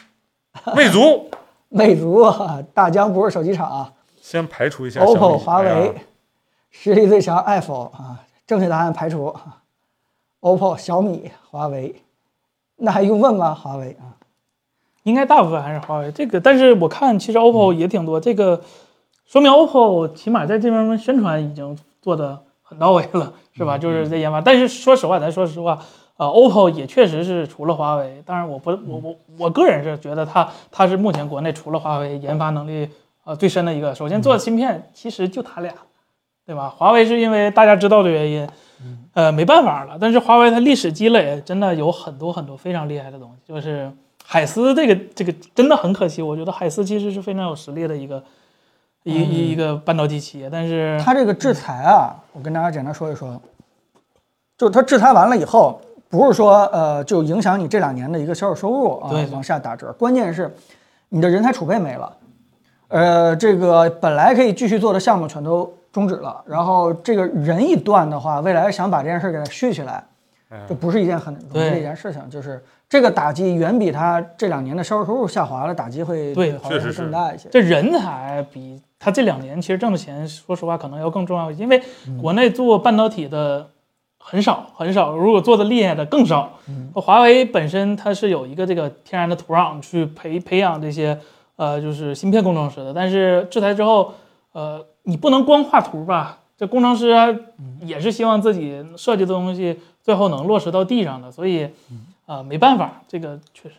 [0.76, 1.30] 魅族，
[1.69, 3.91] 魅族，啊大疆不是手机厂啊。
[4.22, 5.93] 先排除一下 OPPO、华为，
[6.72, 9.35] 实力最强 iPhone 啊，正确答案排除。
[10.41, 12.02] OPPO、小米、华为，
[12.77, 13.53] 那还用问吗？
[13.53, 14.14] 华为啊，
[15.03, 18.61] 应该大部分还是华为这个，但是我看其实 OPPO 也挺多，这个
[19.26, 23.77] 说明 OPPO 起码在这方面宣传已经做的很到位了，是吧？
[23.77, 24.39] 就是在研发。
[24.39, 25.80] 但是说实话，咱说实话，
[26.18, 32.88] 呃，OPPO 也确实是除了华为，当然我不我我我个人是觉得它它是目前国内除了华为研发能力
[33.23, 33.93] 呃最深的一个。
[33.93, 35.73] 首先做芯片其实就它俩，
[36.45, 36.69] 对吧？
[36.69, 38.47] 华为是因为大家知道的原因，
[39.14, 39.97] 呃，没办法了。
[39.99, 43.91] 但是华为它历史积累真的有很多很多非常厉害的东西，就是
[44.23, 46.22] 海思这个这个真的很可惜。
[46.22, 48.23] 我觉得海思其实是非常有实力的一个
[49.06, 53.40] 一一一个半导体企业，但是它这个制裁啊，我跟大家简单说一说，
[54.57, 55.80] 就是它制裁完了以后，
[56.10, 60.52] 不是说呃就影响你这两年的一个销售收入啊对往下打折，关键是
[61.10, 62.18] 你的人才储备没了，
[62.88, 70.03] 呃，这个本来可以继续做的项目全都终止了，然后这个人一断的话，未来想把这件事给它续起来，
[70.68, 77.48] 这不是一件很容易的一件事情，就是这个打击远比他这两年的销售收入下滑的打击会对确实更大一些。
[77.52, 81.80] 这人才比他这两年其实挣的钱，说实话可能要更重要，因为
[82.19, 83.69] 国内做半导体的
[84.18, 86.57] 很少很少，如果做的厉害的更少。
[86.95, 91.15] 华为本身它是有一个这个天然的土壤去培培养这些
[91.56, 94.11] 呃就是芯片工程师的，但是制裁之后，
[94.53, 96.40] 呃，你不能光画图吧？
[96.57, 97.27] 这工程师啊
[97.82, 101.69] 也是希望自己设计的东西最后能落实到地上的，所以
[102.26, 103.76] 呃没办法，这个确实。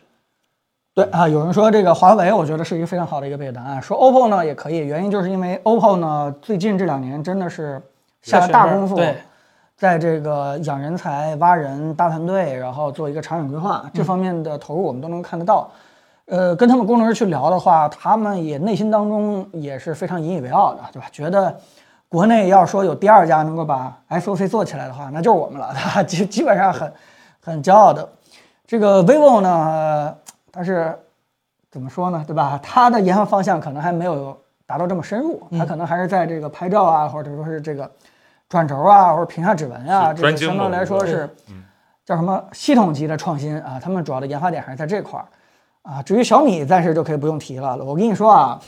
[0.97, 3.79] 对啊，有人说这个华为，我觉得是一个非常好的一个备选答案。
[3.79, 7.79] 说 OPPO 呢也可以，原因就是因为 OPPO 呢最近这两年真的是
[8.23, 8.99] 下了大功夫，
[9.75, 15.69] 在这个养人才、挖人、搭团队，然后做一个长远规划这方面的投入，我们都能看得到。
[16.25, 21.07] 呃，跟他们工程师去聊的话，他们也内心当中也是非常引以为傲的，对吧？
[21.11, 21.55] 觉得
[22.09, 26.91] 国内要说有第二家能够把 SOC 做起来的话，那就是我们了，他基基本上很
[27.39, 28.09] 很骄傲的。
[28.65, 30.13] 这个 vivo 呢，
[30.57, 30.97] 它是
[31.69, 32.59] 怎么说呢，对吧？
[32.63, 34.35] 它的研发方向可能还没有
[34.65, 37.89] 达到这么深入，它可能还是在这个拍照啊，或者说是这个
[38.49, 41.29] 转轴啊，或者屏下指纹啊，这个是专精相当来说是
[42.03, 43.79] 叫什么系统级的创新啊。
[43.79, 45.25] 他们主要的研发点还是在这块儿
[45.83, 46.01] 啊。
[46.01, 47.77] 至于小米，暂时就可以不用提了。
[47.77, 48.59] 我跟你说啊，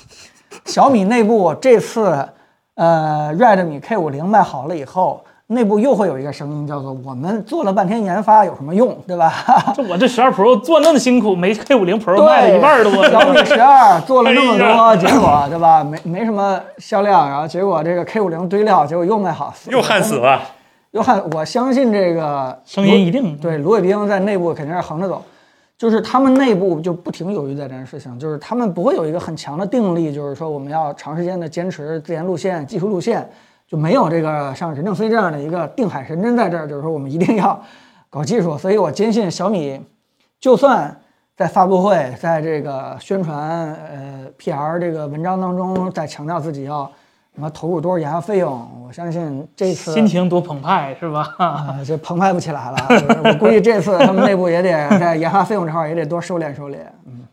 [0.66, 2.30] 小米内部这次
[2.76, 5.26] 呃 Redmi K 五零卖好了以后。
[5.52, 9.34] 内部又会有一个声音，叫做“我们做了半天研发有什么用，对吧？”
[9.74, 13.10] 这我这十二 Pro 做那么辛苦，没 K 五零 Pro 卖了一半多。
[13.10, 15.84] 小米十二做了那么多，结果对吧？
[15.84, 20.40] 没没什么销量，然后结果这个 K 五零堆料，结果又卖好，又焊死了。
[20.92, 21.20] 又焊。
[21.32, 25.20] 我相信这个声音一定对卢伟冰在内部肯定是横着走，
[25.80, 33.28] 就是他们内部就不停犹豫在这件事情，就是他们不会有一个很强的定力，就是说我们要长时间的坚持自研路线、技术路线。
[33.70, 37.62] 就没有这个像任正非这样的一个定海神针在这儿，就是说我们一定要
[38.10, 38.58] 搞技术。
[38.58, 39.80] 所以我坚信小米，
[40.40, 41.00] 就算
[41.38, 43.40] 在发布会，在这个宣传
[43.76, 46.92] 呃 PR 这个文章当中，在强调自己要
[47.36, 51.34] 什么投入多少研发费用，我相信这次心情多澎湃是吧？
[51.38, 52.78] 啊，这澎湃不起来了。
[53.24, 56.78] 我估计这次他们内部也得在研发费用这块儿也得多收敛收敛。
[57.06, 57.24] 嗯，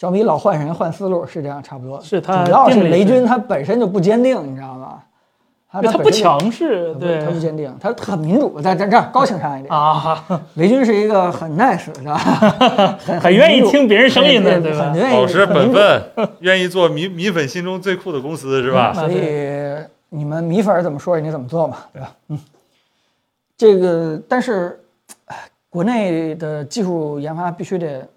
[0.00, 2.00] 小米老换人换思路是这样，差不多。
[2.00, 5.02] 是他主要是雷军他本身就不坚定，你知道吗？
[5.70, 9.70] 他他不强势，对他不坚定，他很民主，在在这儿高情商一点。
[9.70, 10.24] 啊，
[10.54, 12.16] 雷军是一个很 nice 是吧？
[13.04, 16.02] 很很愿意听别人声音的对对吧很愿意保持本分，
[16.40, 18.94] 愿意做米米粉心中最酷的公司是吧？
[18.94, 19.20] 所以
[20.08, 22.10] 你们米粉怎么说，人家怎么做嘛，对吧？
[22.28, 22.38] 嗯，
[23.54, 24.80] 这个但是，
[25.26, 25.36] 哎
[25.68, 28.08] 国内的技术研发必须得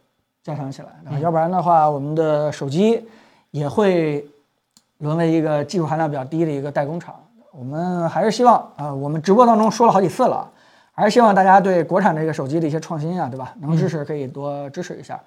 [0.43, 3.03] 加强起来，啊要不然的话，我们的手机
[3.51, 4.25] 也会
[4.97, 7.15] 沦为一个技术含量比较低的一个代工厂。
[7.51, 10.49] 我们还是希望啊、我们直播当中说了好几次了，
[10.91, 13.53] 还是希望大家对国产这个手机的一些创新啊，对吧？
[13.59, 15.19] 能支持可以多支持一下。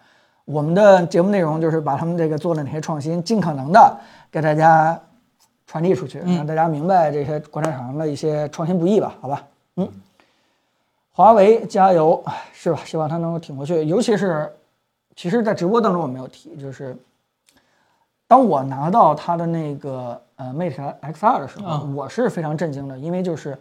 [0.44, 3.96] 我们的节目内容就是把他们这个做的哪些创新，尽可能的
[4.30, 5.00] 给大家
[5.66, 9.42] 传递出去，让大家明白这些国产厂商的一些创新不易吧，好吧？
[9.76, 9.88] 嗯，
[11.12, 12.22] 华为加油，
[12.52, 12.80] 是吧？
[12.84, 13.84] 希望它能够挺过去。
[13.84, 14.48] 尤其是，
[15.16, 16.94] 其实，在直播当中我没有提，就是
[18.28, 23.56] 当我拿到它的那个呃 Mate X2 的时候，啊我是非常震惊的，因为就是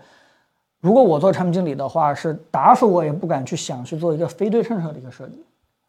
[0.82, 5.44] 如果我做产品经理的话，是打死我也不敢去想去做一个非对称设的一个设计。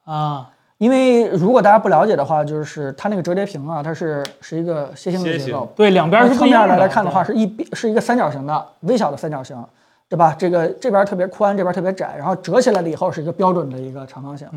[0.05, 0.49] 啊，
[0.79, 6.77] 因为如果大家不了解的话，就是它那个折叠屏啊，它是是一个楔形的楔形结构，对，两边是侧面不一样的。
[6.77, 9.61] 来看的话，是一边是一个三角形的微小的三角形，
[10.09, 10.33] 对吧？
[10.39, 14.49] 这个这边特别宽，这边特别窄，然后折起来了以后是一个标准的一个长方形。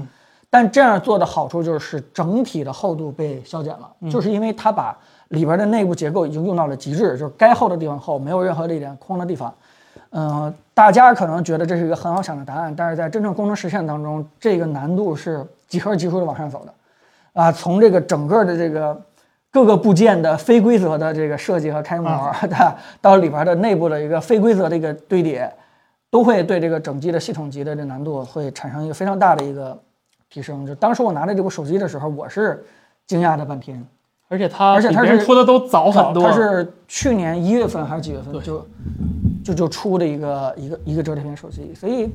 [0.50, 4.98] 但这样做的好处就是整体的厚度被削减了，就是因为它把
[5.30, 9.54] 里边的内部结构已经用到了极致，就是该厚的地方厚，没有任何的一点空的地方。
[10.12, 16.74] 嗯、大家可能觉得这是一个很好想的答案，但是在真正工程实现当中，这个难度是几何级数的往上走的。
[17.34, 19.00] 啊，从这个整个的这个
[19.52, 22.10] 各个部件的非规则的这个设计和开模，
[22.50, 25.52] 到到里边的内部的一个非规则的一个堆叠，
[26.10, 29.78] 都会对这个整机的系统级的这难度会产生一个非常大的一个
[30.30, 30.66] 提升。
[30.66, 32.64] 就当时我拿着这部手机的时候，我是
[33.08, 33.86] 惊讶的半天。
[34.28, 36.24] 而且它而且它是出的都早很多。
[36.24, 38.68] 它是去年一月份还是几月份就
[39.44, 42.14] 就就出的一个一个一个折叠屏手机，所以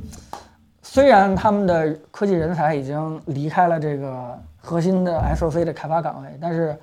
[0.81, 6.79] 虽然他们的科技人才已经离开了这个核心的 SOC 的开发岗位，但是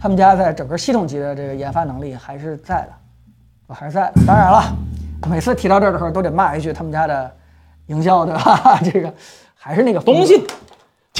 [0.00, 2.86] 他们家在整个系统级的这个研发能力还是在
[3.66, 4.22] 的，还是在的。
[4.24, 4.62] 当然了，
[5.28, 7.28] 每次提到这儿的时候都得骂一句他们家的
[7.86, 8.78] 营销对吧？
[8.84, 9.12] 这个
[9.56, 10.46] 还是那个东西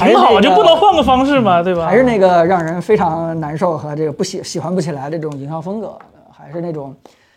[0.07, 1.63] 挺好，那个就不能换个方式吗？
[1.63, 1.87] 对吧？
[1.87, 5.99] 还是那个让人非常难受和这个不喜喜欢不起来的这种营销风格，
[6.31, 6.95] 还是那种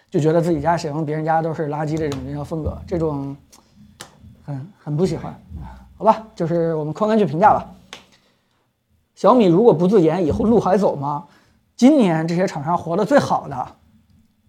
[0.09, 3.35] 就觉得自己家行，别人家都是垃圾这种营销风格，这种
[4.45, 5.33] 很很不喜欢。
[5.97, 7.65] 好吧，就是我们宽宽去评价吧。
[9.15, 11.23] 小米如果不自研，以后路还走吗？
[11.75, 13.67] 今年这些厂商活得最好的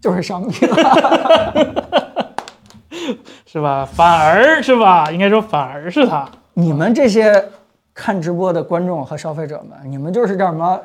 [0.01, 1.85] 就是小米了。
[3.47, 3.87] 是吧？
[3.91, 5.11] 反而是吧？
[5.11, 6.29] 应该说反而是它。
[6.55, 7.51] 你们这些
[7.95, 10.81] 看直播的观众和消费者们，你们就是叫什么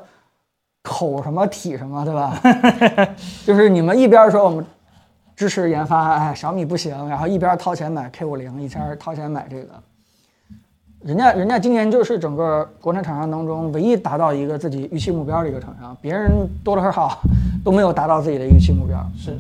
[0.83, 2.39] 口什么体什么，对吧？
[3.45, 4.65] 就是你们一边说我们
[5.35, 9.69] 支持研发，哎，小米不行，然后一边掏钱买 K 五零，一边掏钱买这个。
[11.03, 16.31] 人家人家今年就是整个国产厂商当中唯一达到一个自己预期目标的一个厂商，别人
[16.63, 17.19] 多多少少
[17.63, 18.99] 都没有达到自己的预期目标。
[19.15, 19.37] 是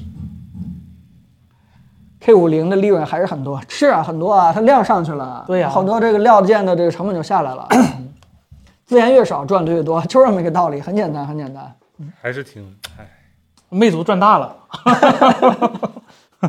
[2.27, 7.65] K 五零的利润还是很多，是啊，很多啊，它量上去了，对呀好多这个料件的这个成本就下来了，
[8.85, 11.73] 资源越少赚的越多，就这么一个道理，很简单，很简单。
[12.21, 13.07] 还是挺哎，
[13.69, 14.53] 魅族赚大了，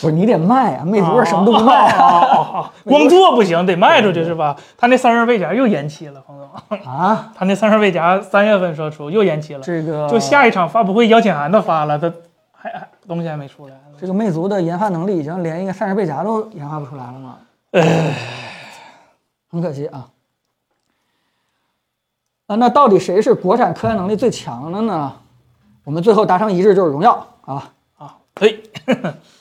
[0.00, 2.06] 不是你得卖啊，魅族是什么都不卖啊
[2.54, 4.56] 啊，光做不行，得卖出去是吧？
[4.78, 6.48] 他那散热背夹又延期了，彭总，
[6.90, 12.10] 啊，他那散热背夹三月份说出又延期了，这个就下一场发布会邀请函都发了，他
[12.52, 13.74] 还还东西还没出来。
[13.98, 17.38] 这个魅族的研发能力已经连一个散热背夹都研发不出来了吗？
[19.50, 20.08] 很可惜啊。
[22.46, 25.12] 啊，那到底谁是国产科研能力最强的呢？
[25.84, 28.62] 我们最后达成一致就是荣耀啊，啊，对，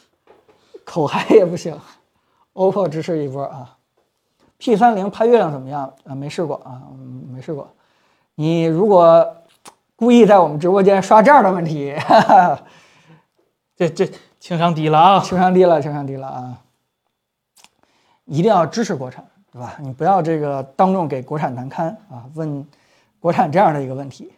[0.84, 1.77] 口嗨也不行
[2.53, 3.77] ，OPPO 支持一波啊。
[4.57, 5.94] P 三零拍月亮怎么样？
[6.06, 7.69] 啊，没试过啊，嗯没试过。
[8.35, 9.35] 你如果
[9.95, 12.61] 故意在我们直播间刷这样的问题，哈哈
[13.76, 14.10] 这这
[14.40, 15.20] 情商低了啊。
[15.22, 16.58] 情商低了，情商低了啊！
[18.26, 19.76] 一定要支持国产，对吧？
[19.80, 22.26] 你不要这个当众给国产难堪啊！
[22.36, 22.66] 问
[23.20, 24.32] 国产这样的一个问题。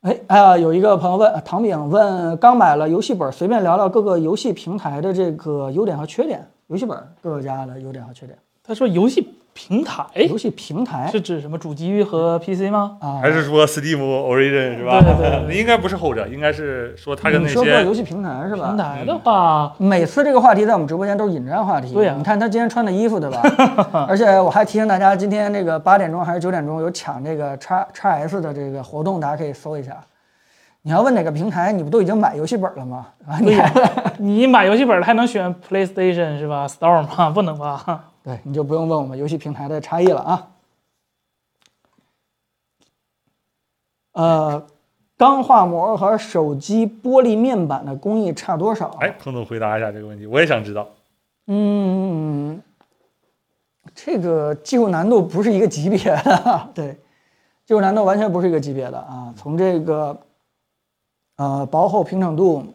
[0.00, 6.48] 哎啊，有一个朋友问唐饼问，刚买了游戏本，随便聊聊各个游戏平台的这个优点和缺点。
[6.68, 8.38] 游戏本各个家的优点和缺点。
[8.62, 11.58] 他说游戏平台游戏平台是指什么？
[11.58, 12.96] 主机和 PC 吗？
[13.00, 15.00] 啊，还是说 Steam Origin 是吧？
[15.00, 18.76] 对对对应该不是后者，应该是说它跟那些说过游戏平台是吧平？
[18.76, 21.92] 台的话，每次这个话题在我们直播间都是引战话题。
[21.92, 23.42] 对呀你看他今天穿的衣服，对吧？
[24.08, 29.96] 而且我还提醒大家，今天那个八点钟还是九点钟有抢这个叉叉 S 的这个活动，大家可以搜一下。
[30.82, 33.06] 你要问哪个平台，你不都已经买游戏本了吗？
[33.28, 33.70] 啊，你还
[34.18, 37.28] 你买游戏本还能选 PlayStation 是吧？Store 吗？
[37.28, 38.04] 不能吧？
[38.22, 40.50] 对，你就不用问我们游戏平台的差异了啊。
[44.12, 44.66] 呃，
[45.16, 48.88] 钢化膜和手机玻璃面板的工艺差多少？
[49.00, 50.88] 哎，彭总回答一下这个问题，我也想知道。
[51.46, 52.60] 嗯，
[53.94, 56.92] 这个技术难度不是一个级别的， 对，
[57.64, 59.32] 技术难度完全不是一个级别的啊。
[59.36, 60.20] 从这个
[61.36, 62.66] 呃薄厚平整度，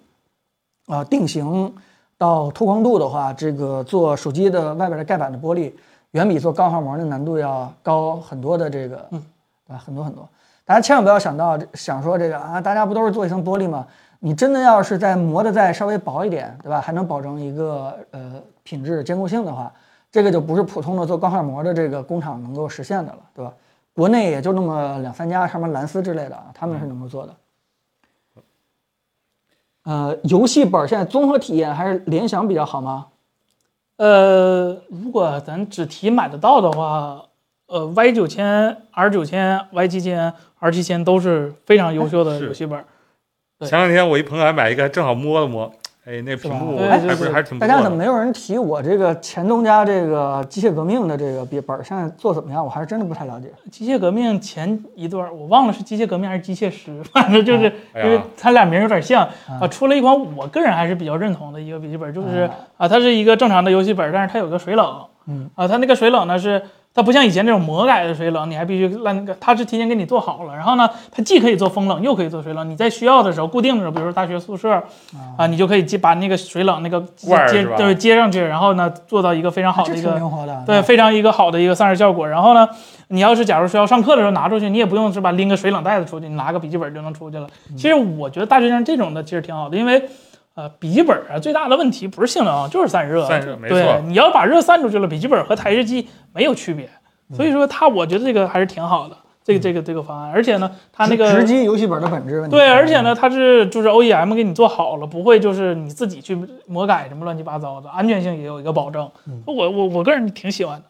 [0.88, 1.76] 啊、定型
[2.18, 5.74] 到透光度的话，这个做手机的外边的盖板的玻璃，
[6.12, 9.24] 远比做钢化膜的难度要高很多的这个，嗯，
[9.68, 10.28] 啊很多很多。
[10.64, 13.86] 大家千万不要想到想说这个啊，大家不都是做一层玻璃吗？
[14.20, 16.82] 你真的要是再磨的再稍微薄一点，对吧？
[16.82, 19.72] 还能保证一个呃品质坚固性的话，
[20.10, 23.54] 这个就不是普通的做钢化膜的这个工厂能够实现的了，对吧？
[23.94, 27.34] 国内也就那么两三家，什么蓝思之类的啊，他们是能够做的。
[29.86, 33.08] 呃，游戏本现在综合体验还是联想比较好吗？
[33.98, 37.24] 呃，如果咱只提买得到的话，
[37.68, 42.84] 呃，Y 九千、R 九千、Y 七千、R 七千都是非常优秀的游戏本。
[43.58, 45.72] 对前两天我一朋友还买一个，正好摸了摸，
[46.06, 47.68] 哎，那屏幕对对对还不是还是挺不大。
[47.68, 52.64] 家怎么没有人提我这个前东家这个机械革命的这个笔本儿现在做怎么样？
[52.64, 53.52] 我还是真的不太了解。
[53.72, 57.64] 机械革命前一段我忘了是机械革命还是机械师， 反正就是
[57.96, 59.28] 因为它俩名儿有点像
[59.60, 66.62] 啊，出了一款我个人还是比较认同的一个笔记本，就是啊啊，它是一个正常的游戏本，但是它有个水冷，嗯啊，它那个水冷呢是。
[66.96, 70.56] 它不像以前这种魔改的水冷，你还必须让那个，它是提前给你做好了。
[70.56, 72.70] 然后呢，它既可以做风冷，又可以做水冷。
[72.70, 74.82] 你在需要的时候，固定的时候，比如说大学宿舍
[75.38, 80.18] 啊，你就可以接把那个水冷那个接罐儿是吧对接上去，然后呢，做到一个非常好的一个。
[80.66, 82.26] 对，非常一个好的一个散热效果。
[82.26, 82.66] 然后呢，
[83.10, 87.46] 你要是假如说要上课的时候拿出去，你也不用是吧拎个水冷袋子出去，你拿个笔记本就能出去了。
[87.70, 90.02] 嗯其实我觉得大学生这种的其实挺好的，因为
[90.56, 93.26] 呃笔记本啊最大的问题不是性能，就是散热。
[93.26, 96.86] 散热没对错，你要把热散出去了，笔记本和台式机没有区别。
[97.30, 102.56] 嗯所以说它我觉得这个还是挺好的，这个这个这个方案，而且呢，它那个直击游戏本的本质问题。
[102.56, 106.38] 对，而且呢，它是就是 OEM 给你做好了，不会就是你自己去
[106.68, 109.10] 魔改什么乱七八糟的，安全性也有一个保证。
[109.28, 110.84] 嗯我我我个人挺喜欢的。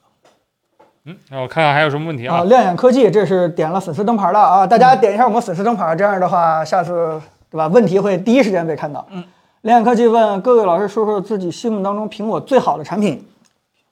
[1.06, 2.44] 嗯，那我看看还有什么问题啊，啊？
[2.44, 4.68] 亮眼科技这是点了粉丝灯牌了啊！
[4.68, 7.68] 大家点一下我们粉丝灯牌，这样的话，下次对吧？
[7.68, 9.08] 问题会第一时间被看到。
[9.12, 9.24] 嗯，
[9.66, 13.28] 亮眼科技问各位老师说说自己心目当中苹果最好的产品。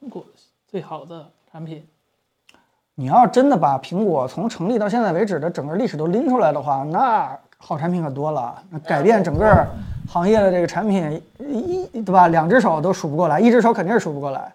[0.00, 0.24] 苹果
[0.68, 1.84] 最好的产品，
[2.94, 9.66] 你要真的把苹果从成立到现在为止的整个历史都拎出来的话，那好产品可多了，那改变整个
[10.08, 12.28] 行业的这个产品一对吧？
[12.28, 14.52] 两只手都数不过来，一只手肯定是数不过来。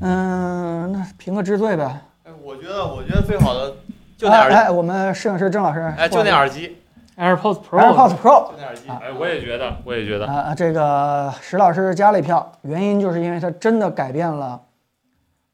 [0.00, 1.84] 嗯，那评个之最呗。
[2.24, 3.76] 哎，我觉得我觉得最好的
[4.18, 6.78] 就那耳机，哎哎，我们摄影师郑老师，哎，就那耳机，
[7.20, 8.88] AirPods Pro，AirPods Pro 就那耳机。
[8.88, 14.58] 哎，我也觉得，我也觉得，啊，这个石老师加了一票，原因就是因为它真的改变了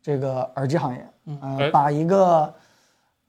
[0.01, 1.07] 这个耳机行业，
[1.43, 2.55] 呃哎，把一个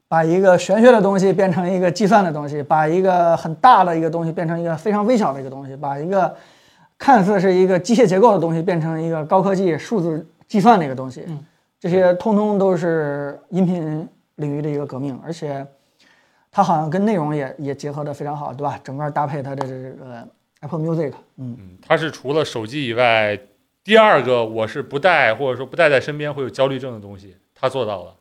[0.06, 6.32] 把一个玄学的东西变成一个计算的东西，把一个很大的一个东西变成一个非常微小的一个东西，把一个
[6.96, 11.44] 看似是一个机械结构的东西变成一个高科技数字计算的一个东西，嗯。
[11.80, 15.64] 这些通通都是音频领域的一个革命，而且
[16.58, 18.76] 它好像跟内容也也结合的非常好，对吧？
[18.82, 20.26] 整个搭配它的这个
[20.58, 21.56] Apple Music，嗯。
[21.56, 23.38] 嗯，它是除了手机以外
[23.84, 28.12] 第二个我是不带或者说不带在身边会有焦虑症的东西，它做到了。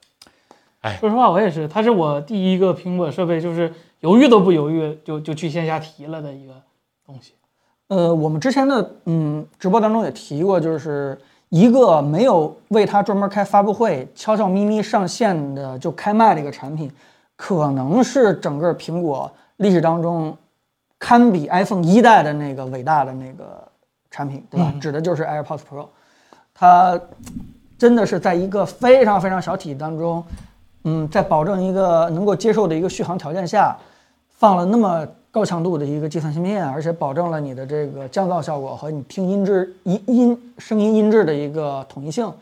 [0.82, 6.54] 哎说实话，我也是，它是我第一个苹果设备，就是犹豫都不犹豫就就去线下提了的一个
[7.08, 7.34] 东西。
[7.88, 11.20] 呃，我们之前的嗯直播当中也提过，就是
[11.50, 16.92] 一个没有为它专门开发布会、悄悄咪咪上线的就开卖的一个产品，
[17.38, 20.36] 可能是整个苹果历史当中
[21.00, 23.66] 堪比 iPhone 一代的那个伟大的那个
[24.12, 24.70] 产品，对吧？
[24.74, 25.86] 嗯指的就是 AirPods Pro，
[26.54, 27.00] 它
[27.78, 30.24] 真的是在一个非常非常小体积当中，
[30.84, 33.78] 嗯，在保证一个能够接受的一个续航条件下，
[34.30, 42.34] 放了那么高强度的一个计算芯片，而且保证了你的这个降噪效果和你听音质音音声音音质的一个统一性，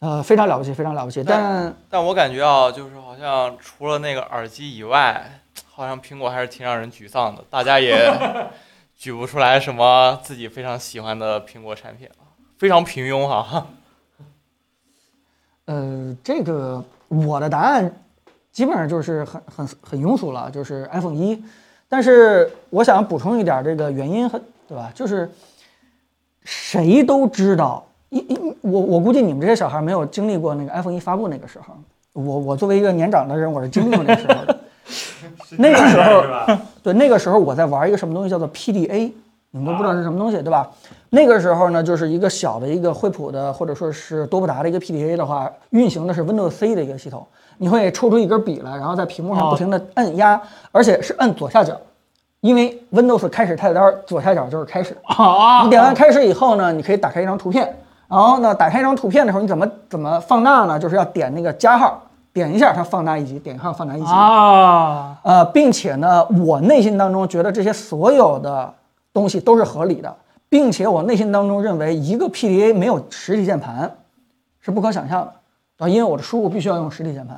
[0.00, 1.24] 呃，非常了不起，非常了不起。
[1.24, 7.42] 但但我感觉啊，就是好像除了那个耳机以外，好像苹果还是挺让人沮丧的。
[7.50, 8.08] 大家也
[8.96, 12.14] 举不出来什么自己非常喜欢的苹果产品了，
[12.58, 13.66] 非常平庸哈。
[15.66, 17.92] 呃，这个我的答案
[18.52, 21.42] 基本上就是很很很庸俗了，就是 iPhone 一。
[21.88, 24.92] 但是我想补充一点这个原因，很对吧？
[24.94, 25.28] 就是
[26.44, 31.74] 谁都知道，一一我我估计你们这些小孩没有经历过那个 iPhone 一发布那个时候，
[32.12, 34.58] 我我作为一个年长的人，我是经历过那个时候的。
[35.58, 36.56] 那个时候？
[36.82, 39.12] 对，那个时候我在玩一个什么东西叫做 PDA，
[39.50, 40.68] 你们都不知道是什么东西，对吧？
[41.10, 47.26] 那个时候呢，就是一个小的一个惠普的或者说是多布达的一个 PDA 的话，运行的是 Windows C 的一个系统。
[47.58, 50.40] 你会抽出一根笔来，然后在屏幕上不停的按压，
[50.70, 51.76] 而且是摁左下角，
[52.40, 54.96] 因为 Windows 开始菜单左下角就是开始。
[55.02, 57.74] 啊，你点完开始以后呢，你可以打开一张图片，
[58.08, 60.78] 然后呢，打开一张图片的时候，你怎么怎么放大呢？
[60.78, 62.02] 就是要点那个加号，
[62.32, 64.06] 点一下它放大一级，点一下放大一级。
[64.06, 68.72] 啊，呃，并且呢，我内心当中觉得这些所有的
[69.12, 70.16] 东西都是合理的，
[70.48, 73.94] 并且我内心当中认为一个 PDA 没有实体键盘
[74.60, 75.32] 是不可想象的
[75.84, 77.36] 啊，因为我的输入必须要用实体键盘。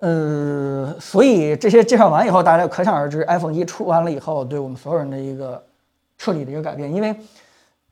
[0.00, 5.62] 呃，所以这些介绍完以后，大家可想而知，iPhone 一出完了以后，对我们所有人的一个
[6.18, 6.92] 彻底的一个改变。
[6.92, 7.14] 因为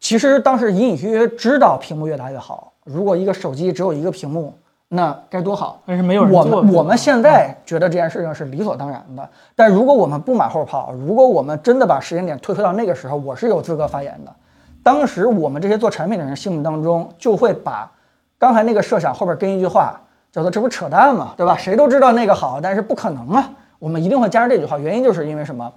[0.00, 4.54] 其实当时隐隐约约知道屏幕越大越好，如果一个手机只有一个屏幕，
[4.88, 5.80] 那该多好。
[5.86, 14.34] 但是没有人我做们我们现在觉得这件事情是理所当然的，但如果我们不马后炮，如果我们真的把时间点推推到那个时候，我是有资格发言的。
[14.82, 17.92] 当时我们这些做产品的人心目当中就会把
[18.38, 20.00] 刚才那个设想后边跟一句话，
[20.32, 21.34] 叫做“这不扯淡吗？
[21.36, 21.54] 对吧？
[21.56, 25.70] 谁都知道那个好，但是不可能啊。”我们一定会加上这句话，原因就是因为什么？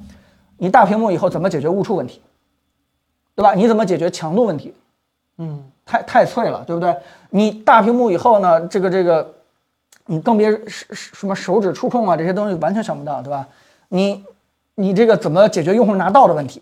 [0.58, 2.22] 你大屏幕以后怎么解决误触问题，
[3.36, 3.54] 对吧？
[3.54, 4.74] 你怎么解决强度问题？
[5.38, 6.96] 嗯，太太脆了，对不对？
[7.32, 9.34] 你大屏幕以后呢，这个这个，
[10.06, 13.48] 你更别是是什么手指触控啊这些东西完全想不到，对吧？
[13.90, 14.24] 你
[14.76, 16.62] 你这个怎么解决用户拿到的问题？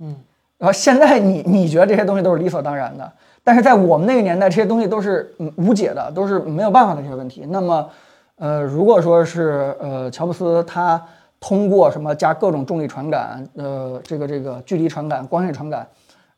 [0.00, 0.16] 嗯，
[0.58, 3.12] 然后现在你你觉得这些东西都是理所当然的，
[3.42, 7.46] 但是在我们那个年代，这些东西都是嗯无解的，都是没有办法的这些问题。
[7.48, 7.90] 那么，
[8.36, 11.00] 呃，如果说是呃乔布斯他
[11.46, 15.86] 通过什么加各种重力传感，呃，这个这个距离传感、光线传感，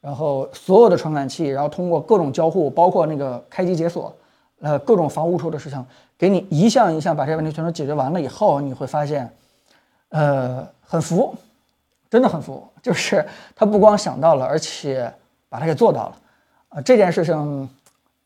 [0.00, 4.12] 然后所有的传感器，然后通过各种交互，包括那个开机解锁，
[4.60, 5.86] 呃，各种防误触的事情，
[6.18, 9.32] 给你一项一项把这些问题全都解决完了以后，你会发现，
[10.08, 11.32] 呃，很服，
[12.10, 13.24] 真的很服，就是
[13.54, 15.08] 他不光想到了，而且
[15.48, 16.16] 把它给做到了，
[16.70, 17.70] 啊、这件事情，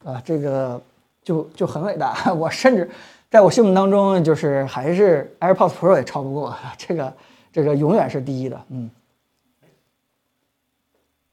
[0.02, 0.80] 啊、这个
[1.22, 2.32] 就就很伟大。
[2.32, 2.90] 我甚至
[3.30, 7.12] 在我心目当中，就是还是 AirPods Pro 也超不过，这个
[7.52, 8.90] 这个永远是第一的，嗯。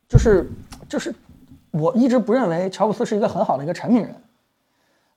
[0.07, 0.49] 就是
[0.87, 1.13] 就是，
[1.71, 4.15] 我一直不认为乔布斯是一个很好的一个产品人。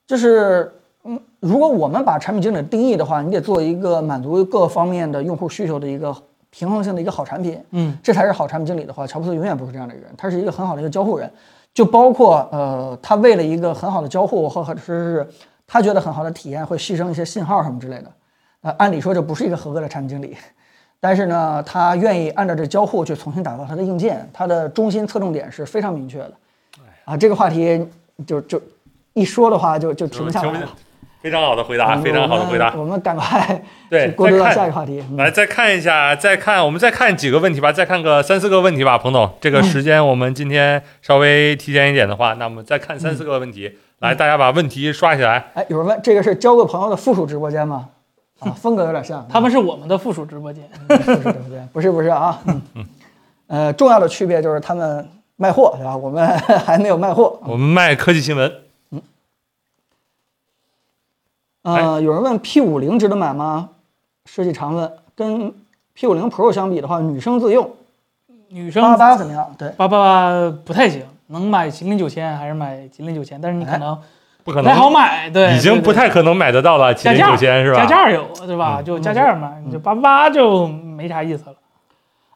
[0.04, 0.72] 就是，
[1.04, 6.12] 嗯，如果我们把产品经理定义的话，你得做一个满足各方面的用户需求的一个
[6.50, 11.30] 平衡性的一个好产品，嗯，这才是好产品经理的话，乔布斯永远不是这样的一个人，他是一个很好的一个交互人，
[11.72, 15.24] 就包括呃，他为了一个很好的交互或或者是
[15.72, 18.12] 他觉得很好的体验，会牺牲一些信号什么之类的。
[18.62, 20.36] 呃，按理说这不是一个合格的产品经理，
[20.98, 26.32] 但是呢，他愿意按照这交互去重新打造他的硬件，他的中心侧重点是非常明确的。
[27.04, 27.86] 啊，这个话题
[28.26, 28.60] 就就
[29.12, 30.68] 一说的话就就停不下来了。
[31.22, 32.98] 非常好的回答，嗯非常好的回答我们。
[33.00, 35.04] 赶快对，过渡到下一个话题。
[35.10, 39.30] 嗯来，再看一下，再看，我们再看几个问题吧，再看个三四个问题吧，彭总。
[39.40, 43.78] 这个时间我们今天稍微提前一点的话，那我们再看三四个问题。
[44.00, 45.50] 来，大家把问题刷起来。
[45.54, 47.88] 哎，有人问这个是交个朋友的附属直播间吗？
[48.38, 49.26] 啊， 风格有点像。
[49.28, 50.68] 他们是我们的附属直播间。
[50.88, 52.40] 不是直播间，不是不是啊。
[52.46, 52.86] 嗯嗯。
[53.46, 55.06] 呃，重要的区别就是他们
[55.36, 55.94] 卖货，对吧？
[55.96, 56.26] 我们
[56.64, 57.38] 还没有卖货。
[57.44, 58.52] 我们卖科技新闻，
[61.62, 63.70] 呃，有人问 P 五零值得买吗？
[64.24, 65.52] 设计常问，跟
[65.92, 67.70] P 五零 Pro 相比的话，女生自用
[68.48, 69.54] 女生八八怎么样？
[69.58, 73.96] 对，八八不太行，能买麒麟九千还是买麒麟九千，但是你可能
[74.44, 76.94] 不可不太好，买，对，已经不太可能买得到了。
[76.94, 77.80] 麒麟九千是吧？
[77.80, 78.76] 加价有对吧？
[78.80, 81.56] 嗯就加价嘛，你就八八八就没啥意思了。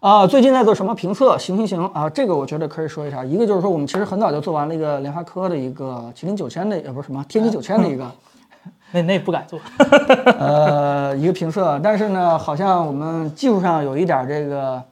[0.00, 1.38] 啊，最近在做什么评测？
[1.38, 3.24] 行行行啊，这个我觉得可以说一下。
[3.24, 8.04] 一个就是说，我们其实很早就做完了一个联发科的一个麒麟九千的，呃，不是什么天玑九千的一个，
[8.92, 9.58] 那那不敢做，
[10.38, 11.80] 呃，一个评测。
[11.82, 14.82] 但是呢，好像我们技术上有一点这个，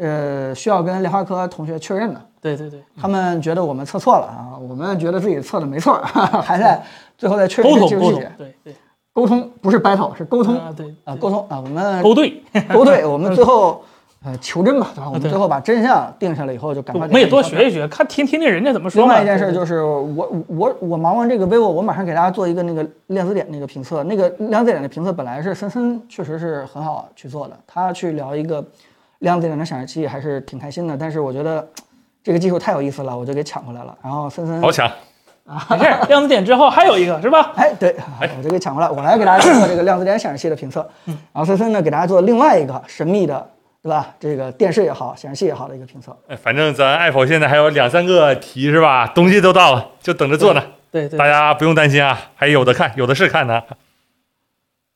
[0.00, 2.20] 呃，需要跟联发科同学确认的。
[2.54, 5.94] 对对对，他们觉得我们测错了啊，我们觉得自己测的没错，
[6.42, 6.80] 还在
[7.18, 8.76] 最后再确认沟通沟通一些技术细节。，对对，
[9.12, 12.42] 沟通不是 battle，是沟通啊对啊，沟通啊，我们勾兑，
[12.72, 13.82] 勾对， 我们最后
[14.24, 15.06] 呃求真吧，对吧？
[15.08, 19.00] 我们最后把真相定下来以后，就赶快我们也多学一学，看听听听人家怎么说。
[19.00, 24.02] 另外一件事对就是我我我忙完这个 vivo，我马上给大家做一个那个量子点那个评测。
[24.04, 28.64] 那个量子点的评测本来是森森确实是很好去做的，他去聊一个
[29.20, 30.96] 量子点的显示器还是挺开心的。
[30.96, 31.66] 但是我觉得
[32.26, 33.96] 这个技术太有意思了，我就给抢回来了。
[34.02, 34.84] 然后森森好抢
[35.46, 37.52] 啊，没事儿，量子点之后还有一个是吧？
[37.54, 37.94] 哎，对，
[38.36, 43.48] 我就给抢回来，我来给大家做这个量子点显示器的评测，然后森森呢给大家做另外一个神秘的，
[43.80, 44.08] 对吧？
[44.18, 46.16] 这个电视也好，显示器也好的一个评测。
[46.26, 49.06] 哎反正咱 Apple 现在还有两三个题是吧？
[49.06, 50.60] 东西都到了，就等着做呢。
[50.90, 53.62] 对对大，家不用担心啊，还有的看，有的是看呢。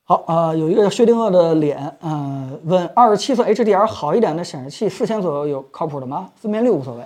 [0.03, 6.29] 好，呃，有一个薛定谔的脸，嗯、问二十七寸 HDR 好一点的显示器，四千左右有靠谱的吗？
[6.35, 7.05] 分辨率无所谓。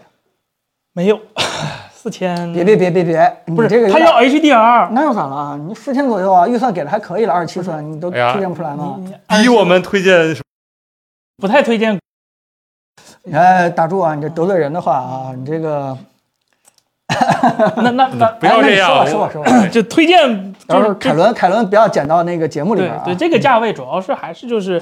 [0.95, 1.21] 没有
[1.93, 5.61] 四千，别别别别别，不是这个他要 HDR，那又咋了啊？
[5.69, 8.99] 你四千左右啊，预算给的还可以了，二十七寸，你都推荐不出来吗？
[9.29, 10.37] 逼我们推荐
[11.37, 11.99] 不太推荐。
[13.33, 14.15] 哎，打住啊！
[14.15, 15.97] 你这得罪人的话啊，你这个
[17.77, 19.67] 那那那不要这样说吧说吧说吧。
[19.69, 23.03] 就推荐就是是凯伦，凯伦不要剪到那个节目里对边啊。
[23.05, 24.75] 对，这个价位主要是还是就是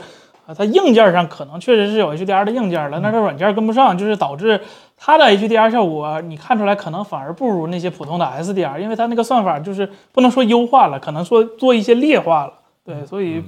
[0.45, 4.61] 啊，它硬件上可能确实是有 HDR 的硬件了，但是软件跟不上，就是导致
[5.05, 12.53] 它的 HDR 效果你看出来可能反而不如那些普通的 SDR，因为它那个算法就是不能说优化了，可能说做一些劣化了。
[12.85, 13.43] 对，所以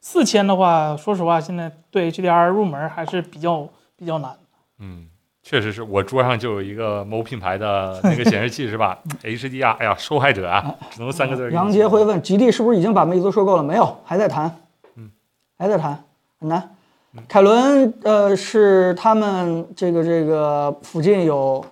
[0.00, 4.36] 四千的话，说实话，现在对 HDR 入门还是比较比较难。
[4.80, 5.06] 嗯，
[5.44, 8.98] 确实是我桌上就有一个某品牌的那个显示器是吧？
[9.22, 11.52] HDR，哎呀，受害者啊，只能三个字儿。
[11.52, 13.62] 杨杰会问：吉利是不是已经把魅族收购了？
[13.62, 14.56] 没有，还在谈。
[14.96, 15.08] 嗯，
[15.56, 16.02] 还在谈，
[16.40, 16.73] 很难。
[17.28, 21.64] 凯伦，呃，是他们这个这个附近有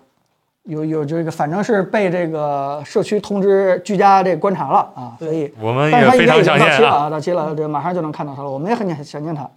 [0.64, 7.10] 有有这个，反正是被这个社区通知居家这观察了啊，所以我们但是也非他应该已经常想念啊。
[7.10, 8.48] 到期了啊，到期了，这马上就能看到他了。
[8.48, 9.50] 我们也很想想念他。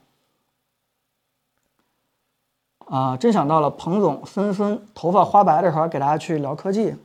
[2.87, 6.95] 啊，真想到了彭总森森头发花白的时候，给大家去聊科技。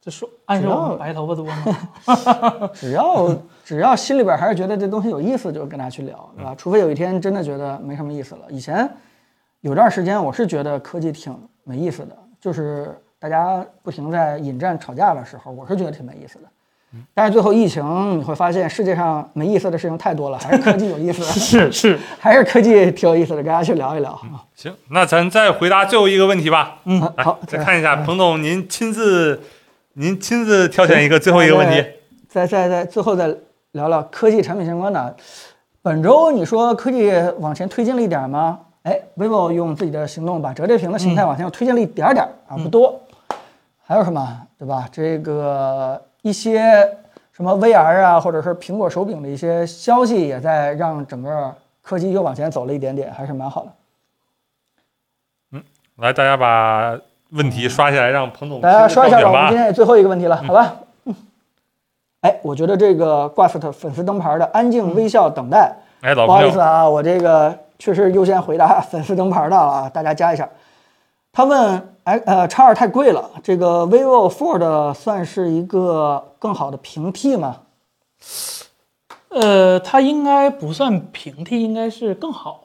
[0.00, 2.70] 这说暗示我们白头发多吗？
[2.72, 3.28] 只要
[3.66, 6.54] 只要心里边还是觉得这东西有意思，就跟大家去聊，对吧？
[6.56, 8.42] 除非有一天真的觉得没什么意思了。
[8.48, 8.88] 以前
[9.60, 16.44] 有段时间我是觉得科技挺没意思的，就是大家不停在引战吵架的时候，我是觉得挺没意思的。
[17.12, 24.16] 但是最后疫情，你会发现世界上没意思的事情太多了，还是科技有意思， 是是，还是科技挺有意思的，跟大家去聊一聊。
[24.54, 26.78] 行，那咱再回答最后一个问题吧。
[26.84, 29.42] 嗯，好，再看一下彭总，您亲自
[29.94, 31.84] 您亲自挑选一个最后一个问题。
[32.28, 33.34] 再再再最后再
[33.76, 35.14] 聊聊科技产品相关的。
[35.82, 38.58] 本周你说科技往前推进了一点吗？
[38.82, 43.00] 哎，vivo 用自己的行动把折叠屏的形态往前又推进了一点点啊，不多。
[43.84, 44.88] 还有什么，对吧？
[44.90, 46.88] 这个一些
[47.32, 53.72] 什么 VR 啊，或者是苹果手柄的一些消息，也在让整个科技又往前走了一点点，还是蛮好的。
[55.52, 55.62] 嗯
[55.96, 56.98] 来，大家把
[57.30, 60.76] 问题刷下来，让彭总大家刷一下吧，我们今天也最后一个问题了，好吧？
[62.26, 62.28] 嗯。
[62.28, 70.48] 哎，我觉得这个 Quest 粉丝灯牌的安静微笑等待，哎，老不好，意思啊，我这个确实优先回答粉丝灯牌的啊，大家加一下。
[71.32, 77.58] 他问，哎呃，叉二太贵了，这个 vivo Fold 算是一个更好的平替吗？
[79.28, 82.62] 呃，它应该不算平替，应该是更好。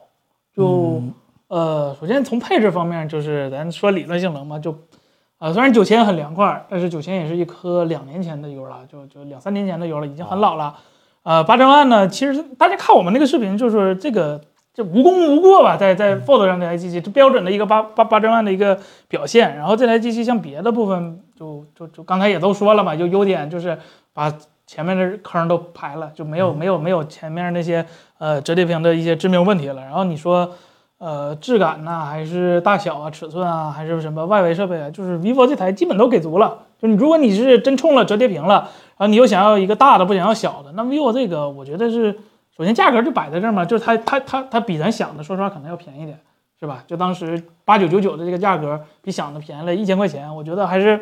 [0.56, 1.02] 就、
[1.48, 4.74] 呃，首先从配置方面，就是咱说理论性能嘛，就
[5.42, 10.76] 呃，虽然九千很凉快，但是九千也是一颗两年前的油了，就就两三年前的油了，已经很老了。
[11.24, 14.40] 呃，八千万呢，其实大家看我们那个视频，就是这个
[14.72, 18.78] 这无功无过吧，在在 Fold 上这台机器，这标准的一个八八八千万的一个
[19.08, 19.56] 表现。
[19.56, 23.76] 然后这台机器像别的部分，就就就刚才也都说了嘛，就优点就是
[24.12, 24.32] 把
[24.68, 27.84] 前面的坑都排了，就没有没有没有前面那些
[28.18, 29.82] 呃折叠屏的一些致命问题了。
[29.82, 30.48] 然后你说
[31.02, 36.56] 呃质感呐、还是大小啊、尺寸啊，还是什么外围设备啊，就是 vivo 这台基本都给足了。
[36.80, 42.16] 就你如果你是真冲了折叠屏了，然后你又想要一个大的，不想要小的，那 vivo 这个我觉得是
[42.56, 46.16] 首先价格就摆在这儿嘛，就是它它它它比咱想的说实话可能要便宜点，
[46.60, 46.84] 是吧？
[46.86, 51.00] 就当时八九九九的这个价格比想的便宜了一千块钱，我觉得还是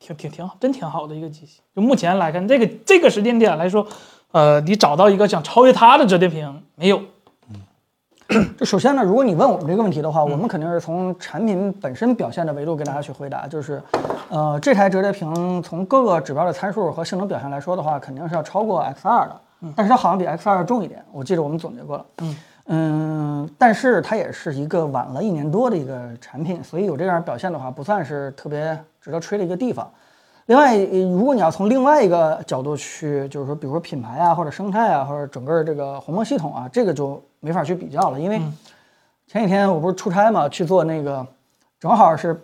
[0.00, 1.60] 挺挺挺好，真挺好的一个机器。
[1.76, 3.86] 就目前来看，这个这个时间点来说，
[4.32, 7.02] 呃，你找到一个想超越它的折叠屏没有？
[8.58, 13.46] 就 首先呢，如果你问我们这个问题的话，我们肯定是从产品本身表现的维度给大家去回答。
[13.46, 13.82] 就是，
[14.28, 19.36] 呃，这台折叠屏从各个指标的参数和性能表现来说的话，肯定是要超过 X2 的，
[19.74, 22.06] 但是它好像比 X2 重一点，我记得我们总结过了。
[22.18, 22.36] 嗯
[22.70, 29.90] 嗯，但是它也是一个晚了一年多的一个产品，所以有这样表现的话，不算是特别值得吹的一个地方。
[30.44, 38.18] 另外，呃如果你要从另外一个角度去，就是说，比如说品牌啊，或者生态啊，或者整个这个鸿蒙系统啊，这个就没法去比较了。
[38.18, 38.40] 因为
[39.26, 41.26] 前几天我不是出差嘛，去做那个，
[41.78, 42.34] 正好是，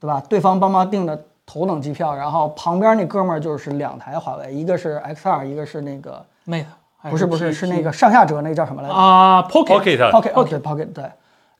[0.00, 0.22] 对吧？
[0.28, 6.64] 对方帮忙订的头等机票，然后旁边那哥们儿就是两台华为，一个是 X2，一个是那个 Mate
[7.10, 8.94] 不是不是是那个上下折那个叫什么来着？
[8.94, 11.04] 啊 Pocket Pocket Pocket Pocket 对，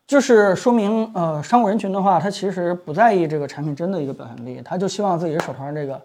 [0.07, 6.01] 就是说明呃商务人群的话，他其实不在意这个产品真的一个表现力，他就希望自己手头上这个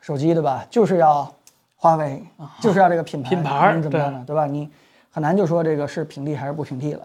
[0.00, 0.66] 手机，对吧？
[0.68, 1.30] 就是要
[1.76, 2.22] 华为，
[2.60, 4.22] 就是要这个品牌，品牌能怎么样呢？
[4.26, 4.44] 对吧？
[4.46, 4.68] 你
[5.14, 7.00] 很难就说这个是平替还是不平替了。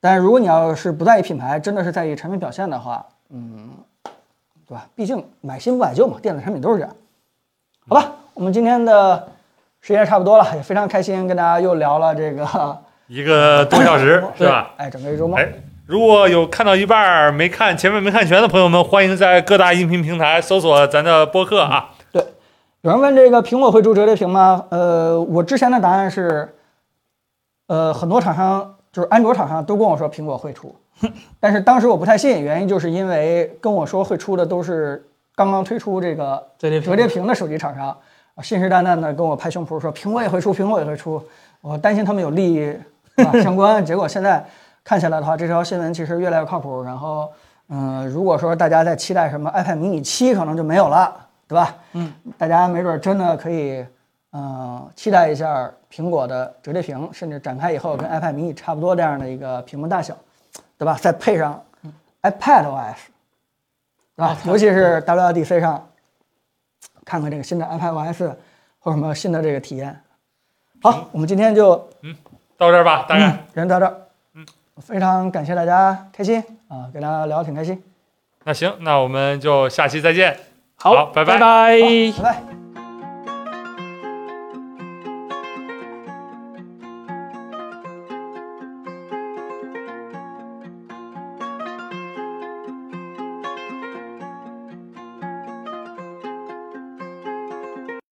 [0.00, 3.70] 但是如果你要是不在意品牌，真的是在意产品表现的话，嗯，
[4.68, 4.86] 对吧？
[4.94, 6.94] 毕竟买新不买旧嘛，电子产品都是这样。
[7.88, 9.26] 好吧，我们今天的
[9.80, 12.78] 时间差不多了，也非常开心跟大家又聊了这个
[13.08, 14.70] 一个多小时是吧？
[14.78, 14.86] 对？
[14.86, 15.36] 哎，整个一周末。
[15.36, 15.48] 哎，
[15.86, 21.90] 如果有看到一半儿没看前面没看全的朋友们，欢迎在各大音频平台搜索咱的播客啊。
[22.12, 22.24] 对
[22.82, 24.66] 有人问这个苹果会出折叠屏吗？
[24.68, 26.54] 呃，我之前的答案是，
[27.66, 30.74] 呃，很多厂商就是安卓厂商都跟我说苹果会出，
[31.40, 35.04] 但是当时我不太信，原因就是因为跟我说会出的都是
[35.34, 37.88] 刚刚推出这个折叠屏的手机厂商，
[38.34, 41.22] 啊信誓旦旦的跟我拍胸脯说苹果也会出，苹果也会出，
[41.60, 42.76] 我担心他们有利益
[43.16, 44.44] 啊相关，结果现在
[44.84, 46.82] 看起来的话，这条新闻其实越来越靠谱。
[46.82, 47.32] 然后，
[47.70, 51.16] 嗯、如果说大家在期待什么 iPad mini 七，可能就没有了，
[51.48, 51.74] 对吧？
[51.94, 53.84] 嗯，大家没准真的可以，
[54.36, 60.16] 嗯、期待一下苹果的折叠屏，甚至展开以后跟 iPad mini 差不多这样的一个屏幕大小，
[60.76, 60.98] 对吧？
[61.00, 61.64] 再配上
[62.22, 62.96] iPad OS，
[64.16, 64.36] 对吧？
[64.44, 65.88] 尤其是 WWDC 上，
[67.04, 68.34] 看看这个新的 iPad OS
[68.80, 70.00] 或者什么新的这个体验。
[70.82, 72.12] 好，我们今天就嗯
[72.56, 73.30] 到这儿吧，大概。
[73.30, 73.96] 嗯，人到这儿。
[74.34, 74.44] 嗯，
[74.78, 77.80] 非常感谢大家开心啊，跟大家聊得挺开心。
[78.42, 80.36] 那行，那我们就下期再见。
[80.74, 82.53] 好，拜拜拜拜。